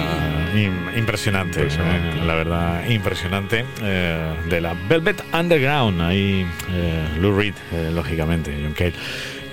im- 0.56 0.98
impresionante, 0.98 1.60
Impresionante. 1.62 2.20
eh, 2.20 2.26
la 2.26 2.36
verdad, 2.36 2.86
impresionante. 2.88 3.66
eh, 3.82 4.34
de 4.50 4.62
la 4.62 4.74
Velvet 4.88 5.24
Underground, 5.34 6.02
ahí 6.02 6.46
Lou 7.20 7.38
Reed, 7.38 7.56
lógicamente, 7.94 8.56
John 8.62 8.74
Cale. 8.74 8.94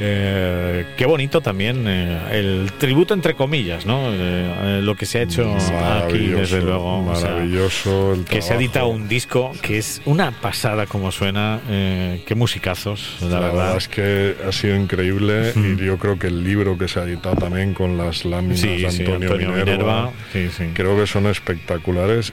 Eh, 0.00 0.86
qué 0.96 1.06
bonito 1.06 1.40
también 1.40 1.84
eh, 1.86 2.18
el 2.32 2.72
tributo 2.78 3.14
entre 3.14 3.34
comillas, 3.34 3.86
¿no? 3.86 4.00
Eh, 4.10 4.80
lo 4.82 4.96
que 4.96 5.06
se 5.06 5.18
ha 5.18 5.22
hecho 5.22 5.56
aquí, 6.04 6.28
desde 6.28 6.60
luego. 6.60 7.04
o 7.08 7.14
sea, 7.16 7.30
Maravilloso 7.30 8.14
el 8.14 8.24
que 8.24 8.42
se 8.42 8.52
ha 8.54 8.56
editado 8.56 8.88
un 8.88 9.08
disco 9.08 9.52
que 9.62 9.78
es 9.78 10.02
una 10.04 10.30
pasada 10.32 10.86
como 10.86 11.12
suena, 11.12 11.60
eh, 11.68 12.22
qué 12.26 12.34
musicazos, 12.34 13.18
la, 13.20 13.28
La, 13.28 13.40
verdad. 13.40 13.52
verdad. 13.54 13.76
es 13.76 13.88
que 13.88 14.34
ha 14.46 14.52
sido 14.52 14.76
increíble 14.76 15.52
y 15.56 15.76
yo 15.84 15.98
creo 15.98 16.18
que 16.18 16.28
el 16.28 16.42
libro 16.42 16.76
que 16.78 16.88
se 16.88 17.00
ha 17.00 17.04
editado 17.04 17.36
también 17.36 17.74
con 17.74 17.96
las 17.96 18.24
láminas 18.24 18.60
Sí, 18.60 18.82
de 18.82 18.90
sí, 18.90 19.02
Antonio, 19.02 19.30
Minerva, 19.36 19.54
Minerva, 19.64 20.10
sí, 20.32 20.48
sí. 20.56 20.64
creo 20.74 20.96
que 20.96 21.06
son 21.06 21.26
espectaculares. 21.26 22.32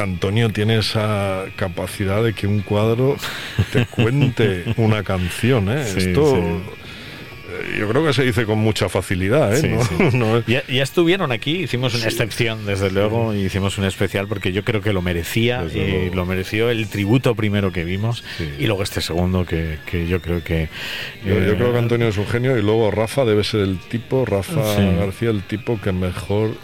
Antonio 0.00 0.50
tiene 0.50 0.78
esa 0.78 1.46
capacidad 1.56 2.22
de 2.22 2.32
que 2.32 2.46
un 2.46 2.60
cuadro 2.60 3.16
te 3.72 3.86
cuente 3.86 4.64
una 4.76 5.02
canción. 5.02 5.68
¿eh? 5.68 5.82
Esto 5.96 6.60
yo 7.78 7.88
creo 7.88 8.04
que 8.04 8.12
se 8.12 8.24
dice 8.24 8.44
con 8.44 8.58
mucha 8.58 8.88
facilidad. 8.88 9.52
¿eh? 9.54 9.60
Sí, 9.60 9.68
¿no? 9.68 9.84
sí. 9.84 10.16
No 10.16 10.38
es- 10.38 10.46
Ya, 10.46 10.62
ya 10.66 10.82
estuvieron 10.82 11.32
aquí, 11.32 11.62
hicimos 11.62 11.94
una 11.94 12.04
excepción, 12.06 12.66
desde 12.66 12.90
luego, 12.90 13.34
y 13.34 13.44
hicimos 13.46 13.78
un 13.78 13.84
especial 13.84 14.26
porque 14.28 14.52
yo 14.52 14.64
creo 14.64 14.80
que 14.80 14.92
lo 14.92 15.02
merecía 15.02 15.64
y 15.74 16.10
lo 16.14 16.26
mereció 16.26 16.70
el 16.70 16.88
tributo 16.88 17.34
primero 17.34 17.72
que 17.72 17.84
vimos 17.84 18.24
y 18.58 18.66
luego 18.66 18.82
este 18.82 19.00
segundo 19.00 19.44
que, 19.44 19.78
que 19.86 20.06
yo 20.06 20.20
creo 20.20 20.42
que. 20.42 20.68
Yo, 21.24 21.34
yo 21.34 21.52
eh, 21.52 21.54
creo 21.56 21.72
que 21.72 21.78
Antonio 21.78 22.08
es 22.08 22.16
un 22.18 22.26
genio 22.26 22.56
y 22.58 22.62
luego 22.62 22.90
Rafa 22.90 23.24
debe 23.24 23.44
ser 23.44 23.60
el 23.60 23.78
tipo, 23.78 24.24
Rafa. 24.24 24.60
García, 25.00 25.30
el 25.30 25.42
tipo 25.42 25.80
que 25.80 25.92
mejor, 25.92 26.54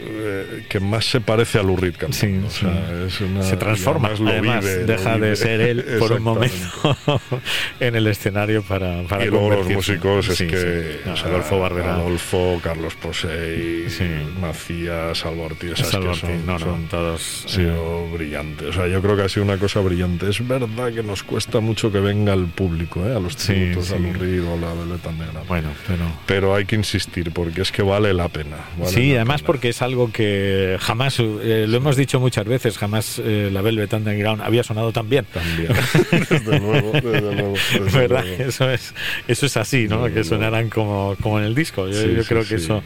eh, 0.00 0.64
que 0.68 0.80
más 0.80 1.04
se 1.06 1.20
parece 1.20 1.58
a 1.58 1.62
Lurid 1.62 1.94
cantando. 1.96 2.14
Sí, 2.14 2.40
O 2.46 2.50
sea, 2.50 2.70
sí. 2.88 3.04
es 3.06 3.20
una- 3.20 3.42
se 3.42 3.56
transforma, 3.56 4.08
además 4.08 4.20
lo 4.20 4.30
además 4.30 4.64
vive, 4.64 4.80
lo 4.80 4.86
deja 4.86 5.18
de 5.18 5.36
ser 5.36 5.60
él 5.60 5.84
por 5.98 6.12
un 6.12 6.22
momento 6.22 6.96
en 7.80 7.94
el 7.96 8.06
escenario 8.06 8.62
para, 8.62 9.02
para 9.04 9.24
y 9.24 9.28
luego 9.28 9.50
los 9.50 9.68
músicos 9.68 10.28
es 10.28 10.38
Sí, 10.38 10.46
que. 10.46 11.00
No, 11.06 11.12
o 11.12 11.16
sea, 11.16 11.26
Adolfo 11.28 11.58
Barbera. 11.60 11.94
Adolfo, 11.94 12.60
Carlos 12.62 12.94
Posey, 12.94 13.88
Sí. 13.88 14.04
Macías, 14.40 15.18
Salvo 15.18 15.44
Ortiz, 15.44 15.72
esas 15.72 15.88
Salvo 15.88 16.12
que 16.12 16.18
son, 16.18 16.46
no, 16.46 16.52
no, 16.54 16.58
son- 16.58 16.86
todos. 16.88 17.44
sido 17.46 18.08
brillante. 18.10 18.66
O 18.66 18.72
sea, 18.72 18.86
yo 18.88 19.00
creo 19.00 19.16
que 19.16 19.22
ha 19.22 19.28
sido 19.28 19.44
una 19.44 19.58
cosa 19.58 19.80
brillante. 19.80 20.28
Es 20.28 20.46
verdad 20.46 20.92
que 20.92 21.02
nos 21.02 21.22
cuesta 21.22 21.60
mucho 21.60 21.90
que 21.92 22.00
venga 22.00 22.34
el 22.34 22.46
público, 22.46 23.06
¿eh? 23.06 23.14
a 23.14 23.20
los 23.20 23.34
Sí, 23.34 23.52
tributos, 23.54 23.86
sí. 23.86 23.94
a 23.94 23.98
Lurid 23.98 24.42
o 24.44 24.54
a 24.54 24.56
la 24.56 24.72
Veleta 24.74 25.12
Negra. 25.12 25.42
Bueno, 25.48 25.68
pero. 25.86 26.04
Pero 26.26 26.54
hay 26.54 26.64
que 26.64 26.76
insistir 26.76 27.30
porque 27.32 27.62
es 27.62 27.72
que 27.72 27.82
vale 27.82 28.12
la 28.14 28.28
pena. 28.28 28.56
vale 28.78 28.90
Sí, 28.92 29.10
la 29.10 29.16
además 29.16 29.40
pena. 29.42 29.46
porque 29.46 29.68
es 29.70 29.82
algo 29.84 30.10
que 30.10 30.76
jamás, 30.80 31.18
eh, 31.20 31.66
lo 31.68 31.76
hemos 31.76 31.96
dicho 31.96 32.18
muchas 32.20 32.44
veces, 32.46 32.76
jamás 32.78 33.20
eh, 33.24 33.50
la 33.52 33.62
Velvet 33.62 33.92
Underground 33.92 34.42
había 34.42 34.62
sonado 34.64 34.92
tan 34.92 35.08
bien. 35.08 35.24
También. 35.32 35.68
desde 36.10 36.58
luego, 36.60 36.92
desde 36.92 37.20
luego. 37.20 37.54
desde 37.72 37.98
¿Verdad? 37.98 38.24
luego. 38.24 38.44
Eso 38.44 38.70
es, 38.70 38.94
eso 39.28 39.46
es 39.46 39.56
así, 39.56 39.86
¿no? 39.88 40.04
Desde 40.04 40.14
que 40.14 40.24
sonaran 40.24 40.68
como, 40.70 41.16
como 41.20 41.38
en 41.38 41.44
el 41.44 41.54
disco. 41.54 41.86
Yo, 41.86 41.94
Sí, 41.94 42.14
yo 42.16 42.22
sí, 42.22 42.28
creo 42.28 42.42
que 42.42 42.58
sí, 42.58 42.64
eso 42.64 42.82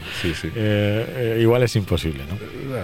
eh, 0.55 1.35
eh, 1.35 1.39
igual 1.41 1.63
es 1.63 1.75
imposible, 1.75 2.23
¿no? 2.29 2.35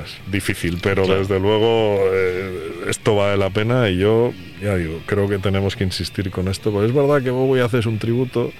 Es 0.04 0.18
difícil, 0.32 0.80
pero 0.82 1.04
Claro. 1.04 1.20
desde 1.20 1.40
luego 1.40 2.00
eh, 2.12 2.86
esto 2.90 3.16
vale 3.16 3.38
la 3.38 3.50
pena 3.50 3.90
y 3.90 3.98
yo, 3.98 4.34
ya 4.62 4.76
digo, 4.76 5.02
creo 5.06 5.28
que 5.30 5.38
tenemos 5.38 5.76
que 5.76 5.84
insistir 5.84 6.32
con 6.32 6.48
esto, 6.48 6.72
porque 6.72 6.88
es 6.88 6.94
verdad 6.94 7.22
que 7.22 7.30
Bowie 7.30 7.62
haces 7.62 7.86
un 7.86 8.00
tributo 8.00 8.52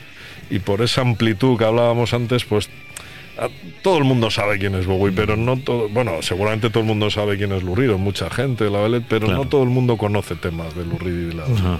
y 0.50 0.60
por 0.60 0.82
esa 0.82 1.02
amplitud 1.02 1.58
que 1.58 1.66
hablábamos 1.66 2.14
antes, 2.14 2.46
pues 2.46 2.70
todo 3.82 3.98
el 3.98 4.04
mundo 4.06 4.32
sabe 4.32 4.58
quién 4.58 4.76
es 4.76 4.86
Bowie, 4.86 5.12
pero 5.16 5.36
no 5.36 5.58
todo, 5.58 5.90
bueno, 5.90 6.22
seguramente 6.22 6.70
todo 6.70 6.82
el 6.82 6.88
mundo 6.88 7.10
sabe 7.12 7.38
quién 7.38 7.52
es 7.52 7.64
Lou 7.64 7.76
Reed, 7.76 7.92
o 7.94 7.98
mucha 7.98 8.30
gente, 8.30 8.70
la 8.70 8.80
Velvet, 8.80 9.04
pero 9.10 9.26
Claro. 9.28 9.44
no 9.44 9.50
todo 9.50 9.64
el 9.64 9.70
mundo 9.70 9.98
conoce 9.98 10.36
temas 10.36 10.74
de 10.76 10.84
Reed 10.84 11.14
y 11.14 11.26
de 11.28 11.34
la 11.34 11.44
Ajá. 11.44 11.80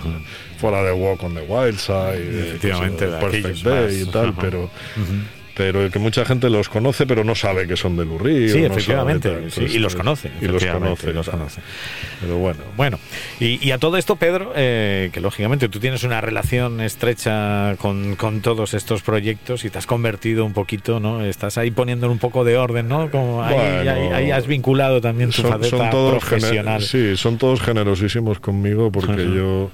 fuera 0.58 0.84
de 0.84 0.92
Walk 0.92 1.24
on 1.24 1.34
the 1.36 1.42
Wild 1.42 1.78
Side, 1.78 2.20
de 2.20 2.48
Efectivamente, 2.50 3.08
de 3.08 3.18
Perfect 3.18 3.64
Day 3.64 4.02
y 4.02 4.06
tal, 4.06 4.30
Ajá. 4.30 4.38
pero 4.42 4.70
pero 5.56 5.90
que 5.90 6.00
mucha 6.00 6.26
gente 6.26 6.50
los 6.50 6.70
conoce 6.70 7.06
pero 7.08 7.24
no 7.24 7.34
sabe 7.36 7.68
que 7.68 7.76
son 7.78 7.96
de 7.98 8.04
Reed, 8.06 8.52
Sí, 8.52 8.60
o 8.60 8.62
no 8.62 8.68
sabe 8.68 8.74
efectivamente, 8.74 9.30
tal. 9.30 9.38
sí, 9.40 9.46
Entonces, 9.62 9.76
y 9.76 9.80
los 9.80 9.94
eh, 9.94 9.98
conoce, 9.98 10.32
y 10.42 10.46
los 10.48 10.66
conoce, 10.66 11.14
los 11.14 11.30
conoce. 11.30 11.62
pero 12.22 12.38
bueno 12.38 12.60
Bueno, 12.78 13.00
y, 13.40 13.66
y 13.66 13.72
a 13.72 13.78
todo 13.78 13.98
esto, 13.98 14.16
Pedro, 14.18 14.52
eh, 14.56 15.10
que 15.14 15.22
lógicamente 15.22 15.70
tú 15.70 15.80
tienes 15.80 16.04
una 16.04 16.22
relación 16.22 16.82
estrecha 16.82 17.76
con, 17.80 18.16
con 18.16 18.42
todos 18.42 18.74
estos 18.74 19.02
proyectos 19.02 19.66
y 19.66 19.70
te 19.70 19.78
has 19.78 19.88
convertido 19.88 20.46
un 20.46 20.54
poquito, 20.54 21.00
¿no? 21.00 21.24
Estás 21.24 21.58
ahí 21.58 21.72
poniendo 21.72 22.12
un 22.12 22.20
poco 22.20 22.44
de 22.44 22.58
orden, 22.58 22.88
¿no? 22.88 23.10
Como 23.10 23.44
ahí, 23.44 23.54
Bueno, 23.56 23.92
ahí- 23.92 24.08
ahí 24.14 24.32
has 24.32 24.48
vinculado 24.48 25.02
también 25.02 25.30
tu 25.30 25.42
son, 25.42 25.52
faceta 25.52 25.78
son 25.78 25.90
todos 25.90 26.24
profesional. 26.24 26.82
sí 26.82 27.16
son 27.16 27.38
todos 27.38 27.62
generosísimos 27.62 28.40
conmigo 28.40 28.92
porque 28.92 29.24
yo 29.34 29.72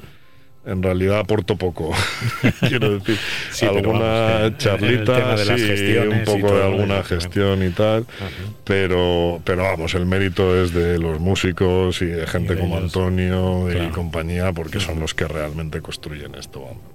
en 0.66 0.84
realidad 0.84 1.20
aporto 1.20 1.56
poco 1.56 1.92
quiero 2.68 3.00
decir. 3.00 3.18
Sí, 3.52 3.66
alguna 3.66 4.00
vamos, 4.00 4.42
el 4.44 4.58
charlita 4.58 5.36
de 5.36 5.78
sí, 5.78 5.98
un 5.98 6.24
poco 6.24 6.56
de 6.56 6.64
alguna 6.64 7.04
gestión 7.04 7.64
y 7.64 7.70
tal 7.70 8.06
pero 8.64 9.42
pero 9.44 9.64
vamos 9.64 9.94
el 9.96 10.06
mérito 10.06 10.62
es 10.62 10.74
de 10.74 11.00
los 11.00 11.20
músicos 11.20 12.02
y 12.02 12.06
de 12.06 12.28
gente 12.28 12.56
de 12.56 12.62
como 12.62 12.78
ellos. 12.78 12.96
Antonio 12.96 13.72
y 13.72 13.90
compañía 13.90 14.54
porque 14.54 14.80
son 14.80 15.00
los 15.00 15.14
que 15.14 15.28
realmente 15.28 15.82
construyen 15.82 16.36
esto 16.36 16.62
vamos. 16.62 16.91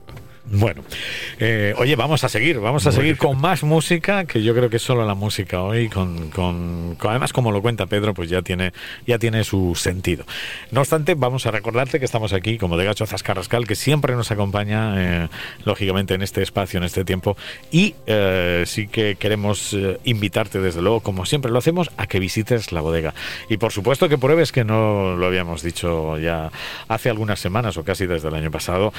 Bueno, 0.49 0.83
eh, 1.41 1.75
oye, 1.77 1.97
vamos 1.97 2.23
a 2.23 2.29
seguir, 2.29 2.61
vamos 2.61 2.87
a 2.87 2.93
seguir 2.93 3.17
con 3.17 3.37
más 3.41 3.65
música, 3.65 4.27
que 4.27 4.45
yo 4.45 4.55
creo 4.55 4.71
que 4.71 4.77
es 4.77 4.83
solo 4.83 5.05
la 5.05 5.17
música 5.17 5.61
hoy, 5.63 5.89
con, 5.89 6.31
con- 6.31 6.95
con- 6.95 7.11
además 7.11 7.33
como 7.33 7.51
lo 7.51 7.61
cuenta 7.63 7.87
Pedro, 7.87 8.15
pues 8.15 8.31
ya 8.31 8.43
tiene, 8.43 8.73
ya 9.09 9.19
tiene 9.19 9.43
su 9.43 9.75
sentido. 9.75 10.25
No 10.71 10.83
obstante, 10.83 11.15
vamos 11.15 11.47
a 11.47 11.51
recordarte 11.51 11.99
que 11.99 12.05
estamos 12.05 12.33
aquí 12.33 12.59
como 12.59 12.77
de 12.77 12.85
Gacho 12.85 13.07
Zascarrascal, 13.07 13.67
que 13.67 13.75
siempre 13.75 14.15
nos 14.15 14.31
acompaña, 14.31 15.25
eh, 15.25 15.29
lógicamente, 15.65 16.15
en 16.15 16.23
este 16.23 16.43
espacio, 16.43 16.79
en 16.79 16.85
este 16.85 17.05
tiempo, 17.05 17.37
y 17.73 17.97
eh, 18.07 18.63
sí 18.67 18.87
que 18.87 19.17
queremos 19.17 19.77
invitarte, 20.05 20.61
desde 20.61 20.81
luego, 20.81 21.01
como 21.01 21.27
siempre 21.27 21.51
lo 21.51 21.59
hacemos, 21.59 21.91
a 21.97 22.07
que 22.07 22.21
visites 22.21 22.71
la 22.71 22.83
bodega. 22.83 23.15
Y 23.51 23.57
por 23.57 23.73
supuesto 23.73 24.09
que 24.09 24.17
pruebes, 24.17 24.53
que 24.53 24.63
no 24.65 25.17
lo 25.17 25.27
habíamos 25.27 25.65
dicho 25.65 26.19
ya 26.19 26.53
hace 26.87 27.11
algunas 27.11 27.41
semanas 27.41 27.77
o 27.79 27.83
casi 27.83 28.07
desde 28.07 28.29
el 28.29 28.35
año 28.35 28.53
pasado, 28.53 28.93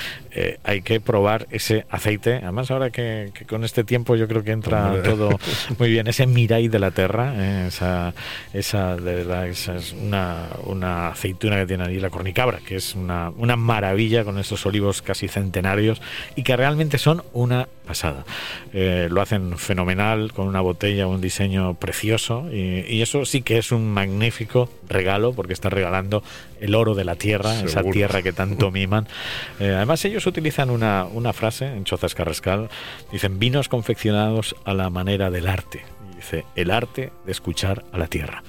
hay 0.66 0.82
que 0.82 1.00
probar 1.00 1.37
probar 1.38 1.48
ese 1.52 1.86
aceite. 1.90 2.36
Además, 2.36 2.72
ahora 2.72 2.90
que, 2.90 3.32
que 3.34 3.46
con 3.46 3.64
este 3.64 3.84
tiempo 3.84 4.16
yo 4.16 4.28
creo 4.28 4.44
que 4.44 4.52
entra 4.52 4.88
Hombre. 4.88 5.02
todo 5.10 5.30
muy 5.80 5.90
bien. 5.90 6.08
Ese 6.08 6.26
Mirai 6.28 6.68
de 6.68 6.80
la 6.80 6.92
Terra, 6.92 7.34
eh, 7.36 7.66
esa, 7.68 8.14
esa, 8.54 8.96
de 8.96 9.50
esa 9.50 9.76
es 9.76 9.94
una, 9.94 10.48
una 10.66 11.10
aceituna 11.10 11.58
que 11.58 11.66
tiene 11.66 11.84
allí 11.84 12.00
la 12.00 12.10
cornicabra, 12.10 12.60
que 12.66 12.76
es 12.76 12.96
una, 12.96 13.32
una 13.38 13.56
maravilla 13.56 14.24
con 14.24 14.38
estos 14.40 14.66
olivos 14.66 15.02
casi 15.02 15.28
centenarios 15.28 16.02
y 16.36 16.44
que 16.44 16.56
realmente 16.56 16.98
son 16.98 17.24
una 17.34 17.68
pasada. 17.86 18.26
Eh, 18.74 19.08
lo 19.10 19.22
hacen 19.22 19.58
fenomenal, 19.58 20.34
con 20.34 20.48
una 20.48 20.60
botella, 20.62 21.08
un 21.08 21.22
diseño 21.22 21.76
precioso 21.76 22.48
y, 22.52 22.86
y 22.88 23.02
eso 23.02 23.26
sí 23.26 23.42
que 23.42 23.58
es 23.58 23.72
un 23.72 23.90
magnífico 23.94 24.70
regalo 24.90 25.34
porque 25.34 25.54
está 25.54 25.70
regalando 25.70 26.22
el 26.60 26.76
oro 26.76 26.96
de 26.96 27.06
la 27.06 27.16
tierra, 27.16 27.56
esa 27.60 27.80
Seguro. 27.80 27.94
tierra 27.94 28.22
que 28.22 28.34
tanto 28.34 28.72
miman. 28.72 29.08
Eh, 29.60 29.74
además 29.74 30.04
ellos 30.06 30.26
utilizan 30.28 30.70
una, 30.70 31.06
una 31.06 31.27
frase 31.34 31.66
en 31.66 31.84
Chozas 31.84 32.16
Carrascal, 32.16 32.70
dicen 33.12 33.40
vinos 33.40 33.70
confeccionados 33.70 34.56
a 34.66 34.74
la 34.74 34.90
manera 34.90 35.32
del 35.32 35.48
arte. 35.48 35.84
Dice, 36.18 36.46
el 36.56 36.72
arte 36.72 37.12
de 37.26 37.32
escuchar 37.32 37.86
a 37.94 37.98
la 37.98 38.08
tierra. 38.08 38.44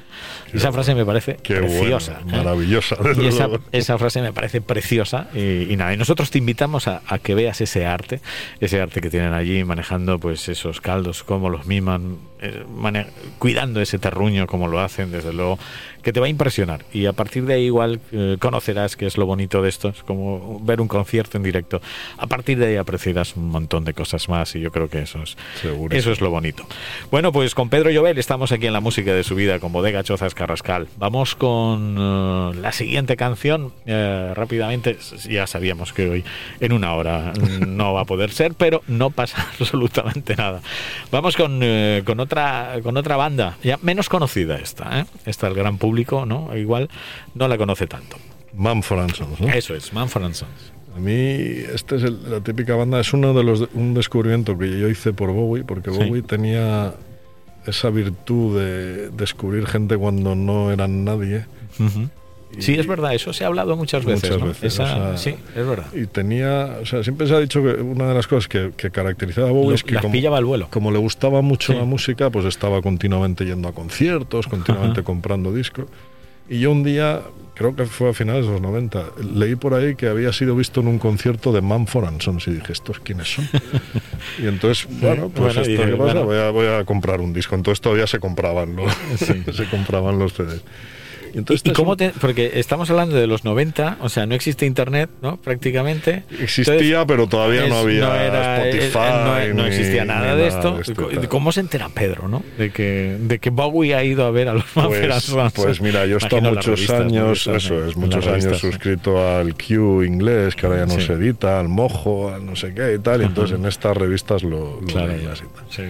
Y 0.53 0.57
esa 0.57 0.73
frase 0.73 0.95
me 0.95 1.05
parece 1.05 1.37
Qué 1.43 1.55
preciosa. 1.57 2.21
bueno, 2.25 2.39
¿eh? 2.39 2.45
maravillosa. 2.45 2.97
desde 2.97 3.23
Y 3.23 3.27
esa, 3.29 3.49
esa 3.71 3.99
frase 3.99 4.21
me 4.23 4.33
parece 4.33 4.61
preciosa 4.61 5.29
y, 5.35 5.73
y 5.73 5.77
nada, 5.77 5.93
y 5.95 5.97
nosotros 5.97 6.31
te 6.31 6.39
invitamos 6.39 6.89
a, 6.89 7.03
a 7.07 7.19
que 7.19 7.35
veas 7.35 7.61
ese 7.61 7.87
arte, 7.87 8.21
ese 8.59 8.81
arte 8.81 9.01
que 9.01 9.11
tienen 9.11 9.33
allí 9.33 9.63
manejando 9.65 10.19
pues 10.19 10.49
esos 10.49 10.81
caldos, 10.81 11.23
cómo 11.23 11.51
los 11.51 11.67
miman, 11.67 12.19
eh, 12.41 12.65
cuidando 13.39 13.81
ese 13.81 13.99
terruño 13.99 14.47
como 14.47 14.69
lo 14.69 14.81
hacen, 14.81 15.11
desde 15.11 15.33
luego, 15.33 15.59
que 16.03 16.13
te 16.13 16.21
va 16.21 16.27
a 16.27 16.29
impresionar. 16.29 16.85
Y 16.93 17.07
a 17.07 17.13
partir 17.13 17.45
de 17.45 17.55
ahí 17.55 17.65
igual 17.65 18.01
eh, 18.13 18.37
conocerás 18.39 18.97
que 18.97 19.07
es 19.07 19.19
lo 19.19 19.27
bonito 19.27 19.61
de 19.63 19.69
esto, 19.69 19.89
es 19.89 20.03
como 20.05 20.61
ver 20.61 20.81
un 20.81 20.89
concierto 20.89 21.37
en 21.37 21.43
directo. 21.43 21.81
A 22.17 22.27
partir 22.27 22.59
de 22.59 22.67
ahí 22.67 22.77
apreciarás 22.77 23.37
un 23.37 23.49
montón 23.49 23.85
de 23.85 23.93
cosas 23.95 24.29
más 24.29 24.55
y 24.55 24.61
yo 24.61 24.71
creo 24.71 24.89
que 24.89 25.01
eso 25.03 25.23
es, 25.23 25.37
eso 25.91 26.13
es 26.13 26.21
lo 26.21 26.31
bonito. 26.31 26.67
Bueno, 27.11 27.33
pues 27.33 27.55
con 27.59 27.71
Pedro 27.71 27.91
Llobel 27.91 28.19
estamos 28.19 28.53
aquí 28.53 28.69
en 28.69 28.73
la 28.73 28.79
música 28.81 29.13
de 29.13 29.25
su 29.25 29.35
vida 29.35 29.59
con 29.59 29.73
Bodega 29.73 30.05
Chozas 30.05 30.33
Carrascal. 30.33 30.87
Vamos 30.97 31.35
con 31.35 31.97
eh, 31.99 32.53
la 32.63 32.71
siguiente 32.71 33.17
canción. 33.17 33.73
Eh, 33.85 34.31
rápidamente, 34.37 34.97
ya 35.29 35.45
sabíamos 35.49 35.93
que 35.93 36.09
hoy 36.09 36.25
en 36.61 36.73
una 36.73 36.95
hora 36.95 37.33
no 37.67 37.95
va 37.95 38.03
a 38.03 38.05
poder 38.05 38.31
ser, 38.31 38.55
pero 38.55 38.83
no 38.87 39.11
pasa 39.11 39.45
absolutamente 39.59 40.37
nada. 40.37 40.61
Vamos 41.11 41.37
con, 41.37 41.59
eh, 41.65 42.03
con, 42.07 42.21
otra, 42.21 42.75
con 42.85 42.97
otra 42.97 43.17
banda, 43.17 43.57
ya 43.65 43.77
menos 43.83 44.09
conocida 44.09 44.55
esta. 44.59 45.01
¿eh? 45.01 45.05
Esta 45.27 45.49
el 45.49 45.55
gran 45.55 45.79
público, 45.79 46.27
¿no? 46.27 46.57
Igual 46.57 46.89
no 47.35 47.49
la 47.49 47.59
conoce 47.59 47.89
tanto. 47.89 48.19
Sons, 48.55 49.41
¿no? 49.41 49.49
Eso 49.49 49.75
es, 49.75 49.93
Manfred 49.93 50.33
Sons. 50.33 50.73
A 50.95 51.01
mí, 51.01 51.13
esta 51.13 51.97
es 51.97 52.05
el- 52.05 52.31
la 52.31 52.41
típica 52.41 52.77
banda, 52.77 53.01
es 53.01 53.13
uno 53.13 53.35
de 53.35 53.43
los 53.43 53.69
un 53.75 53.95
descubrimiento 53.95 54.57
que 54.57 54.79
yo 54.79 54.89
hice 54.89 55.13
por 55.13 55.33
Bowie, 55.33 55.65
porque 55.65 55.91
Sí. 55.91 55.97
Bowie 55.99 56.23
tenía 56.23 56.95
esa 57.69 57.91
virtud 57.91 58.59
de 58.59 59.11
descubrir 59.11 59.67
gente 59.67 59.97
cuando 59.97 60.35
no 60.35 60.71
eran 60.73 61.05
nadie. 61.05 61.47
Sí, 62.59 62.75
es 62.75 62.87
verdad, 62.87 63.15
eso 63.15 63.33
se 63.35 63.45
ha 63.45 63.49
hablado 63.49 63.77
muchas 63.77 64.05
veces. 64.07 64.31
Muchas 64.31 64.41
¿no? 64.41 64.47
veces, 64.49 64.65
Esa- 64.75 64.85
o 64.85 64.87
sea, 64.87 65.17
sí, 65.19 65.35
es 65.55 65.67
verdad. 65.67 65.87
Y 65.95 66.07
tenía, 66.07 66.79
o 66.81 66.87
sea, 66.87 67.03
siempre 67.05 67.27
se 67.27 67.35
ha 67.35 67.41
dicho 67.41 67.63
que 67.63 67.75
una 67.75 68.09
de 68.09 68.15
las 68.15 68.27
cosas 68.27 68.49
que, 68.49 68.73
que 68.75 68.91
caracterizaba 68.91 69.49
a 69.49 69.53
Bowie 69.53 69.69
Lo- 69.69 69.75
es 69.75 69.85
que 69.85 69.97
como, 69.97 70.11
pillaba 70.13 70.39
al 70.39 70.47
vuelo. 70.47 70.67
como 70.71 70.91
le 70.91 70.99
gustaba 70.99 71.43
mucho 71.43 71.73
Sí. 71.75 71.79
la 71.79 71.85
música, 71.85 72.31
pues 72.31 72.47
estaba 72.47 72.81
continuamente 72.81 73.45
yendo 73.45 73.69
a 73.69 73.73
conciertos, 73.73 74.47
continuamente 74.49 75.01
Ajá. 75.01 75.05
comprando 75.07 75.53
discos. 75.53 75.87
Y 76.49 76.61
yo 76.61 76.71
un 76.73 76.83
día, 76.83 77.21
creo 77.55 77.77
que 77.77 77.85
fue 77.85 78.11
a 78.11 78.13
finales 78.15 78.47
de 78.47 78.53
los 78.53 78.61
90, 78.61 79.05
leí 79.35 79.55
por 79.57 79.75
ahí 79.75 79.95
que 79.97 80.09
había 80.09 80.33
sido 80.33 80.57
visto 80.57 80.81
en 80.81 80.89
un 80.89 80.99
concierto 80.99 81.53
de 81.53 81.61
Manford 81.61 82.07
and 82.07 82.23
Sons 82.23 82.47
y 82.49 82.53
dije, 82.53 82.73
¿estos 82.73 83.01
quiénes 83.01 83.29
son? 83.35 83.49
y 84.43 84.47
entonces, 84.47 84.87
bueno, 85.01 85.29
pues 85.29 85.55
Bueno, 85.55 85.61
esto 85.61 85.71
dije, 85.71 85.85
qué 85.91 85.97
pasa, 85.97 86.21
bueno. 86.21 86.25
voy, 86.25 86.37
a, 86.39 86.51
voy 86.51 86.67
a 86.67 86.85
comprar 86.85 87.21
un 87.21 87.33
disco. 87.33 87.55
Entonces 87.55 87.81
todavía 87.81 88.07
se 88.07 88.19
compraban 88.19 88.77
Sí. 89.19 89.45
se 89.53 89.65
compraban 89.69 90.19
los 90.19 90.33
CDs. 90.35 90.63
Entonces 91.35 91.63
¿Y, 91.65 91.71
es 91.71 91.75
cómo 91.77 91.97
te- 91.97 92.11
porque 92.21 92.53
estamos 92.55 92.91
hablando 92.91 93.17
de 93.17 93.27
los 93.27 93.45
90, 93.45 93.99
o 94.01 94.09
sea, 94.09 94.27
no 94.27 94.35
existe 94.35 94.67
internet, 94.67 95.11
¿no? 95.23 95.37
Prácticamente. 95.37 96.25
Existía, 96.41 97.07
pero 97.07 97.27
todavía 97.27 97.67
no 97.69 97.77
es- 97.81 97.85
había 97.85 98.27
era- 98.27 98.67
eh, 98.67 98.71
Spotify. 98.87 99.49
no, 99.53 99.55
no 99.55 99.63
ni- 99.63 99.69
existía 99.69 100.03
ni 100.03 100.09
nada 100.09 100.37
de 100.37 100.47
esto. 100.49 100.79
esto 100.81 100.93
y 100.93 100.95
Co- 100.95 101.09
tal. 101.09 101.29
¿Cómo 101.29 101.53
se 101.53 101.61
entera 101.61 101.89
Pedro, 101.89 102.29
no? 102.29 102.43
De 102.57 102.71
que, 102.71 103.17
de 103.21 103.39
que 103.39 103.51
Bowie 103.51 103.95
ha 103.95 104.05
ido 104.05 104.25
a 104.27 104.31
ver 104.31 104.49
a 104.49 104.55
los 104.55 104.65
Pues, 104.75 105.53
pues 105.55 105.81
mira, 105.81 106.07
yo 106.07 106.15
he 106.17 106.19
estado 106.19 106.43
muchos 106.43 106.67
revistas, 106.67 106.99
¿no? 107.01 107.05
años, 107.07 107.39
Estas, 107.47 107.65
eso 107.65 107.75
¿no? 107.75 107.87
es, 107.87 107.97
muchos 107.97 108.25
las 108.27 108.45
años 108.45 108.59
suscrito 108.59 109.27
al 109.37 109.55
Q 109.55 110.03
inglés, 110.05 110.55
que 110.55 110.67
ahora 110.67 110.81
ya 110.81 110.87
no 110.87 111.01
Sí. 111.01 111.07
se 111.07 111.13
edita, 111.15 111.61
al 111.61 111.69
Mojo, 111.69 112.33
al 112.33 112.45
no 112.47 112.57
sé 112.57 112.73
qué 112.75 112.95
y 112.95 112.99
tal, 112.99 113.23
y 113.23 113.25
entonces 113.27 113.59
en 113.59 113.67
estas 113.67 113.97
revistas 113.97 114.43
lo, 114.43 114.81
lo 114.81 114.87
Claro, 114.87 115.13
y 115.17 115.25
tal. 115.25 115.37
sí, 115.37 115.45
sí. 115.71 115.83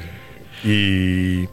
Y, 0.65 1.49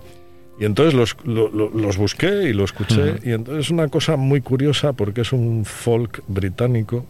y 0.59 0.65
entonces 0.65 0.93
los, 0.93 1.17
lo- 1.25 1.49
lo- 1.49 1.69
los 1.69 1.97
busqué 1.97 2.43
y 2.49 2.53
los 2.53 2.71
escuché, 2.71 3.15
y 3.23 3.31
entonces 3.31 3.65
es 3.65 3.71
una 3.71 3.87
cosa 3.89 4.15
muy 4.15 4.41
curiosa 4.41 4.93
porque 4.93 5.21
es 5.21 5.31
un 5.33 5.65
folk 5.65 6.23
británico. 6.27 7.05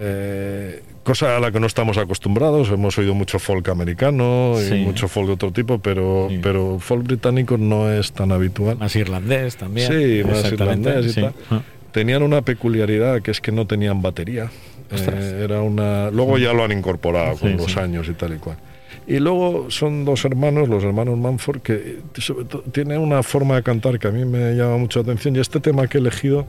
Eh, 0.00 0.80
cosa 1.02 1.36
a 1.36 1.40
la 1.40 1.50
que 1.50 1.58
no 1.58 1.66
estamos 1.66 1.98
acostumbrados, 1.98 2.70
hemos 2.70 2.96
oído 2.98 3.14
mucho 3.14 3.38
folk 3.40 3.68
americano 3.68 4.54
y 4.60 4.84
mucho 4.84 5.08
folk 5.08 5.26
de 5.26 5.32
otro 5.32 5.50
tipo, 5.52 5.78
pero, 5.80 6.28
Sí. 6.30 6.38
pero 6.40 6.78
folk 6.78 7.04
británico 7.04 7.58
no 7.58 7.90
es 7.90 8.12
tan 8.12 8.30
habitual. 8.30 8.78
Más 8.78 8.94
irlandés 8.94 9.56
también. 9.56 9.90
Sí, 9.92 10.22
más 10.24 10.44
irlandés 10.52 11.06
y 11.06 11.10
sí. 11.14 11.20
tal. 11.20 11.34
Tenían 11.90 12.22
una 12.22 12.42
peculiaridad 12.42 13.22
que 13.22 13.32
es 13.32 13.40
que 13.40 13.50
no 13.50 13.66
tenían 13.66 14.00
batería. 14.02 14.50
Eh, 14.90 15.40
era 15.44 15.62
una. 15.62 16.10
Luego 16.10 16.38
ya 16.38 16.52
lo 16.52 16.62
han 16.64 16.72
incorporado 16.72 17.36
con 17.36 17.56
los 17.56 17.76
años 17.76 18.08
y 18.08 18.12
tal 18.12 18.34
y 18.34 18.38
cual. 18.38 18.56
Y 19.06 19.18
luego 19.18 19.70
son 19.70 20.04
dos 20.04 20.24
hermanos, 20.24 20.68
los 20.68 20.84
hermanos 20.84 21.18
Manford, 21.18 21.60
que 21.60 21.74
eh, 21.74 22.00
tienen 22.72 23.00
una 23.00 23.22
forma 23.22 23.56
de 23.56 23.62
cantar 23.62 23.98
que 23.98 24.08
a 24.08 24.10
mí 24.10 24.24
me 24.24 24.54
llama 24.54 24.76
mucho 24.76 24.98
la 25.00 25.04
atención. 25.04 25.36
Y 25.36 25.40
este 25.40 25.60
tema 25.60 25.86
que 25.86 25.98
he 25.98 26.00
elegido, 26.00 26.46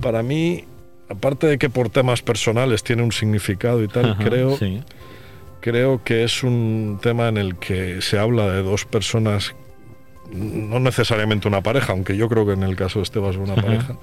para 0.00 0.22
mí, 0.22 0.64
aparte 1.08 1.46
de 1.46 1.58
que 1.58 1.70
por 1.70 1.88
temas 1.88 2.22
personales 2.22 2.82
tiene 2.82 3.02
un 3.02 3.12
significado 3.12 3.82
y 3.82 3.88
tal, 3.88 4.10
Ajá, 4.10 4.24
creo, 4.24 4.56
sí. 4.56 4.82
creo 5.60 6.02
que 6.04 6.24
es 6.24 6.42
un 6.42 6.98
tema 7.02 7.28
en 7.28 7.36
el 7.36 7.56
que 7.56 8.02
se 8.02 8.18
habla 8.18 8.50
de 8.52 8.62
dos 8.62 8.84
personas, 8.84 9.54
no 10.32 10.80
necesariamente 10.80 11.48
una 11.48 11.62
pareja, 11.62 11.92
aunque 11.92 12.16
yo 12.16 12.28
creo 12.28 12.44
que 12.46 12.52
en 12.52 12.62
el 12.62 12.76
caso 12.76 12.98
de 12.98 13.04
este 13.04 13.18
va 13.18 13.30
a 13.30 13.32
ser 13.32 13.40
una 13.40 13.54
Ajá. 13.54 13.62
pareja, 13.62 13.96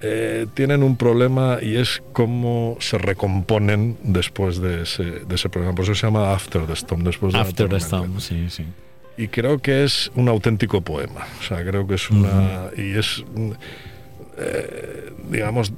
eh, 0.00 0.46
tienen 0.54 0.82
un 0.82 0.96
problema 0.96 1.58
y 1.62 1.76
es 1.76 2.02
cómo 2.12 2.76
se 2.80 2.98
recomponen 2.98 3.96
después 4.02 4.60
de 4.60 4.82
ese, 4.82 5.04
de 5.04 5.34
ese 5.34 5.48
problema. 5.48 5.74
Por 5.74 5.84
eso 5.84 5.94
se 5.94 6.06
llama 6.06 6.32
After 6.32 6.66
the 6.66 6.74
Storm, 6.74 7.02
después 7.04 7.32
de 7.32 7.38
la 7.38 7.44
After 7.44 7.68
the. 7.68 7.76
Storm, 7.76 8.20
sí, 8.20 8.48
sí. 8.50 8.64
Y 9.16 9.28
creo 9.28 9.58
que 9.60 9.84
es 9.84 10.10
un 10.14 10.28
auténtico 10.28 10.82
poema. 10.82 11.26
O 11.40 11.42
sea, 11.42 11.64
creo 11.64 11.86
que 11.86 11.94
es 11.94 12.10
una. 12.10 12.66
Y 12.76 12.98
es. 12.98 13.24
mm, 13.34 13.50
eh, 14.38 15.12
digamos. 15.30 15.72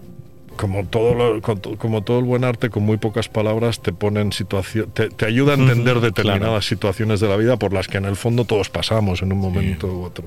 Como 0.57 0.85
todo, 0.87 1.15
lo- 1.15 1.41
como 1.79 2.03
todo 2.03 2.19
el 2.19 2.25
buen 2.25 2.43
arte, 2.43 2.69
con 2.69 2.83
muy 2.83 2.97
pocas 2.97 3.29
palabras, 3.29 3.81
te 3.81 3.93
pone 3.93 4.21
en 4.23 4.33
situación, 4.33 4.91
te, 4.93 5.09
te 5.09 5.25
ayuda 5.25 5.53
a 5.53 5.57
entender 5.57 6.01
determinadas 6.01 6.41
claro. 6.49 6.63
situaciones 6.63 7.21
de 7.21 7.29
la 7.29 7.37
vida 7.37 7.57
por 7.59 7.73
las 7.73 7.87
que 7.87 7.99
en 7.99 8.07
el 8.07 8.17
fondo 8.17 8.45
todos 8.45 8.69
pasamos 8.69 9.23
en 9.23 9.33
un 9.33 9.39
momento 9.39 9.87
u 9.87 10.03
otro. 10.03 10.25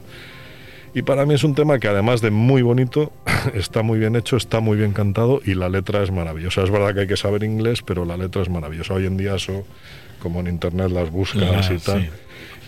Y 0.94 1.04
para 1.04 1.26
mí 1.26 1.34
es 1.34 1.44
un 1.44 1.56
tema 1.56 1.80
que 1.80 1.88
además 1.88 2.22
de 2.22 2.32
muy 2.32 2.62
bonito, 2.62 3.12
está 3.54 3.82
muy 3.82 3.98
bien 4.00 4.16
hecho, 4.16 4.36
está 4.38 4.60
muy 4.60 4.78
bien 4.78 4.92
cantado 4.92 5.42
y 5.46 5.54
la 5.54 5.70
letra 5.70 6.04
es 6.04 6.12
maravillosa. 6.12 6.64
Es 6.64 6.70
verdad 6.70 6.94
que 6.94 7.02
hay 7.02 7.08
que 7.08 7.18
saber 7.18 7.44
inglés, 7.44 7.82
pero 7.82 8.04
la 8.06 8.18
letra 8.18 8.42
es 8.42 8.50
maravillosa. 8.50 8.94
Hoy 8.96 9.06
en 9.06 9.16
día 9.18 9.36
eso, 9.36 9.66
como 10.22 10.42
en 10.42 10.48
internet 10.48 10.92
las 10.92 11.10
buscas 11.10 11.70
Ah, 11.70 11.74
y 11.74 11.78
tal. 11.80 12.02
sí. 12.04 12.10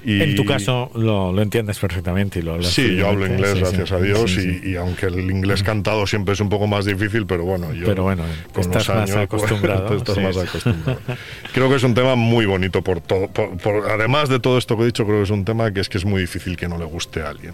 Y- 0.06 0.22
En 0.22 0.36
tu 0.36 0.44
caso 0.44 0.92
lo, 0.96 1.32
lo 1.32 1.42
entiendes 1.42 1.80
perfectamente 1.80 2.40
y 2.40 2.42
lo 2.42 2.56
hablas 2.56 2.72
Sí, 2.74 2.98
yo 2.98 3.08
hablo 3.08 3.26
inglés, 3.26 3.52
sí, 3.54 3.60
gracias 3.60 3.88
sí. 3.88 3.96
a 3.96 4.00
Dios, 4.00 4.32
Sí, 4.34 4.62
y, 4.62 4.76
aunque 4.76 5.06
el 5.06 5.18
inglés 5.32 5.64
cantado 5.64 6.06
siempre 6.08 6.34
es 6.34 6.42
un 6.42 6.50
poco 6.50 6.68
más 6.68 6.84
difícil, 6.84 7.26
pero 7.26 7.46
bueno, 7.46 7.74
yo 7.74 7.86
Pero 7.86 8.04
bueno, 8.04 8.24
con 8.52 8.62
estás 8.62 8.86
los 8.90 8.98
más 8.98 9.10
años, 9.12 9.24
acostumbrado, 9.24 9.88
pues, 9.88 10.00
estás 10.02 10.18
más 10.18 10.36
acostumbrado. 10.38 11.00
Creo 11.54 11.70
que 11.70 11.76
es 11.76 11.84
un 11.84 11.94
tema 11.94 12.16
muy 12.16 12.46
bonito 12.46 12.82
por 12.82 13.00
todo. 13.00 13.28
por- 13.30 13.56
por- 13.58 13.90
además 13.92 14.28
de 14.28 14.42
todo 14.42 14.58
esto 14.58 14.76
que 14.76 14.84
he 14.84 14.86
dicho, 14.88 15.06
creo 15.06 15.20
que 15.20 15.24
es 15.24 15.30
un 15.30 15.46
tema 15.46 15.72
que 15.72 15.80
es 15.80 15.88
que 15.88 15.98
es 16.00 16.06
muy 16.06 16.20
difícil 16.20 16.58
que 16.58 16.68
no 16.68 16.78
le 16.78 16.84
guste 16.86 17.22
a 17.22 17.30
alguien. 17.30 17.54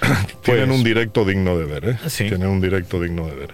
Tienen 0.42 0.68
Pues- 0.68 0.78
un 0.78 0.84
directo 0.84 1.24
digno 1.24 1.56
de 1.58 1.64
ver, 1.64 1.84
¿eh? 1.90 1.96
Sí. 2.08 2.28
Tienen 2.28 2.48
un 2.48 2.60
directo 2.60 3.00
digno 3.00 3.26
de 3.26 3.34
ver. 3.34 3.50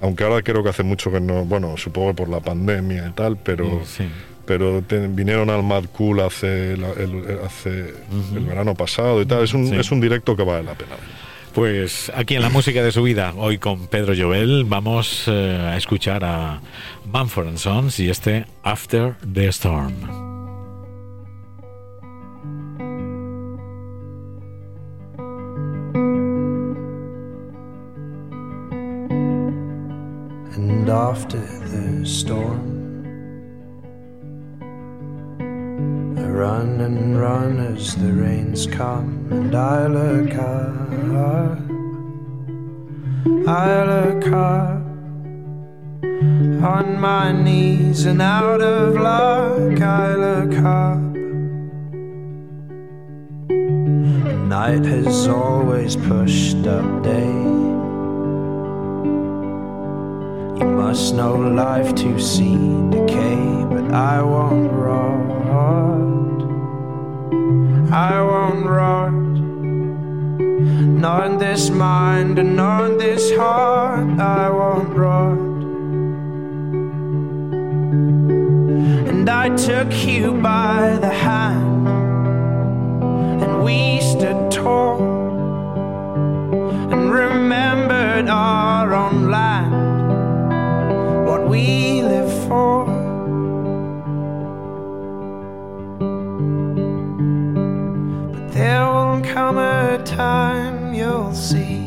Aunque 0.00 0.24
ahora 0.24 0.42
creo 0.42 0.62
que 0.62 0.68
hace 0.68 0.82
mucho 0.82 1.10
que 1.10 1.20
no, 1.20 1.44
bueno, 1.44 1.76
supongo 1.76 2.08
que 2.10 2.14
por 2.14 2.28
la 2.28 2.40
pandemia 2.40 3.06
y 3.08 3.12
tal, 3.12 3.36
pero 3.38 3.82
Sí. 3.86 4.04
pero 4.44 4.82
te- 4.82 5.08
vinieron 5.08 5.48
al 5.50 5.62
Mad 5.62 5.84
Cool 5.96 6.20
hace, 6.20 6.76
la- 6.76 6.90
el, 6.92 7.38
hace 7.44 7.94
el 8.34 8.44
verano 8.46 8.74
pasado 8.74 9.20
y 9.22 9.26
tal. 9.26 9.42
Es 9.44 9.54
un, 9.54 9.68
Sí. 9.68 9.76
es 9.76 9.90
un 9.90 10.00
directo 10.00 10.36
que 10.36 10.42
vale 10.44 10.62
la 10.64 10.74
pena. 10.74 10.96
Pues 11.54 12.12
aquí 12.14 12.34
en 12.36 12.42
la 12.42 12.50
música 12.50 12.82
de 12.82 12.92
su 12.92 13.02
vida, 13.02 13.32
hoy 13.34 13.56
con 13.56 13.86
Pedro 13.86 14.12
Jovel, 14.14 14.64
vamos 14.66 15.24
eh, 15.26 15.58
a 15.72 15.76
escuchar 15.78 16.22
a 16.22 16.60
Manford 17.10 17.48
and 17.48 17.56
Sons 17.58 17.98
y 17.98 18.10
este 18.10 18.44
After 18.62 19.14
the 19.32 19.48
Storm. 19.48 20.25
And 30.56 30.88
after 30.88 31.36
the 31.36 32.06
storm, 32.06 32.64
I 36.18 36.22
run 36.22 36.80
and 36.80 37.20
run 37.20 37.58
as 37.58 37.94
the 37.94 38.10
rains 38.10 38.66
come, 38.66 39.28
and 39.30 39.54
I 39.54 39.86
look 39.86 40.34
up. 40.34 41.58
I 43.46 43.84
look 43.84 44.26
up 44.32 44.82
on 46.64 47.00
my 47.00 47.32
knees 47.32 48.06
and 48.06 48.22
out 48.22 48.62
of 48.62 48.94
luck. 48.94 49.80
I 49.82 50.14
look 50.14 50.56
up. 50.58 50.98
Night 54.48 54.86
has 54.86 55.28
always 55.28 55.96
pushed 55.96 56.66
up 56.66 57.02
day. 57.02 57.55
Must 60.88 61.14
know 61.16 61.34
life 61.34 61.96
to 61.96 62.16
see 62.16 62.56
decay, 62.90 63.64
but 63.72 63.92
I 63.92 64.22
won't 64.22 64.70
rot. 64.72 66.38
I 67.90 68.22
won't 68.30 68.64
rot. 68.64 69.12
Not 71.04 71.26
in 71.26 71.38
this 71.38 71.70
mind 71.70 72.38
and 72.38 72.54
not 72.54 72.84
in 72.88 72.98
this 72.98 73.34
heart. 73.36 74.20
I 74.20 74.48
won't 74.48 74.90
rot. 75.04 75.38
And 79.10 79.28
I 79.28 79.46
took 79.56 79.92
you 80.06 80.34
by 80.40 80.98
the 81.00 81.14
hand, 81.26 81.88
and 83.42 83.64
we 83.64 84.00
stood 84.00 84.52
tall 84.52 85.02
and 86.92 87.10
remembered 87.10 88.28
our 88.28 88.75
we 91.56 92.02
live 92.02 92.32
for. 92.46 92.84
But 98.32 98.52
there 98.52 98.84
will 98.94 99.22
come 99.34 99.56
a 99.56 100.02
time 100.04 100.92
you'll 100.92 101.34
see 101.34 101.80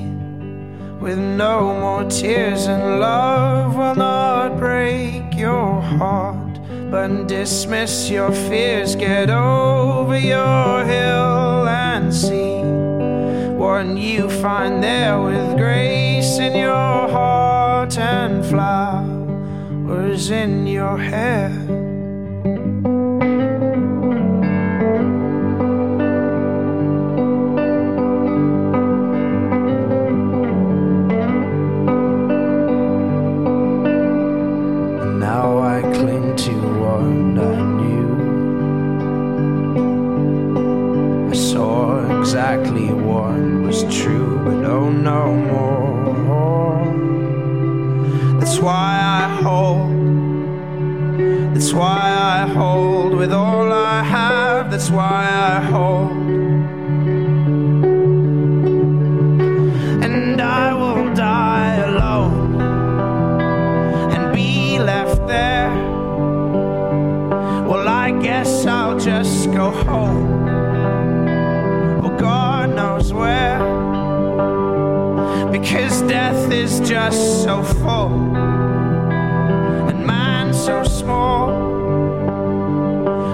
with 1.03 1.19
no 1.19 1.55
more 1.83 2.05
tears 2.09 2.65
and 2.65 2.99
love 2.99 3.75
will 3.75 3.95
not 3.95 4.57
break 4.57 5.23
your 5.35 5.81
heart 5.81 6.55
but 6.91 7.27
dismiss 7.27 8.09
your 8.09 8.31
fears 8.31 8.95
get 8.95 9.29
over 9.29 10.17
your 10.17 10.83
hill 10.93 11.67
and 11.67 12.13
see 12.13 12.55
what 13.61 13.85
you 13.95 14.29
find 14.41 14.83
there 14.83 15.21
with 15.21 15.57
grace 15.57 16.39
in 16.39 16.53
your 16.55 17.07
heart 17.15 17.97
and 17.97 18.43
flowers 19.89 20.29
in 20.29 20.67
your 20.67 20.97
hair 20.99 21.88
just 69.23 69.51
go 69.51 69.69
home. 69.69 70.47
Oh, 72.05 72.15
God 72.17 72.73
knows 72.73 73.11
where. 73.11 73.59
Because 75.51 76.01
death 76.03 76.49
is 76.53 76.79
just 76.87 77.43
so 77.43 77.61
full, 77.61 78.13
and 79.89 80.05
man 80.07 80.53
so 80.53 80.83
small. 80.83 81.47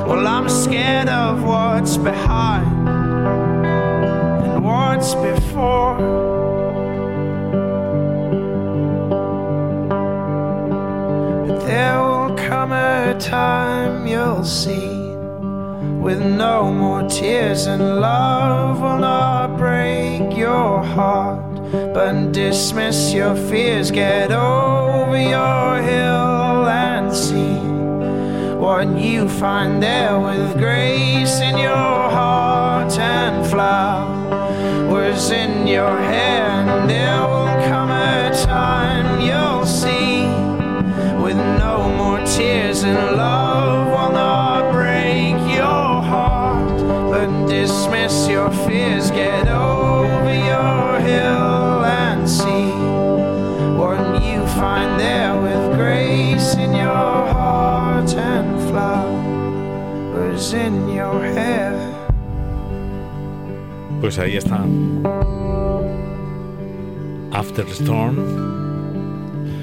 Well, 0.07 0.25
I'm 0.25 0.49
scared 0.49 1.07
of 1.07 1.43
what's 1.43 1.97
behind 1.97 2.88
and 4.47 4.65
what's 4.65 5.13
before. 5.13 5.97
But 11.47 11.59
there 11.67 12.01
will 12.01 12.36
come 12.36 12.71
a 12.71 13.15
time 13.19 14.07
you'll 14.07 14.43
see 14.43 14.94
with 16.05 16.21
no 16.21 16.71
more 16.71 17.01
tears 17.09 17.65
and 17.65 17.99
love 17.99 18.79
will 18.79 18.99
not 18.99 19.57
break 19.57 20.37
your 20.37 20.83
heart. 20.83 21.43
But 21.95 22.31
dismiss 22.31 23.11
your 23.11 23.35
fears 23.35 23.89
get 23.89 24.31
over 24.31 25.19
your 25.19 25.81
hill 25.81 26.67
and 26.67 27.11
see 27.11 27.57
what 28.65 28.87
you 28.99 29.27
find 29.27 29.81
there 29.81 30.19
with 30.19 30.59
grace 30.59 31.39
in 31.39 31.57
your 31.57 31.95
heart 32.17 32.95
and 32.99 33.43
flowers 33.47 35.31
in 35.31 35.65
your 35.65 35.97
hair. 35.97 36.45
And 36.69 36.87
there 36.87 37.21
will 37.21 37.55
come 37.67 37.89
a 37.89 38.29
time 38.45 39.21
you'll 39.27 39.65
see 39.65 40.27
with 41.23 41.37
no 41.63 41.89
more 41.97 42.19
tears 42.27 42.83
and 42.83 43.17
love 43.17 43.84
your 48.24 48.49
fears 48.66 49.11
get 49.11 49.47
over 49.47 50.34
your 50.51 50.99
hill 51.09 51.84
and 51.84 52.28
see 52.28 52.72
what 53.80 53.99
you 54.24 54.39
find 54.59 54.99
there 54.99 55.36
with 55.45 55.76
grace 55.78 56.55
in 56.55 56.74
your 56.74 57.11
heart 57.36 58.11
and 58.16 58.49
flowers 58.70 60.53
in 60.53 60.89
your 60.89 61.20
hair 61.22 61.74
Pues 64.01 64.20
ahí 64.20 64.38
está. 64.38 64.63
After 67.32 67.66
Storm. 67.70 68.16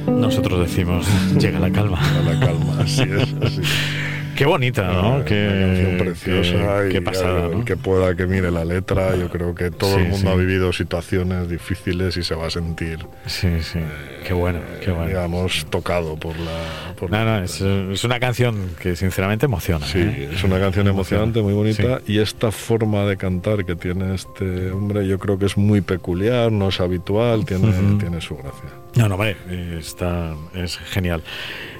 Nosotros 0.06 0.60
decimos, 0.66 1.06
llega 1.38 1.58
la 1.60 1.70
calma. 1.70 1.98
A 2.00 2.22
la 2.22 2.40
calma, 2.40 2.80
así 2.80 3.02
es, 3.02 3.34
así. 3.40 3.62
Qué 4.42 4.46
bonita, 4.46 4.82
¿no? 4.92 5.14
Una 5.18 5.24
Qué, 5.24 5.46
canción 5.60 5.98
preciosa 5.98 6.82
qué- 6.82 6.88
y 6.88 6.92
qué 6.94 7.00
pasada, 7.00 7.46
el 7.46 7.58
¿no? 7.60 7.64
que 7.64 7.76
pueda 7.76 8.16
que 8.16 8.26
mire 8.26 8.50
la 8.50 8.64
letra, 8.64 9.14
yo 9.14 9.28
creo 9.28 9.54
que 9.54 9.70
todo 9.70 9.94
Sí, 9.94 10.00
el 10.02 10.08
mundo 10.08 10.18
sí. 10.18 10.26
ha 10.26 10.34
vivido 10.34 10.72
situaciones 10.72 11.48
difíciles 11.48 12.16
y 12.16 12.24
se 12.24 12.34
va 12.34 12.48
a 12.48 12.50
sentir, 12.50 13.06
Sí, 13.26 13.48
sí. 13.62 13.78
Qué 14.26 14.32
bueno, 14.34 14.58
qué 14.84 14.90
bueno. 14.90 15.06
digamos, 15.06 15.64
tocado 15.70 16.16
por 16.16 16.36
la... 16.40 16.94
por 16.96 17.08
No, 17.12 17.24
la 17.24 17.38
no, 17.38 17.44
es, 17.44 17.60
es 17.60 18.02
una 18.02 18.18
canción 18.18 18.70
que 18.80 18.96
sinceramente 18.96 19.46
emociona. 19.46 19.86
Sí, 19.86 20.00
¿eh? 20.00 20.30
es 20.34 20.42
una 20.42 20.58
canción 20.58 20.88
emocionante, 20.88 21.40
muy 21.40 21.54
bonita 21.54 21.98
Sí. 22.04 22.14
y 22.14 22.18
esta 22.18 22.50
forma 22.50 23.04
de 23.04 23.16
cantar 23.16 23.64
que 23.64 23.76
tiene 23.76 24.12
este 24.16 24.72
hombre 24.72 25.06
yo 25.06 25.20
creo 25.20 25.38
que 25.38 25.46
es 25.46 25.56
muy 25.56 25.82
peculiar, 25.82 26.50
no 26.50 26.70
es 26.70 26.80
habitual, 26.80 27.44
tiene, 27.44 27.68
Ujú. 27.68 27.98
tiene 27.98 28.20
su 28.20 28.34
gracia. 28.36 28.70
No, 28.96 29.08
no, 29.08 29.14
hombre, 29.14 29.36
eh, 29.48 29.76
está, 29.78 30.34
es 30.56 30.78
genial. 30.78 31.22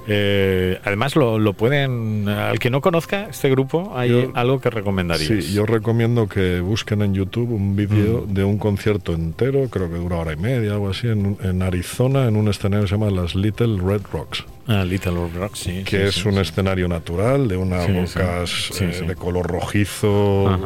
Eh, 0.09 0.79
además, 0.85 1.15
lo, 1.17 1.39
lo 1.39 1.53
pueden. 1.53 2.29
Al 2.29 2.59
que 2.59 2.71
no 2.71 2.81
conozca 2.81 3.29
este 3.31 3.49
grupo, 3.51 3.93
hay 3.97 4.11
Yo- 4.11 4.33
algo 4.35 4.61
que 4.61 4.69
recomendarías. 4.71 5.45
Sí, 5.45 5.53
yo 5.55 5.65
recomiendo 5.67 6.29
que 6.29 6.61
busquen 6.61 7.03
en 7.03 7.15
YouTube 7.15 7.51
un 7.53 7.77
vídeo 7.77 8.25
Mm. 8.29 8.35
de 8.35 8.45
un 8.45 8.59
concierto 8.59 9.13
entero, 9.15 9.69
creo 9.71 9.89
que 9.91 9.97
dura 9.97 10.17
hora 10.17 10.33
y 10.33 10.37
media, 10.37 10.73
algo 10.73 10.91
así, 10.91 11.07
en, 11.09 11.37
en 11.43 11.63
Arizona, 11.63 12.27
en 12.27 12.37
un 12.37 12.49
escenario 12.49 12.85
que 12.85 12.89
se 12.91 12.95
llama 12.99 13.11
las 13.11 13.35
Little 13.35 13.79
Red 13.81 14.03
Rocks, 14.13 14.45
Ah, 14.67 14.85
Little 14.85 15.29
Rock, 15.35 15.57
sí. 15.57 15.83
que 15.85 15.97
sí, 15.99 16.03
es 16.09 16.15
sí, 16.17 16.29
un 16.29 16.35
sí. 16.35 16.41
escenario 16.41 16.87
natural 16.89 17.49
de 17.49 17.57
unas 17.57 17.87
rocas 17.89 18.71
eh, 18.81 19.05
de 19.07 19.15
color 19.17 19.47
rojizo. 19.47 20.49
Ajá, 20.49 20.61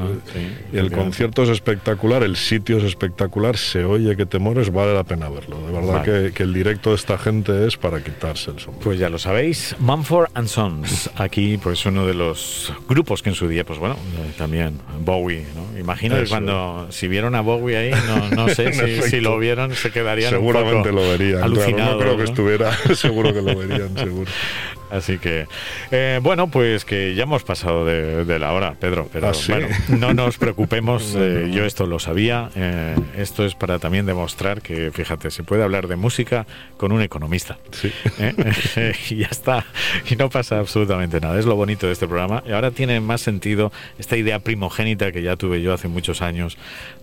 y 0.72 0.76
el 0.76 0.92
concierto 0.92 1.42
es 1.44 1.48
espectacular, 1.48 2.22
el 2.22 2.36
sitio 2.36 2.78
es 2.78 2.84
espectacular, 2.84 3.56
se 3.56 3.84
oye 3.84 4.16
que 4.16 4.26
te 4.26 4.38
mueres, 4.38 4.72
vale 4.72 4.94
la 4.94 5.04
pena 5.04 5.28
verlo. 5.28 5.58
De 5.66 5.72
verdad 5.72 5.94
Vale. 6.04 6.24
que, 6.26 6.32
que 6.32 6.42
el 6.42 6.52
directo 6.52 6.90
de 6.90 6.96
esta 6.96 7.16
gente 7.18 7.66
es 7.66 7.76
para 7.76 8.02
quitarse 8.02 8.50
el 8.50 8.58
sombrero. 8.58 8.84
Pues 8.84 8.98
ya 8.98 9.08
lo 9.08 9.18
sabéis, 9.18 9.74
Mumford 9.78 10.28
and 10.34 10.48
Sons, 10.48 11.10
aquí 11.16 11.58
pues 11.58 11.86
uno 11.86 12.06
de 12.06 12.14
los 12.14 12.72
grupos 12.88 13.22
que 13.22 13.30
en 13.30 13.34
su 13.34 13.48
día, 13.48 13.64
pues 13.64 13.78
bueno, 13.78 13.94
eh, 13.94 14.32
también 14.36 14.78
Bowie, 15.00 15.46
¿no? 15.54 15.78
Imagino 15.78 16.16
que 16.16 16.26
cuando 16.26 16.86
si 16.90 17.06
vieron 17.08 17.34
a 17.34 17.40
Bowie 17.42 17.76
ahí, 17.76 17.90
no, 18.06 18.30
no 18.30 18.48
sé 18.54 18.72
si, 18.72 19.08
si 19.10 19.20
lo 19.20 19.38
vieron, 19.38 19.74
se 19.74 19.90
quedarían 19.90 20.34
un 20.34 20.40
Seguramente 20.40 20.90
poco 20.90 21.02
lo 21.02 21.08
verían. 21.10 21.40
claro, 21.52 21.92
no 21.92 21.98
creo 21.98 22.12
que 22.12 22.22
¿no? 22.22 22.24
estuviera, 22.24 22.72
seguro 22.94 23.32
que 23.32 23.42
lo 23.42 23.56
verían, 23.56 23.85
seguro. 23.94 24.30
Así 24.90 25.18
que, 25.18 25.46
eh, 25.90 26.20
bueno, 26.22 26.48
pues 26.48 26.84
que 26.84 27.14
ya 27.14 27.24
hemos 27.24 27.42
pasado 27.42 27.84
de, 27.84 28.24
de 28.24 28.38
la 28.38 28.52
hora, 28.52 28.74
Pedro. 28.78 29.08
Pero 29.12 29.28
¿Ah, 29.28 29.34
sí? 29.34 29.52
bueno, 29.52 29.68
no 29.98 30.14
nos 30.14 30.38
preocupemos, 30.38 31.14
eh, 31.18 31.50
yo 31.52 31.64
esto 31.64 31.86
lo 31.86 31.98
sabía. 31.98 32.50
eh, 32.54 32.94
esto 33.16 33.44
es 33.44 33.54
para 33.54 33.78
también 33.78 34.06
demostrar 34.06 34.62
que, 34.62 34.90
fíjate, 34.92 35.30
se 35.30 35.42
puede 35.42 35.62
hablar 35.62 35.88
de 35.88 35.96
música 35.96 36.46
con 36.76 36.92
un 36.92 37.02
economista. 37.02 37.58
Sí. 37.72 37.92
y 39.10 39.16
ya 39.16 39.28
está. 39.30 39.64
Y 40.10 40.16
no 40.16 40.30
pasa 40.30 40.58
absolutamente 40.58 41.20
nada. 41.20 41.38
Es 41.38 41.46
lo 41.46 41.56
bonito 41.56 41.86
de 41.86 41.92
este 41.92 42.06
programa. 42.06 42.42
Y 42.46 42.52
ahora 42.52 42.70
tiene 42.70 43.00
más 43.00 43.20
sentido 43.20 43.72
esta 43.98 44.16
idea 44.16 44.38
primogénita 44.38 45.12
que 45.12 45.22
ya 45.22 45.36
tuve 45.36 45.62
yo 45.62 45.72
hace 45.72 45.88
muchos 45.88 46.22
años 46.22 46.56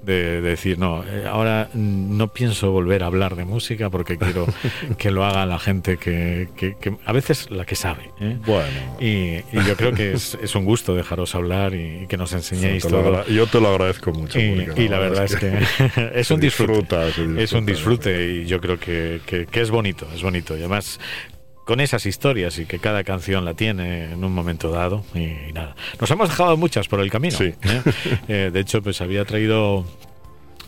de, 0.03 0.41
de 0.41 0.41
decir, 0.41 0.77
no, 0.79 1.03
ahora 1.29 1.69
no 1.73 2.27
pienso 2.29 2.71
volver 2.71 3.03
a 3.03 3.07
hablar 3.07 3.36
de 3.36 3.45
música 3.45 3.89
porque 3.89 4.17
quiero 4.17 4.45
que 4.97 5.11
lo 5.11 5.25
haga 5.25 5.45
la 5.45 5.59
gente 5.59 5.97
que, 5.97 6.49
que- 6.57 6.75
que 6.79 6.93
a 7.05 7.11
veces 7.13 7.49
la 7.51 7.65
que 7.65 7.72
sabe. 7.76 8.11
¿eh? 8.19 8.38
Bueno. 8.45 8.67
Y, 8.99 9.38
y 9.51 9.63
yo 9.67 9.76
creo 9.76 9.93
que 9.93 10.13
es, 10.13 10.38
es 10.41 10.55
un 10.55 10.65
gusto 10.65 10.95
dejaros 10.95 11.36
hablar 11.36 11.74
y, 11.74 12.03
y 12.03 12.07
que 12.07 12.17
nos 12.17 12.34
enseñéis 12.34 12.84
Te 12.84 12.89
todo. 12.89 13.26
yo 13.28 13.47
te 13.47 13.59
lo 13.61 13.69
agradezco 13.69 14.11
mucho. 14.11 14.39
Y, 14.39 14.88
la 14.88 14.99
verdad 14.99 15.26
es 15.26 15.36
que 15.36 15.59
es 16.19 16.32
un 16.32 16.39
disfrute. 16.39 16.74
disfruta, 17.05 17.41
Es 17.41 17.53
un 17.53 17.65
disfrute 17.65 18.32
y 18.34 18.45
yo 18.45 18.59
creo 18.59 18.80
que, 18.80 19.21
que- 19.26 19.45
que 19.45 19.61
es 19.61 19.69
bonito, 19.71 20.07
es 20.13 20.21
bonito. 20.24 20.55
Y 20.55 20.59
además 20.59 20.99
con 21.65 21.80
esas 21.80 22.05
historias 22.05 22.59
y 22.59 22.65
que 22.65 22.80
cada 22.80 23.05
canción 23.05 23.45
la 23.45 23.53
tiene 23.53 24.11
en 24.11 24.24
un 24.24 24.34
momento 24.34 24.69
dado 24.69 25.05
y, 25.15 25.53
nada. 25.53 25.76
Nos 25.99 26.11
hemos 26.11 26.28
dejado 26.30 26.57
muchas 26.57 26.88
por 26.89 26.99
el 26.99 27.09
camino. 27.09 27.38
Sí. 27.38 27.53
¿eh? 27.63 27.82
Eh, 28.28 28.49
de 28.51 28.59
hecho, 28.59 28.82
pues 28.82 28.99
había 29.01 29.24
traído... 29.26 29.86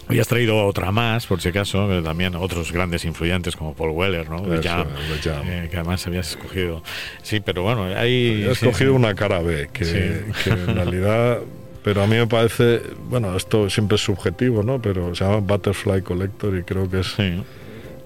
Habías 0.08 0.28
traído 0.28 0.66
otra 0.66 0.92
más, 0.92 1.26
por 1.26 1.42
si 1.42 1.50
acaso, 1.50 1.86
pero 1.88 2.04
también 2.04 2.36
otros 2.36 2.72
grandes 2.72 3.06
influyentes 3.06 3.56
como 3.56 3.74
Paul 3.74 3.92
Weller, 3.92 4.30
¿no? 4.30 4.38
Eso, 4.54 4.62
Jam, 4.64 4.88
Jam. 5.24 5.44
eh, 5.48 5.68
que 5.70 5.78
además 5.78 6.06
habías 6.06 6.30
escogido. 6.32 6.84
Sí, 7.24 7.40
pero 7.40 7.64
bueno, 7.64 7.86
hay... 7.86 8.44
He 8.48 8.52
escogido 8.52 8.92
sí. 8.92 8.96
una 8.98 9.16
cara 9.16 9.40
B, 9.40 9.70
que, 9.74 9.86
Sí. 9.86 10.34
que 10.44 10.50
en 10.52 10.76
realidad, 10.76 11.40
pero 11.84 12.04
a 12.04 12.08
mí 12.08 12.16
me 12.18 12.28
parece, 12.28 12.82
bueno, 13.10 13.36
esto 13.36 13.70
siempre 13.70 13.96
es 13.96 14.02
subjetivo, 14.02 14.62
¿no? 14.64 14.82
Pero 14.82 15.16
se 15.16 15.24
llama 15.24 15.38
Butterfly 15.38 16.02
Collector 16.04 16.56
y 16.58 16.64
creo 16.64 16.90
que 16.90 17.00
es 17.00 17.08
Sí. 17.08 17.44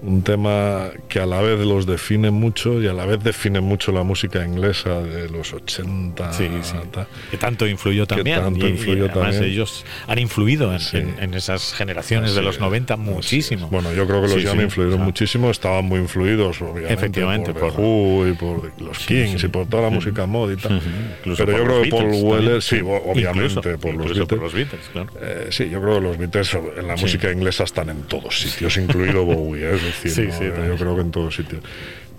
Un 0.02 0.22
tema 0.22 0.90
que 1.08 1.20
a 1.20 1.26
la 1.26 1.40
vez 1.42 1.58
los 1.60 1.84
define 1.86 2.30
mucho 2.30 2.80
y 2.80 2.86
a 2.86 2.92
la 2.94 3.04
vez 3.04 3.22
define 3.22 3.60
mucho 3.60 3.92
la 3.92 4.02
música 4.02 4.44
inglesa 4.44 5.02
de 5.02 5.28
los 5.28 5.52
80. 5.52 6.32
Sí, 6.32 6.48
sí. 6.62 6.74
tal. 6.90 7.06
Que 7.30 7.36
tanto 7.36 7.66
influyó 7.66 8.06
Que 8.06 8.14
también. 8.16 8.40
tanto 8.40 8.66
y, 8.66 8.70
y 8.70 8.72
influyó 8.72 9.04
además 9.10 9.32
también. 9.34 9.52
ellos 9.52 9.84
han 10.06 10.18
influido 10.18 10.72
en, 10.72 10.80
Sí. 10.80 10.96
en- 10.96 11.16
en 11.20 11.34
esas 11.34 11.74
generaciones 11.74 12.32
de 12.34 12.38
Así 12.40 12.46
los 12.46 12.54
es, 12.56 12.60
90 12.60 12.94
así 12.94 13.02
muchísimo. 13.02 13.68
Bueno, 13.68 13.92
yo 13.92 14.06
creo 14.06 14.22
que 14.22 14.28
los 14.28 14.42
Jam 14.42 14.60
influyeron 14.60 15.02
Ah. 15.02 15.04
muchísimo, 15.04 15.50
estaban 15.50 15.84
muy 15.84 16.00
influidos, 16.00 16.62
obviamente, 16.62 16.94
Efectivamente, 16.94 17.52
por, 17.52 17.72
por- 17.74 17.80
Who 17.80 18.28
y 18.28 18.32
por 18.32 18.72
los 18.80 18.98
Kings 19.00 19.44
y 19.44 19.48
por 19.48 19.66
toda 19.66 19.82
la 19.82 19.90
música 19.90 20.24
mod 20.26 20.50
y 20.52 20.56
tal. 20.56 20.80
Pero 21.24 21.34
yo 21.36 21.46
los 21.46 21.60
creo 21.66 21.82
que 21.82 21.90
Paul 21.90 22.02
Beatles 22.04 22.22
Weller, 22.22 22.40
también. 22.40 22.62
sí, 22.62 22.80
obviamente, 22.80 23.28
Incluso- 23.28 23.60
por 23.80 23.94
los 23.94 24.06
incluso 24.06 24.26
por 24.26 24.38
Beatles. 24.40 24.40
los 24.40 24.54
Beatles, 24.54 24.88
claro. 24.92 25.10
Eh, 25.20 25.46
sí, 25.50 25.68
yo 25.68 25.80
creo 25.82 25.94
que 25.96 26.00
los 26.00 26.16
Beatles 26.18 26.56
en 26.78 26.86
la 26.88 26.96
música 26.96 27.30
inglesa 27.30 27.64
están 27.64 27.90
en 27.90 28.02
todos 28.04 28.40
sitios, 28.40 28.76
incluido 28.78 29.24
Bowie, 29.26 29.74
¿eh? 29.74 29.78
Decir, 29.90 30.10
Sí, 30.10 30.26
¿no? 30.26 30.32
sí, 30.38 30.44
yo 30.68 30.76
creo 30.76 30.94
que 30.94 31.00
en 31.02 31.10
todos 31.10 31.34
sitios. 31.34 31.62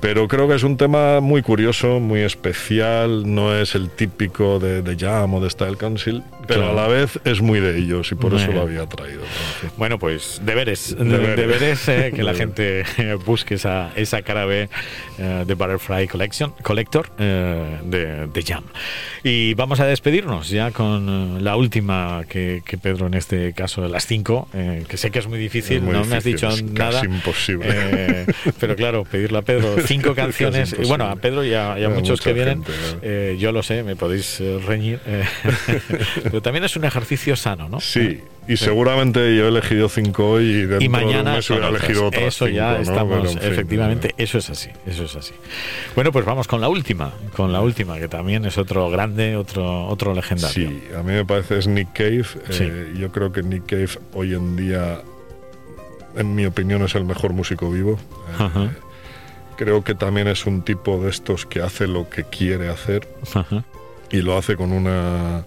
Pero 0.01 0.27
creo 0.27 0.47
que 0.47 0.55
es 0.55 0.63
un 0.63 0.77
tema 0.77 1.19
muy 1.19 1.43
curioso, 1.43 1.99
muy 1.99 2.21
especial, 2.21 3.23
no 3.33 3.55
es 3.55 3.75
el 3.75 3.89
típico 3.89 4.57
de, 4.59 4.81
de 4.81 4.97
Jam 4.97 5.33
o 5.35 5.39
de 5.41 5.49
Style 5.49 5.77
Council, 5.77 6.23
pero 6.47 6.61
Claro. 6.61 6.79
a 6.79 6.81
la 6.81 6.87
vez 6.87 7.19
es 7.23 7.39
muy 7.41 7.59
de 7.59 7.77
ellos 7.77 8.11
y 8.11 8.15
por 8.15 8.33
eso 8.33 8.51
lo 8.51 8.61
había 8.61 8.87
traído. 8.87 9.21
Bueno, 9.77 9.99
pues 9.99 10.41
deberes. 10.43 10.95
Deberes. 10.99 11.35
Deberes, 11.37 11.87
eh, 11.87 12.11
que 12.15 12.23
la 12.23 12.33
gente 12.33 12.83
busque 13.25 13.53
esa, 13.55 13.91
esa 13.95 14.23
cara 14.23 14.45
B 14.45 14.69
eh, 15.19 15.43
de 15.45 15.53
Butterfly 15.53 16.07
Collection, 16.07 16.51
Collector 16.63 17.09
eh, 17.19 17.77
de, 17.83 18.25
de 18.27 18.43
Jam. 18.43 18.63
Y 19.23 19.53
vamos 19.53 19.79
a 19.81 19.85
despedirnos 19.85 20.49
ya 20.49 20.71
con 20.71 21.37
eh, 21.37 21.41
la 21.41 21.55
última 21.55 22.23
que, 22.27 22.63
que 22.65 22.77
Pedro, 22.79 23.05
en 23.05 23.13
este 23.13 23.53
caso 23.53 23.83
de 23.83 23.89
las 23.89 24.07
cinco, 24.07 24.47
eh, 24.55 24.83
que 24.87 24.97
sé 24.97 25.11
que 25.11 25.19
es 25.19 25.27
muy 25.27 25.37
difícil, 25.37 25.77
Es 25.77 25.83
muy 25.83 25.93
no 25.93 26.03
me 26.05 26.15
has 26.15 26.23
dicho 26.23 26.47
es 26.49 26.63
nada. 26.63 26.91
casi 27.01 27.05
imposible. 27.05 27.67
Eh, 27.71 28.25
pero 28.59 28.75
claro, 28.75 29.03
pedirle 29.05 29.37
a 29.37 29.41
Pedro 29.43 29.75
cinco 30.01 30.15
canciones. 30.15 30.75
Y 30.79 30.87
bueno, 30.87 31.05
a. 31.05 31.15
Pedro 31.15 31.43
y 31.43 31.53
a, 31.53 31.79
y 31.79 31.83
a 31.83 31.87
A 31.87 31.89
muchos 31.89 32.21
que 32.21 32.33
vienen, 32.33 32.63
gente, 32.63 32.71
eh, 33.01 33.37
yo 33.39 33.51
lo 33.51 33.63
sé, 33.63 33.83
me 33.83 33.95
podéis 33.95 34.39
eh, 34.41 34.59
reñir. 34.65 34.99
eh, 35.05 35.23
pero 36.23 36.41
también 36.41 36.63
es 36.63 36.75
un 36.75 36.85
ejercicio 36.85 37.35
sano, 37.35 37.69
¿no? 37.69 37.79
Sí, 37.79 38.21
y 38.47 38.57
seguramente 38.57 39.35
yo 39.35 39.45
he 39.45 39.47
elegido 39.49 39.87
cinco 39.87 40.31
hoy 40.31 40.45
y 40.45 40.53
dentro 40.65 40.77
y 40.77 40.79
de 40.81 40.85
un 40.87 40.91
mañana 40.91 41.35
mes 41.35 41.49
hubiera 41.49 41.69
elegido 41.69 42.07
otras 42.07 42.23
eso 42.23 42.47
ya 42.47 42.77
cinco, 42.77 42.91
¿no? 42.91 42.91
estamos 42.91 43.19
Pero, 43.19 43.31
en 43.31 43.39
fin, 43.39 43.51
efectivamente 43.51 44.15
eso 44.17 44.39
es 44.39 44.49
así 44.49 44.69
eso 44.87 45.05
es 45.05 45.15
así 45.15 45.33
bueno 45.95 46.11
pues 46.11 46.25
vamos 46.25 46.47
con 46.47 46.59
la 46.59 46.67
última 46.67 47.13
con 47.35 47.53
la 47.53 47.61
última 47.61 47.99
que 47.99 48.07
también 48.07 48.43
es 48.45 48.57
otro 48.57 48.89
grande 48.89 49.35
otro 49.35 49.85
otro 49.85 50.13
legendario 50.15 50.69
Sí, 50.69 50.83
a 50.97 51.03
mí 51.03 51.13
me 51.13 51.23
parece 51.23 51.59
es 51.59 51.67
Nick 51.67 51.93
Cave. 51.93 52.25
Sí. 52.49 52.63
Eh, 52.63 52.93
yo 52.97 53.11
creo 53.11 53.31
que 53.31 53.43
Nick 53.43 53.65
Cave 53.67 53.89
hoy 54.13 54.33
en 54.33 54.55
día, 54.55 55.01
en 56.15 56.35
mi 56.35 56.45
opinión, 56.45 56.81
es 56.83 56.95
el 56.95 57.05
mejor 57.05 57.33
músico 57.33 57.71
vivo. 57.71 57.99
Eh. 58.39 58.69
Creo 59.61 59.83
que 59.83 59.93
también 59.93 60.27
es 60.27 60.47
un 60.47 60.63
tipo 60.63 60.97
de 61.03 61.11
estos 61.11 61.45
que 61.45 61.61
hace 61.61 61.85
lo 61.85 62.09
que 62.09 62.23
quiere 62.23 62.67
hacer 62.69 63.07
Ajá. 63.35 63.63
y 64.09 64.23
lo 64.23 64.35
hace 64.35 64.55
con 64.55 64.71
una 64.71 65.43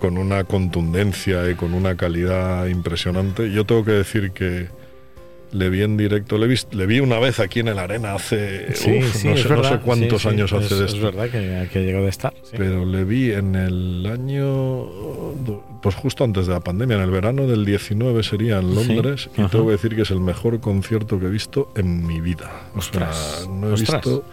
con 0.00 0.18
una 0.18 0.42
contundencia 0.42 1.48
y 1.48 1.54
con 1.54 1.72
una 1.72 1.96
calidad 1.96 2.66
impresionante. 2.66 3.52
Yo 3.52 3.64
tengo 3.64 3.84
que 3.84 3.92
decir 3.92 4.32
que 4.32 4.66
le 5.56 5.70
vi 5.70 5.82
en 5.82 5.96
directo, 5.96 6.38
le 6.38 6.46
vi, 6.46 6.56
le 6.72 6.86
vi 6.86 7.00
una 7.00 7.18
vez 7.18 7.40
aquí 7.40 7.60
en 7.60 7.68
el 7.68 7.78
Arena 7.78 8.14
hace 8.14 8.74
sí, 8.74 8.98
uf, 8.98 9.14
sí, 9.16 9.28
no, 9.28 9.34
es 9.34 9.40
sé, 9.42 9.48
no 9.48 9.56
verdad. 9.56 9.70
sé 9.72 9.78
cuántos 9.84 10.22
Sí, 10.22 10.28
años 10.28 10.52
hace 10.52 10.74
es, 10.74 10.78
de 10.80 10.84
es 10.86 10.92
esto. 10.94 11.06
verdad 11.06 11.30
que, 11.30 11.68
que 11.72 11.84
llegó 11.84 12.02
de 12.02 12.08
estar. 12.08 12.34
Pero 12.56 12.84
le 12.84 13.04
vi 13.04 13.32
en 13.32 13.54
el 13.54 14.06
año, 14.06 14.86
pues 15.82 15.94
justo 15.94 16.24
antes 16.24 16.46
de 16.46 16.52
la 16.52 16.60
pandemia, 16.60 16.96
en 16.96 17.02
el 17.02 17.10
verano 17.10 17.46
del 17.46 17.64
19 17.64 18.22
sería 18.22 18.58
en 18.58 18.74
Londres, 18.74 19.30
y 19.36 19.40
ajá. 19.42 19.50
tengo 19.50 19.66
que 19.66 19.72
decir 19.72 19.96
que 19.96 20.02
es 20.02 20.10
el 20.10 20.20
mejor 20.20 20.60
concierto 20.60 21.18
que 21.18 21.26
he 21.26 21.30
visto 21.30 21.72
en 21.76 22.06
mi 22.06 22.20
vida. 22.20 22.50
O 22.74 22.80
sea, 22.82 23.08
Ostras, 23.10 23.48
no 23.50 23.68
he 23.68 23.72
ostras. 23.72 24.04
visto... 24.04 24.24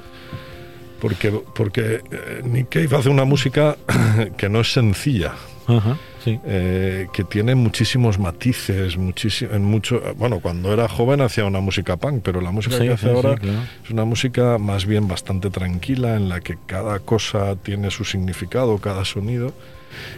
Porque, 0.99 1.31
porque 1.53 2.01
eh, 2.11 2.41
Nick 2.45 2.69
Cave 2.69 2.95
hace 2.97 3.09
una 3.09 3.25
música 3.25 3.75
que 4.37 4.47
no 4.47 4.61
es 4.61 4.71
sencilla, 4.71 5.33
Ajá, 5.67 5.97
sí. 6.23 6.39
eh, 6.45 7.07
que 7.13 7.23
tiene 7.23 7.55
muchísimos 7.55 8.19
matices, 8.19 8.97
muchísimo, 8.97 9.53
en 9.53 9.63
mucho, 9.63 10.01
bueno, 10.17 10.39
cuando 10.39 10.73
era 10.73 10.87
joven 10.89 11.21
hacía 11.21 11.45
una 11.45 11.59
música 11.61 11.97
punk, 11.97 12.21
pero 12.23 12.41
la 12.41 12.51
música 12.51 12.77
Sí, 12.77 12.83
que 12.83 12.91
hace 12.93 13.07
sí, 13.07 13.13
ahora 13.15 13.35
claro. 13.35 13.59
es 13.83 13.89
una 13.89 14.05
música 14.05 14.57
más 14.57 14.85
bien 14.85 15.07
bastante 15.07 15.49
tranquila, 15.49 16.15
en 16.15 16.27
la 16.29 16.41
que 16.41 16.57
cada 16.65 16.99
cosa 16.99 17.55
tiene 17.55 17.91
su 17.91 18.03
significado, 18.05 18.77
cada 18.79 19.05
sonido. 19.05 19.53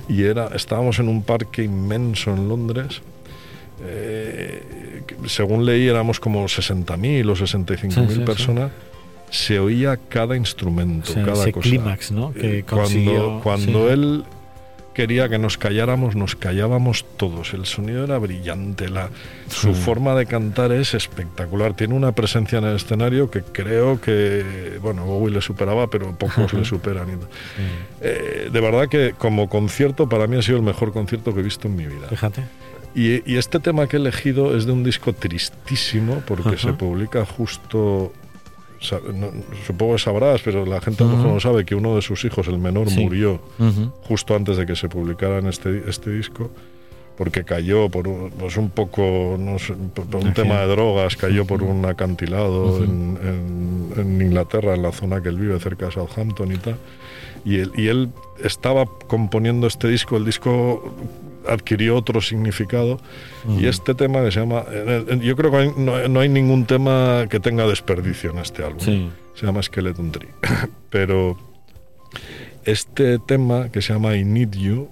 Y 0.07 0.23
era, 0.23 0.47
estábamos 0.55 0.99
en 0.99 1.09
un 1.09 1.21
parque 1.23 1.63
inmenso 1.63 2.31
en 2.33 2.47
Londres. 2.49 3.01
eh, 3.83 5.03
según 5.27 5.65
leí 5.65 5.87
éramos 5.87 6.19
como 6.19 6.45
60.000 6.45 7.29
o 7.29 7.35
65.000 7.35 7.91
Sí, 7.91 8.07
sí, 8.07 8.13
sí. 8.15 8.19
personas. 8.21 8.71
Se 9.31 9.59
oía 9.59 9.97
cada 9.97 10.37
instrumento, 10.37 11.11
O 11.11 11.13
sea, 11.13 11.23
cada 11.25 11.41
ese 11.41 11.51
cosa. 11.51 11.67
clímax, 11.69 12.11
¿no? 12.11 12.31
Que 12.33 12.59
Eh, 12.59 12.63
consiguió, 12.63 13.41
cuando 13.41 13.41
cuando 13.41 13.87
sí. 13.87 13.93
él 13.93 14.23
quería 14.95 15.29
que 15.29 15.37
nos 15.37 15.59
calláramos, 15.59 16.15
nos 16.15 16.35
callábamos 16.35 17.05
todos. 17.17 17.53
El 17.53 17.65
sonido 17.67 18.03
era 18.05 18.17
brillante, 18.17 18.89
la, 18.89 19.09
su 19.47 19.69
Mm. 19.69 19.75
forma 19.75 20.15
de 20.15 20.25
cantar 20.25 20.71
es 20.71 20.95
espectacular. 20.95 21.75
Tiene 21.75 21.93
una 21.93 22.13
presencia 22.13 22.57
en 22.57 22.63
el 22.65 22.77
escenario 22.77 23.29
que 23.29 23.43
creo 23.43 24.01
que, 24.01 24.79
bueno, 24.81 25.05
Bowie 25.05 25.31
le 25.35 25.41
superaba, 25.41 25.87
pero 25.91 26.17
pocos 26.17 26.51
le 26.53 26.65
superan. 26.65 27.07
tal. 27.19 27.29
Eh, 28.01 28.49
de 28.51 28.59
verdad 28.61 28.87
que 28.89 29.13
como 29.17 29.47
concierto, 29.49 30.09
para 30.09 30.25
mí 30.25 30.37
ha 30.37 30.41
sido 30.41 30.57
el 30.57 30.63
mejor 30.63 30.91
concierto 30.93 31.33
que 31.33 31.41
he 31.41 31.43
visto 31.43 31.67
en 31.67 31.75
mi 31.75 31.85
vida. 31.85 32.07
Fíjate. 32.09 32.41
Y, 32.95 33.29
y 33.29 33.35
este 33.37 33.59
tema 33.59 33.87
que 33.87 33.97
he 33.97 33.99
elegido 33.99 34.55
es 34.55 34.65
de 34.65 34.71
un 34.71 34.83
disco 34.83 35.11
tristísimo 35.11 36.23
porque 36.25 36.49
Ajá. 36.49 36.57
se 36.57 36.73
publica 36.73 37.25
justo. 37.25 38.13
No- 38.91 39.31
supongo 39.65 39.93
que 39.93 39.99
sabrás, 39.99 40.41
pero 40.43 40.65
la 40.65 40.81
gente 40.81 41.03
a 41.03 41.07
lo 41.07 41.15
mejor 41.17 41.33
no 41.33 41.39
sabe 41.39 41.65
que 41.65 41.75
uno 41.75 41.95
de 41.95 42.01
sus 42.01 42.23
hijos, 42.25 42.47
el 42.47 42.57
menor, 42.59 42.89
Sí. 42.89 42.99
murió 43.03 43.39
justo 44.03 44.35
antes 44.35 44.57
de 44.57 44.65
que 44.65 44.75
se 44.75 44.89
publicara 44.89 45.39
en 45.39 45.47
este, 45.47 45.83
este 45.89 46.09
disco 46.11 46.49
porque 47.17 47.45
cayó 47.45 47.87
por 47.89 48.09
un, 48.09 48.29
pues 48.31 48.57
un 48.57 48.69
poco, 48.69 49.37
no 49.39 49.57
sé, 49.57 49.73
por 49.93 50.05
un 50.17 50.33
tema 50.33 50.59
de 50.59 50.67
drogas, 50.67 51.15
cayó 51.15 51.45
por 51.45 51.63
un 51.63 51.85
acantilado 51.85 52.83
en, 52.83 53.17
en- 53.23 53.99
en 53.99 54.21
Inglaterra, 54.21 54.75
en 54.75 54.81
la 54.81 54.91
zona 54.91 55.21
que 55.23 55.29
él 55.29 55.37
vive, 55.37 55.57
cerca 55.61 55.85
de 55.85 55.91
Southampton 55.93 56.51
y 56.51 56.57
tal. 56.57 56.75
Y 57.45 57.59
él, 57.59 57.71
y 57.77 57.87
él 57.87 58.09
estaba 58.43 58.85
componiendo 59.07 59.65
este 59.67 59.87
disco, 59.87 60.17
el 60.17 60.25
disco 60.25 60.93
adquirió 61.47 61.95
otro 61.95 62.21
significado 62.21 62.99
y 63.59 63.67
este 63.67 63.93
tema 63.95 64.23
que 64.23 64.31
se 64.31 64.39
llama, 64.39 64.63
yo 65.21 65.35
creo 65.35 65.51
que 65.51 65.57
hay- 65.57 65.71
no, 65.77 66.07
no 66.07 66.19
hay 66.19 66.29
ningún 66.29 66.65
tema 66.65 67.27
que 67.29 67.39
tenga 67.39 67.67
desperdicio 67.67 68.31
en 68.31 68.39
este 68.39 68.63
álbum, 68.63 68.79
Sí. 68.79 69.09
se 69.35 69.45
llama 69.45 69.61
Skeleton 69.61 70.11
Tree, 70.11 70.29
pero 70.89 71.37
este 72.65 73.19
tema 73.19 73.69
que 73.71 73.81
se 73.81 73.93
llama 73.93 74.15
I 74.15 74.23
Need 74.25 74.51
You, 74.55 74.89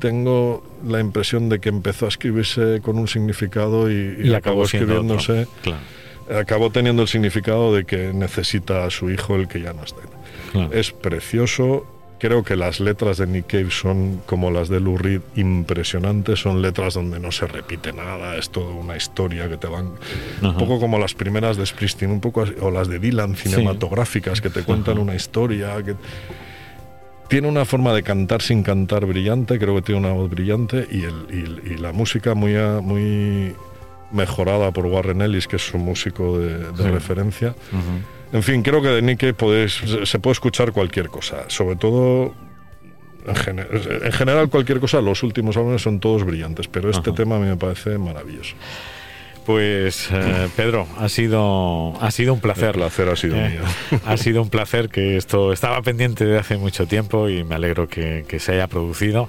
tengo 0.00 0.62
la 0.86 1.00
impresión 1.00 1.48
de 1.48 1.58
que 1.58 1.70
empezó 1.70 2.04
a 2.04 2.08
escribirse 2.08 2.80
con 2.82 2.98
un 2.98 3.08
significado 3.08 3.90
y, 3.90 4.16
y 4.22 4.28
Y 4.30 4.34
acabó 4.34 4.64
escribiéndose 4.64 5.46
Claro. 5.62 5.78
acabó 6.40 6.70
teniendo 6.70 7.02
el 7.02 7.08
significado 7.08 7.74
de 7.74 7.84
que 7.84 8.12
necesita 8.12 8.84
a 8.84 8.90
su 8.90 9.10
hijo 9.10 9.36
el 9.36 9.48
que 9.48 9.60
ya 9.62 9.72
no 9.72 9.82
está. 9.84 10.02
Claro. 10.52 10.72
Es 10.72 10.90
precioso. 10.92 11.86
Creo 12.24 12.42
que 12.42 12.56
las 12.56 12.80
letras 12.80 13.18
de 13.18 13.26
Nick 13.26 13.48
Cave 13.48 13.70
son 13.70 14.22
como 14.24 14.50
las 14.50 14.70
de 14.70 14.80
Lou 14.80 14.96
Reed, 14.96 15.20
impresionantes. 15.36 16.40
Son 16.40 16.62
letras 16.62 16.94
donde 16.94 17.20
no 17.20 17.30
se 17.30 17.46
repite 17.46 17.92
nada, 17.92 18.38
es 18.38 18.48
toda 18.48 18.72
una 18.72 18.96
historia 18.96 19.46
que 19.46 19.58
te 19.58 19.66
van. 19.66 19.90
Un 20.40 20.56
poco 20.56 20.80
como 20.80 20.98
las 20.98 21.12
primeras 21.12 21.58
de 21.58 21.66
Springsteen, 21.66 22.10
un 22.10 22.20
poco 22.22 22.46
o 22.62 22.70
las 22.70 22.88
de 22.88 22.98
Dylan 22.98 23.36
cinematográficas 23.36 24.40
que 24.40 24.48
te 24.48 24.62
cuentan 24.62 24.96
una 24.96 25.14
historia. 25.14 25.82
Que... 25.82 25.96
Tiene 27.28 27.46
una 27.46 27.66
forma 27.66 27.92
de 27.92 28.02
cantar 28.02 28.40
sin 28.40 28.62
cantar 28.62 29.04
brillante, 29.04 29.58
creo 29.58 29.74
que 29.74 29.82
tiene 29.82 30.00
una 30.00 30.12
voz 30.14 30.30
brillante 30.30 30.86
y, 30.90 31.02
el, 31.04 31.26
y, 31.66 31.72
y 31.72 31.76
la 31.76 31.92
música 31.92 32.34
muy, 32.34 32.54
muy 32.80 33.54
mejorada 34.12 34.70
por 34.72 34.86
Warren 34.86 35.20
Ellis, 35.20 35.46
que 35.46 35.56
es 35.56 35.66
su 35.66 35.76
músico 35.76 36.38
de, 36.38 36.58
de 36.72 36.84
Sí. 36.84 36.88
referencia. 36.88 37.48
Ujú. 37.70 38.13
En 38.32 38.42
fin, 38.42 38.62
creo 38.62 38.82
que 38.82 38.88
de 38.88 39.02
Nick 39.02 39.20
Cave 39.20 39.34
podéis- 39.34 40.06
se- 40.06 40.18
puede 40.18 40.32
escuchar 40.32 40.72
cualquier 40.72 41.08
cosa, 41.08 41.44
sobre 41.48 41.76
todo 41.76 42.34
en, 43.26 43.34
gene- 43.36 43.66
en 44.02 44.12
general 44.12 44.48
cualquier 44.50 44.80
cosa, 44.80 45.00
los 45.00 45.22
últimos 45.22 45.56
álbumes 45.56 45.82
son 45.82 46.00
todos 46.00 46.24
brillantes, 46.24 46.66
pero 46.68 46.90
este 46.90 47.10
Ajá. 47.10 47.16
tema 47.16 47.36
a 47.36 47.38
mí 47.38 47.46
me 47.46 47.56
parece 47.56 47.96
maravilloso. 47.96 48.54
Pues 49.46 50.08
eh, 50.10 50.48
Pedro, 50.56 50.86
ha 50.98 51.08
sido, 51.10 51.92
ha 52.00 52.10
sido 52.10 52.32
un 52.32 52.40
placer. 52.40 52.68
El 52.70 52.72
placer 52.74 53.08
ha 53.10 53.16
sido 53.16 53.36
Eh, 53.36 53.50
mío. 53.50 54.00
ha 54.06 54.16
sido 54.16 54.40
un 54.42 54.48
placer 54.48 54.88
que 54.88 55.16
esto 55.18 55.52
estaba 55.52 55.82
pendiente 55.82 56.24
de 56.24 56.38
hace 56.38 56.56
mucho 56.56 56.86
tiempo 56.86 57.28
y 57.28 57.44
me 57.44 57.54
alegro 57.54 57.86
que, 57.88 58.24
que 58.26 58.38
se 58.38 58.52
haya 58.52 58.68
producido 58.68 59.28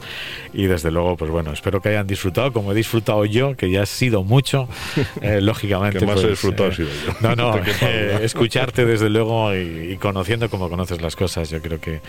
y 0.53 0.67
desde 0.67 0.89
luego 0.89 1.17
pues 1.17 1.29
bueno 1.31 1.51
espero 1.51 1.81
que 1.81 1.89
hayan 1.89 2.07
disfrutado 2.07 2.53
como 2.53 2.71
he 2.71 2.75
disfrutado 2.75 3.25
yo 3.25 3.57
que 3.57 3.69
ya 3.69 3.81
ha 3.81 3.85
sido 3.85 4.23
mucho 4.23 4.69
eh, 5.21 5.41
lógicamente 5.41 5.99
Que 5.99 6.05
más 6.05 6.17
he 6.19 6.21
pues, 6.21 6.31
disfrutado 6.31 6.69
ha 6.69 6.73
sido 6.75 6.87
yo. 7.05 7.13
no 7.19 7.35
no 7.35 7.55
escucharte 8.21 8.85
desde 8.85 9.09
luego 9.09 9.53
y, 9.53 9.91
y 9.93 9.97
conociendo 9.97 10.49
como 10.49 10.69
conoces 10.69 11.01
las 11.01 11.15
cosas 11.17 11.49
yo 11.49 11.61
creo 11.61 11.79
que 11.81 11.99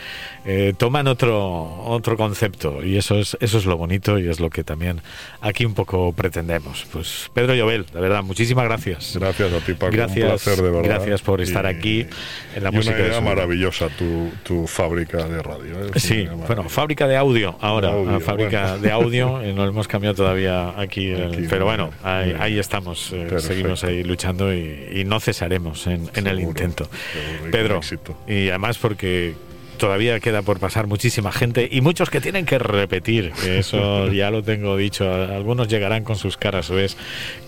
toman 0.79 1.09
otro 1.09 1.83
otro 1.87 2.17
concepto 2.17 2.85
y 2.85 2.97
eso 2.97 3.19
es 3.19 3.37
eso 3.41 3.59
es 3.59 3.67
lo 3.67 3.77
bonito 3.77 4.19
y 4.19 4.29
es 4.29 4.39
lo 4.39 4.49
que 4.51 4.63
también 4.63 5.01
aquí 5.41 5.65
un 5.65 5.75
poco 5.75 6.13
pretendemos 6.13 6.87
pues 6.93 7.31
Pedro 7.35 7.55
Llobel 7.55 7.85
de 7.97 8.01
verdad 8.03 8.23
muchísimas 8.23 8.65
gracias 8.65 9.17
Gracias 9.19 9.53
a 9.53 9.59
ti, 9.61 9.75
Paco. 9.75 9.93
Gracias, 9.93 10.23
un 10.25 10.29
placer 10.31 10.57
de 10.57 10.71
verdad. 10.71 10.83
gracias 10.85 11.23
por 11.23 11.41
estar 11.41 11.65
Y- 11.65 11.69
aquí 11.69 12.07
en 12.55 12.63
la 12.65 12.71
y 12.71 12.73
música 12.73 12.95
Una 12.95 13.03
de 13.03 13.09
idea 13.11 13.21
vida. 13.21 13.29
maravillosa 13.35 13.89
tu, 13.89 14.31
tu 14.43 14.67
fábrica 14.67 15.27
de 15.27 15.43
radio. 15.43 15.87
¿eh? 15.87 15.91
Sí, 15.99 16.27
bueno, 16.47 16.69
fábrica 16.69 17.07
de 17.09 17.17
audio 17.17 17.57
ahora, 17.61 17.89
Audio, 17.93 18.17
ah, 18.17 18.21
fábrica 18.21 18.63
bueno. 18.73 18.79
de 18.79 18.93
audio, 18.93 19.41
eh, 19.43 19.53
no 19.53 19.65
hemos 19.67 19.89
cambiado 19.89 20.15
todavía 20.17 20.79
aquí, 20.81 21.13
pero 21.51 21.65
bueno, 21.65 21.91
ahí, 22.03 22.35
ahí 22.39 22.59
estamos, 22.59 23.13
eh, 23.13 23.27
Perfecto. 23.29 23.41
seguimos 23.41 23.85
ahí 23.85 24.05
luchando 24.05 24.53
y, 24.55 24.89
y 24.95 25.05
no 25.05 25.19
cesaremos 25.21 25.87
en, 25.87 26.09
en 26.15 26.27
el 26.27 26.41
intento. 26.41 26.89
seguro, 27.13 27.49
y 27.49 27.51
Pedro, 27.51 27.81
y 28.29 28.49
además 28.51 28.79
porque 28.79 29.35
todavía 29.77 30.21
queda 30.21 30.43
por 30.43 30.59
pasar 30.59 30.87
muchísima 30.87 31.33
gente 31.33 31.69
y 31.71 31.81
muchos 31.81 32.11
que 32.11 32.21
tienen 32.21 32.47
que 32.47 32.59
repetir, 32.59 33.33
que 33.33 33.59
eso 33.59 34.09
ya 34.13 34.31
lo 34.31 34.43
tengo 34.43 34.77
dicho, 34.77 35.11
algunos 35.13 35.69
llegarán 35.69 36.05
con 36.05 36.17
sus 36.17 36.37
caras, 36.37 36.71
ves 36.71 36.97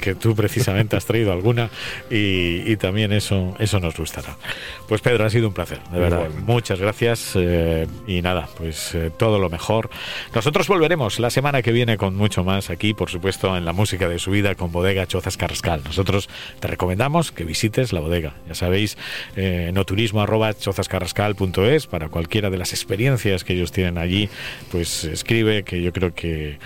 que 0.01 0.15
tú 0.15 0.35
precisamente 0.35 0.97
has 0.97 1.07
traído 1.07 1.33
alguna 1.33 1.71
y, 2.11 2.71
y 2.71 2.77
también 2.77 3.13
eso, 3.13 3.55
eso 3.59 3.81
nos 3.81 3.97
gustará. 3.97 4.37
Pues 4.89 5.01
Pedro, 5.01 5.25
ha 5.25 5.31
sido 5.31 5.49
un 5.49 5.55
placer, 5.55 5.81
de 5.93 5.99
verdad. 5.99 6.19
Igualmente. 6.19 6.53
Muchas 6.53 6.81
gracias 6.81 7.33
eh, 7.35 7.87
y 8.07 8.23
nada, 8.23 8.49
pues 8.57 8.95
eh, 8.95 9.11
todo 9.17 9.39
lo 9.39 9.51
mejor. 9.51 9.91
Nosotros 10.35 10.67
volveremos 10.69 11.19
la 11.21 11.31
semana 11.31 11.63
que 11.63 11.73
viene 11.73 11.97
con 11.97 12.15
mucho 12.17 12.45
más 12.45 12.71
aquí, 12.71 12.95
por 12.95 13.11
supuesto, 13.11 13.57
en 13.57 13.65
la 13.65 13.73
música 13.73 14.09
de 14.09 14.19
su 14.19 14.31
vida 14.31 14.55
con 14.55 14.73
Bodega 14.73 15.07
Chozas 15.07 15.37
Carrascal. 15.37 15.83
Nosotros 15.85 16.29
te 16.61 16.69
recomendamos 16.69 17.33
que 17.33 17.45
visites 17.45 17.93
la 17.93 18.01
bodega. 18.01 18.35
Ya 18.49 18.55
sabéis, 18.55 18.97
eh, 19.37 19.71
noturismo 19.75 20.23
arroba 20.23 20.55
chozascarrascal.es 20.55 21.87
para 21.87 22.09
cualquiera 22.19 22.51
de 22.51 22.59
las 22.59 22.73
experiencias 22.73 23.45
que 23.45 23.53
ellos 23.53 23.71
tienen 23.71 23.97
allí, 23.97 24.29
pues 24.73 25.05
escribe 25.05 25.63
que 25.63 25.81
yo 25.81 25.93
creo 25.93 26.13
que 26.13 26.59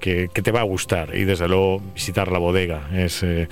que, 0.00 0.28
que 0.32 0.42
te 0.42 0.52
va 0.52 0.60
a 0.60 0.64
gustar. 0.64 1.14
Y 1.14 1.24
desde 1.24 1.48
luego 1.48 1.80
visitar 1.94 2.30
la 2.30 2.38
bodega 2.38 2.88
es 2.92 3.22
eh, 3.22 3.48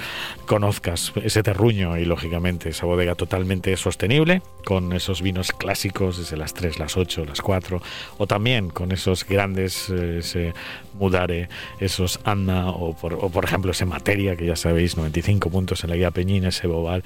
conozcas 0.47 1.13
ese 1.23 1.43
terruño 1.43 1.97
y 1.97 2.05
lógicamente 2.05 2.71
esa 2.71 2.87
bodega 2.87 3.15
totalmente 3.15 3.77
sostenible 3.77 4.43
con 4.65 4.93
esos 4.93 5.23
vinos 5.23 5.53
clásicos 5.53 6.19
desde 6.19 6.37
las 6.37 6.55
3, 6.55 6.79
las 6.79 6.97
8, 6.97 7.25
las 7.25 7.41
4 7.41 7.81
o 8.19 8.27
también 8.27 8.69
con 8.71 8.93
esos 8.93 9.25
grandes 9.27 9.89
eh, 9.91 10.53
Mudare, 10.95 11.49
esos 11.81 12.21
Anna 12.25 12.71
o 12.71 12.95
por, 12.95 13.15
o 13.15 13.31
por 13.31 13.45
ejemplo 13.45 13.73
ese 13.73 13.85
Materia 13.85 14.37
que 14.37 14.47
ya 14.47 14.57
sabéis 14.57 14.97
95 14.97 15.51
puntos 15.51 15.85
en 15.85 15.91
la 15.91 15.97
guía 15.97 16.11
Peñín 16.11 16.45
ese 16.45 16.67
Bobal 16.67 17.03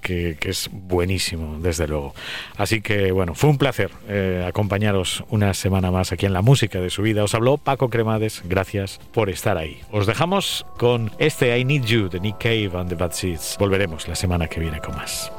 que, 0.00 0.36
que 0.38 0.50
es 0.50 0.70
buenísimo 0.72 1.58
desde 1.60 1.88
luego. 1.88 2.14
Así 2.56 2.80
que 2.80 3.12
bueno 3.12 3.34
fue 3.34 3.50
un 3.50 3.58
placer 3.58 3.90
eh, 4.08 4.44
acompañaros 4.46 5.24
una 5.28 5.54
semana 5.54 5.90
más 5.90 6.12
aquí 6.12 6.26
en 6.26 6.32
la 6.32 6.42
música 6.42 6.80
de 6.80 6.90
su 6.90 7.02
vida. 7.02 7.24
Os 7.24 7.34
habló 7.34 7.58
Paco 7.58 7.90
Cremades 7.90 8.42
gracias 8.44 9.00
por 9.12 9.30
estar 9.30 9.58
ahí. 9.58 9.80
Os 9.90 10.06
dejamos 10.06 10.66
con 10.78 11.10
este 11.18 11.58
I 11.58 11.64
Need 11.64 11.84
You 11.84 12.08
de 12.08 12.20
Nick 12.20 12.38
Cave 12.38 12.70
and 12.74 12.88
the 12.88 12.94
Bad 12.94 13.12
Seeds. 13.12 13.56
Volveremos 13.58 14.08
la 14.08 14.14
semana 14.14 14.46
que 14.46 14.60
viene 14.60 14.80
con 14.80 14.96
más 14.96 15.32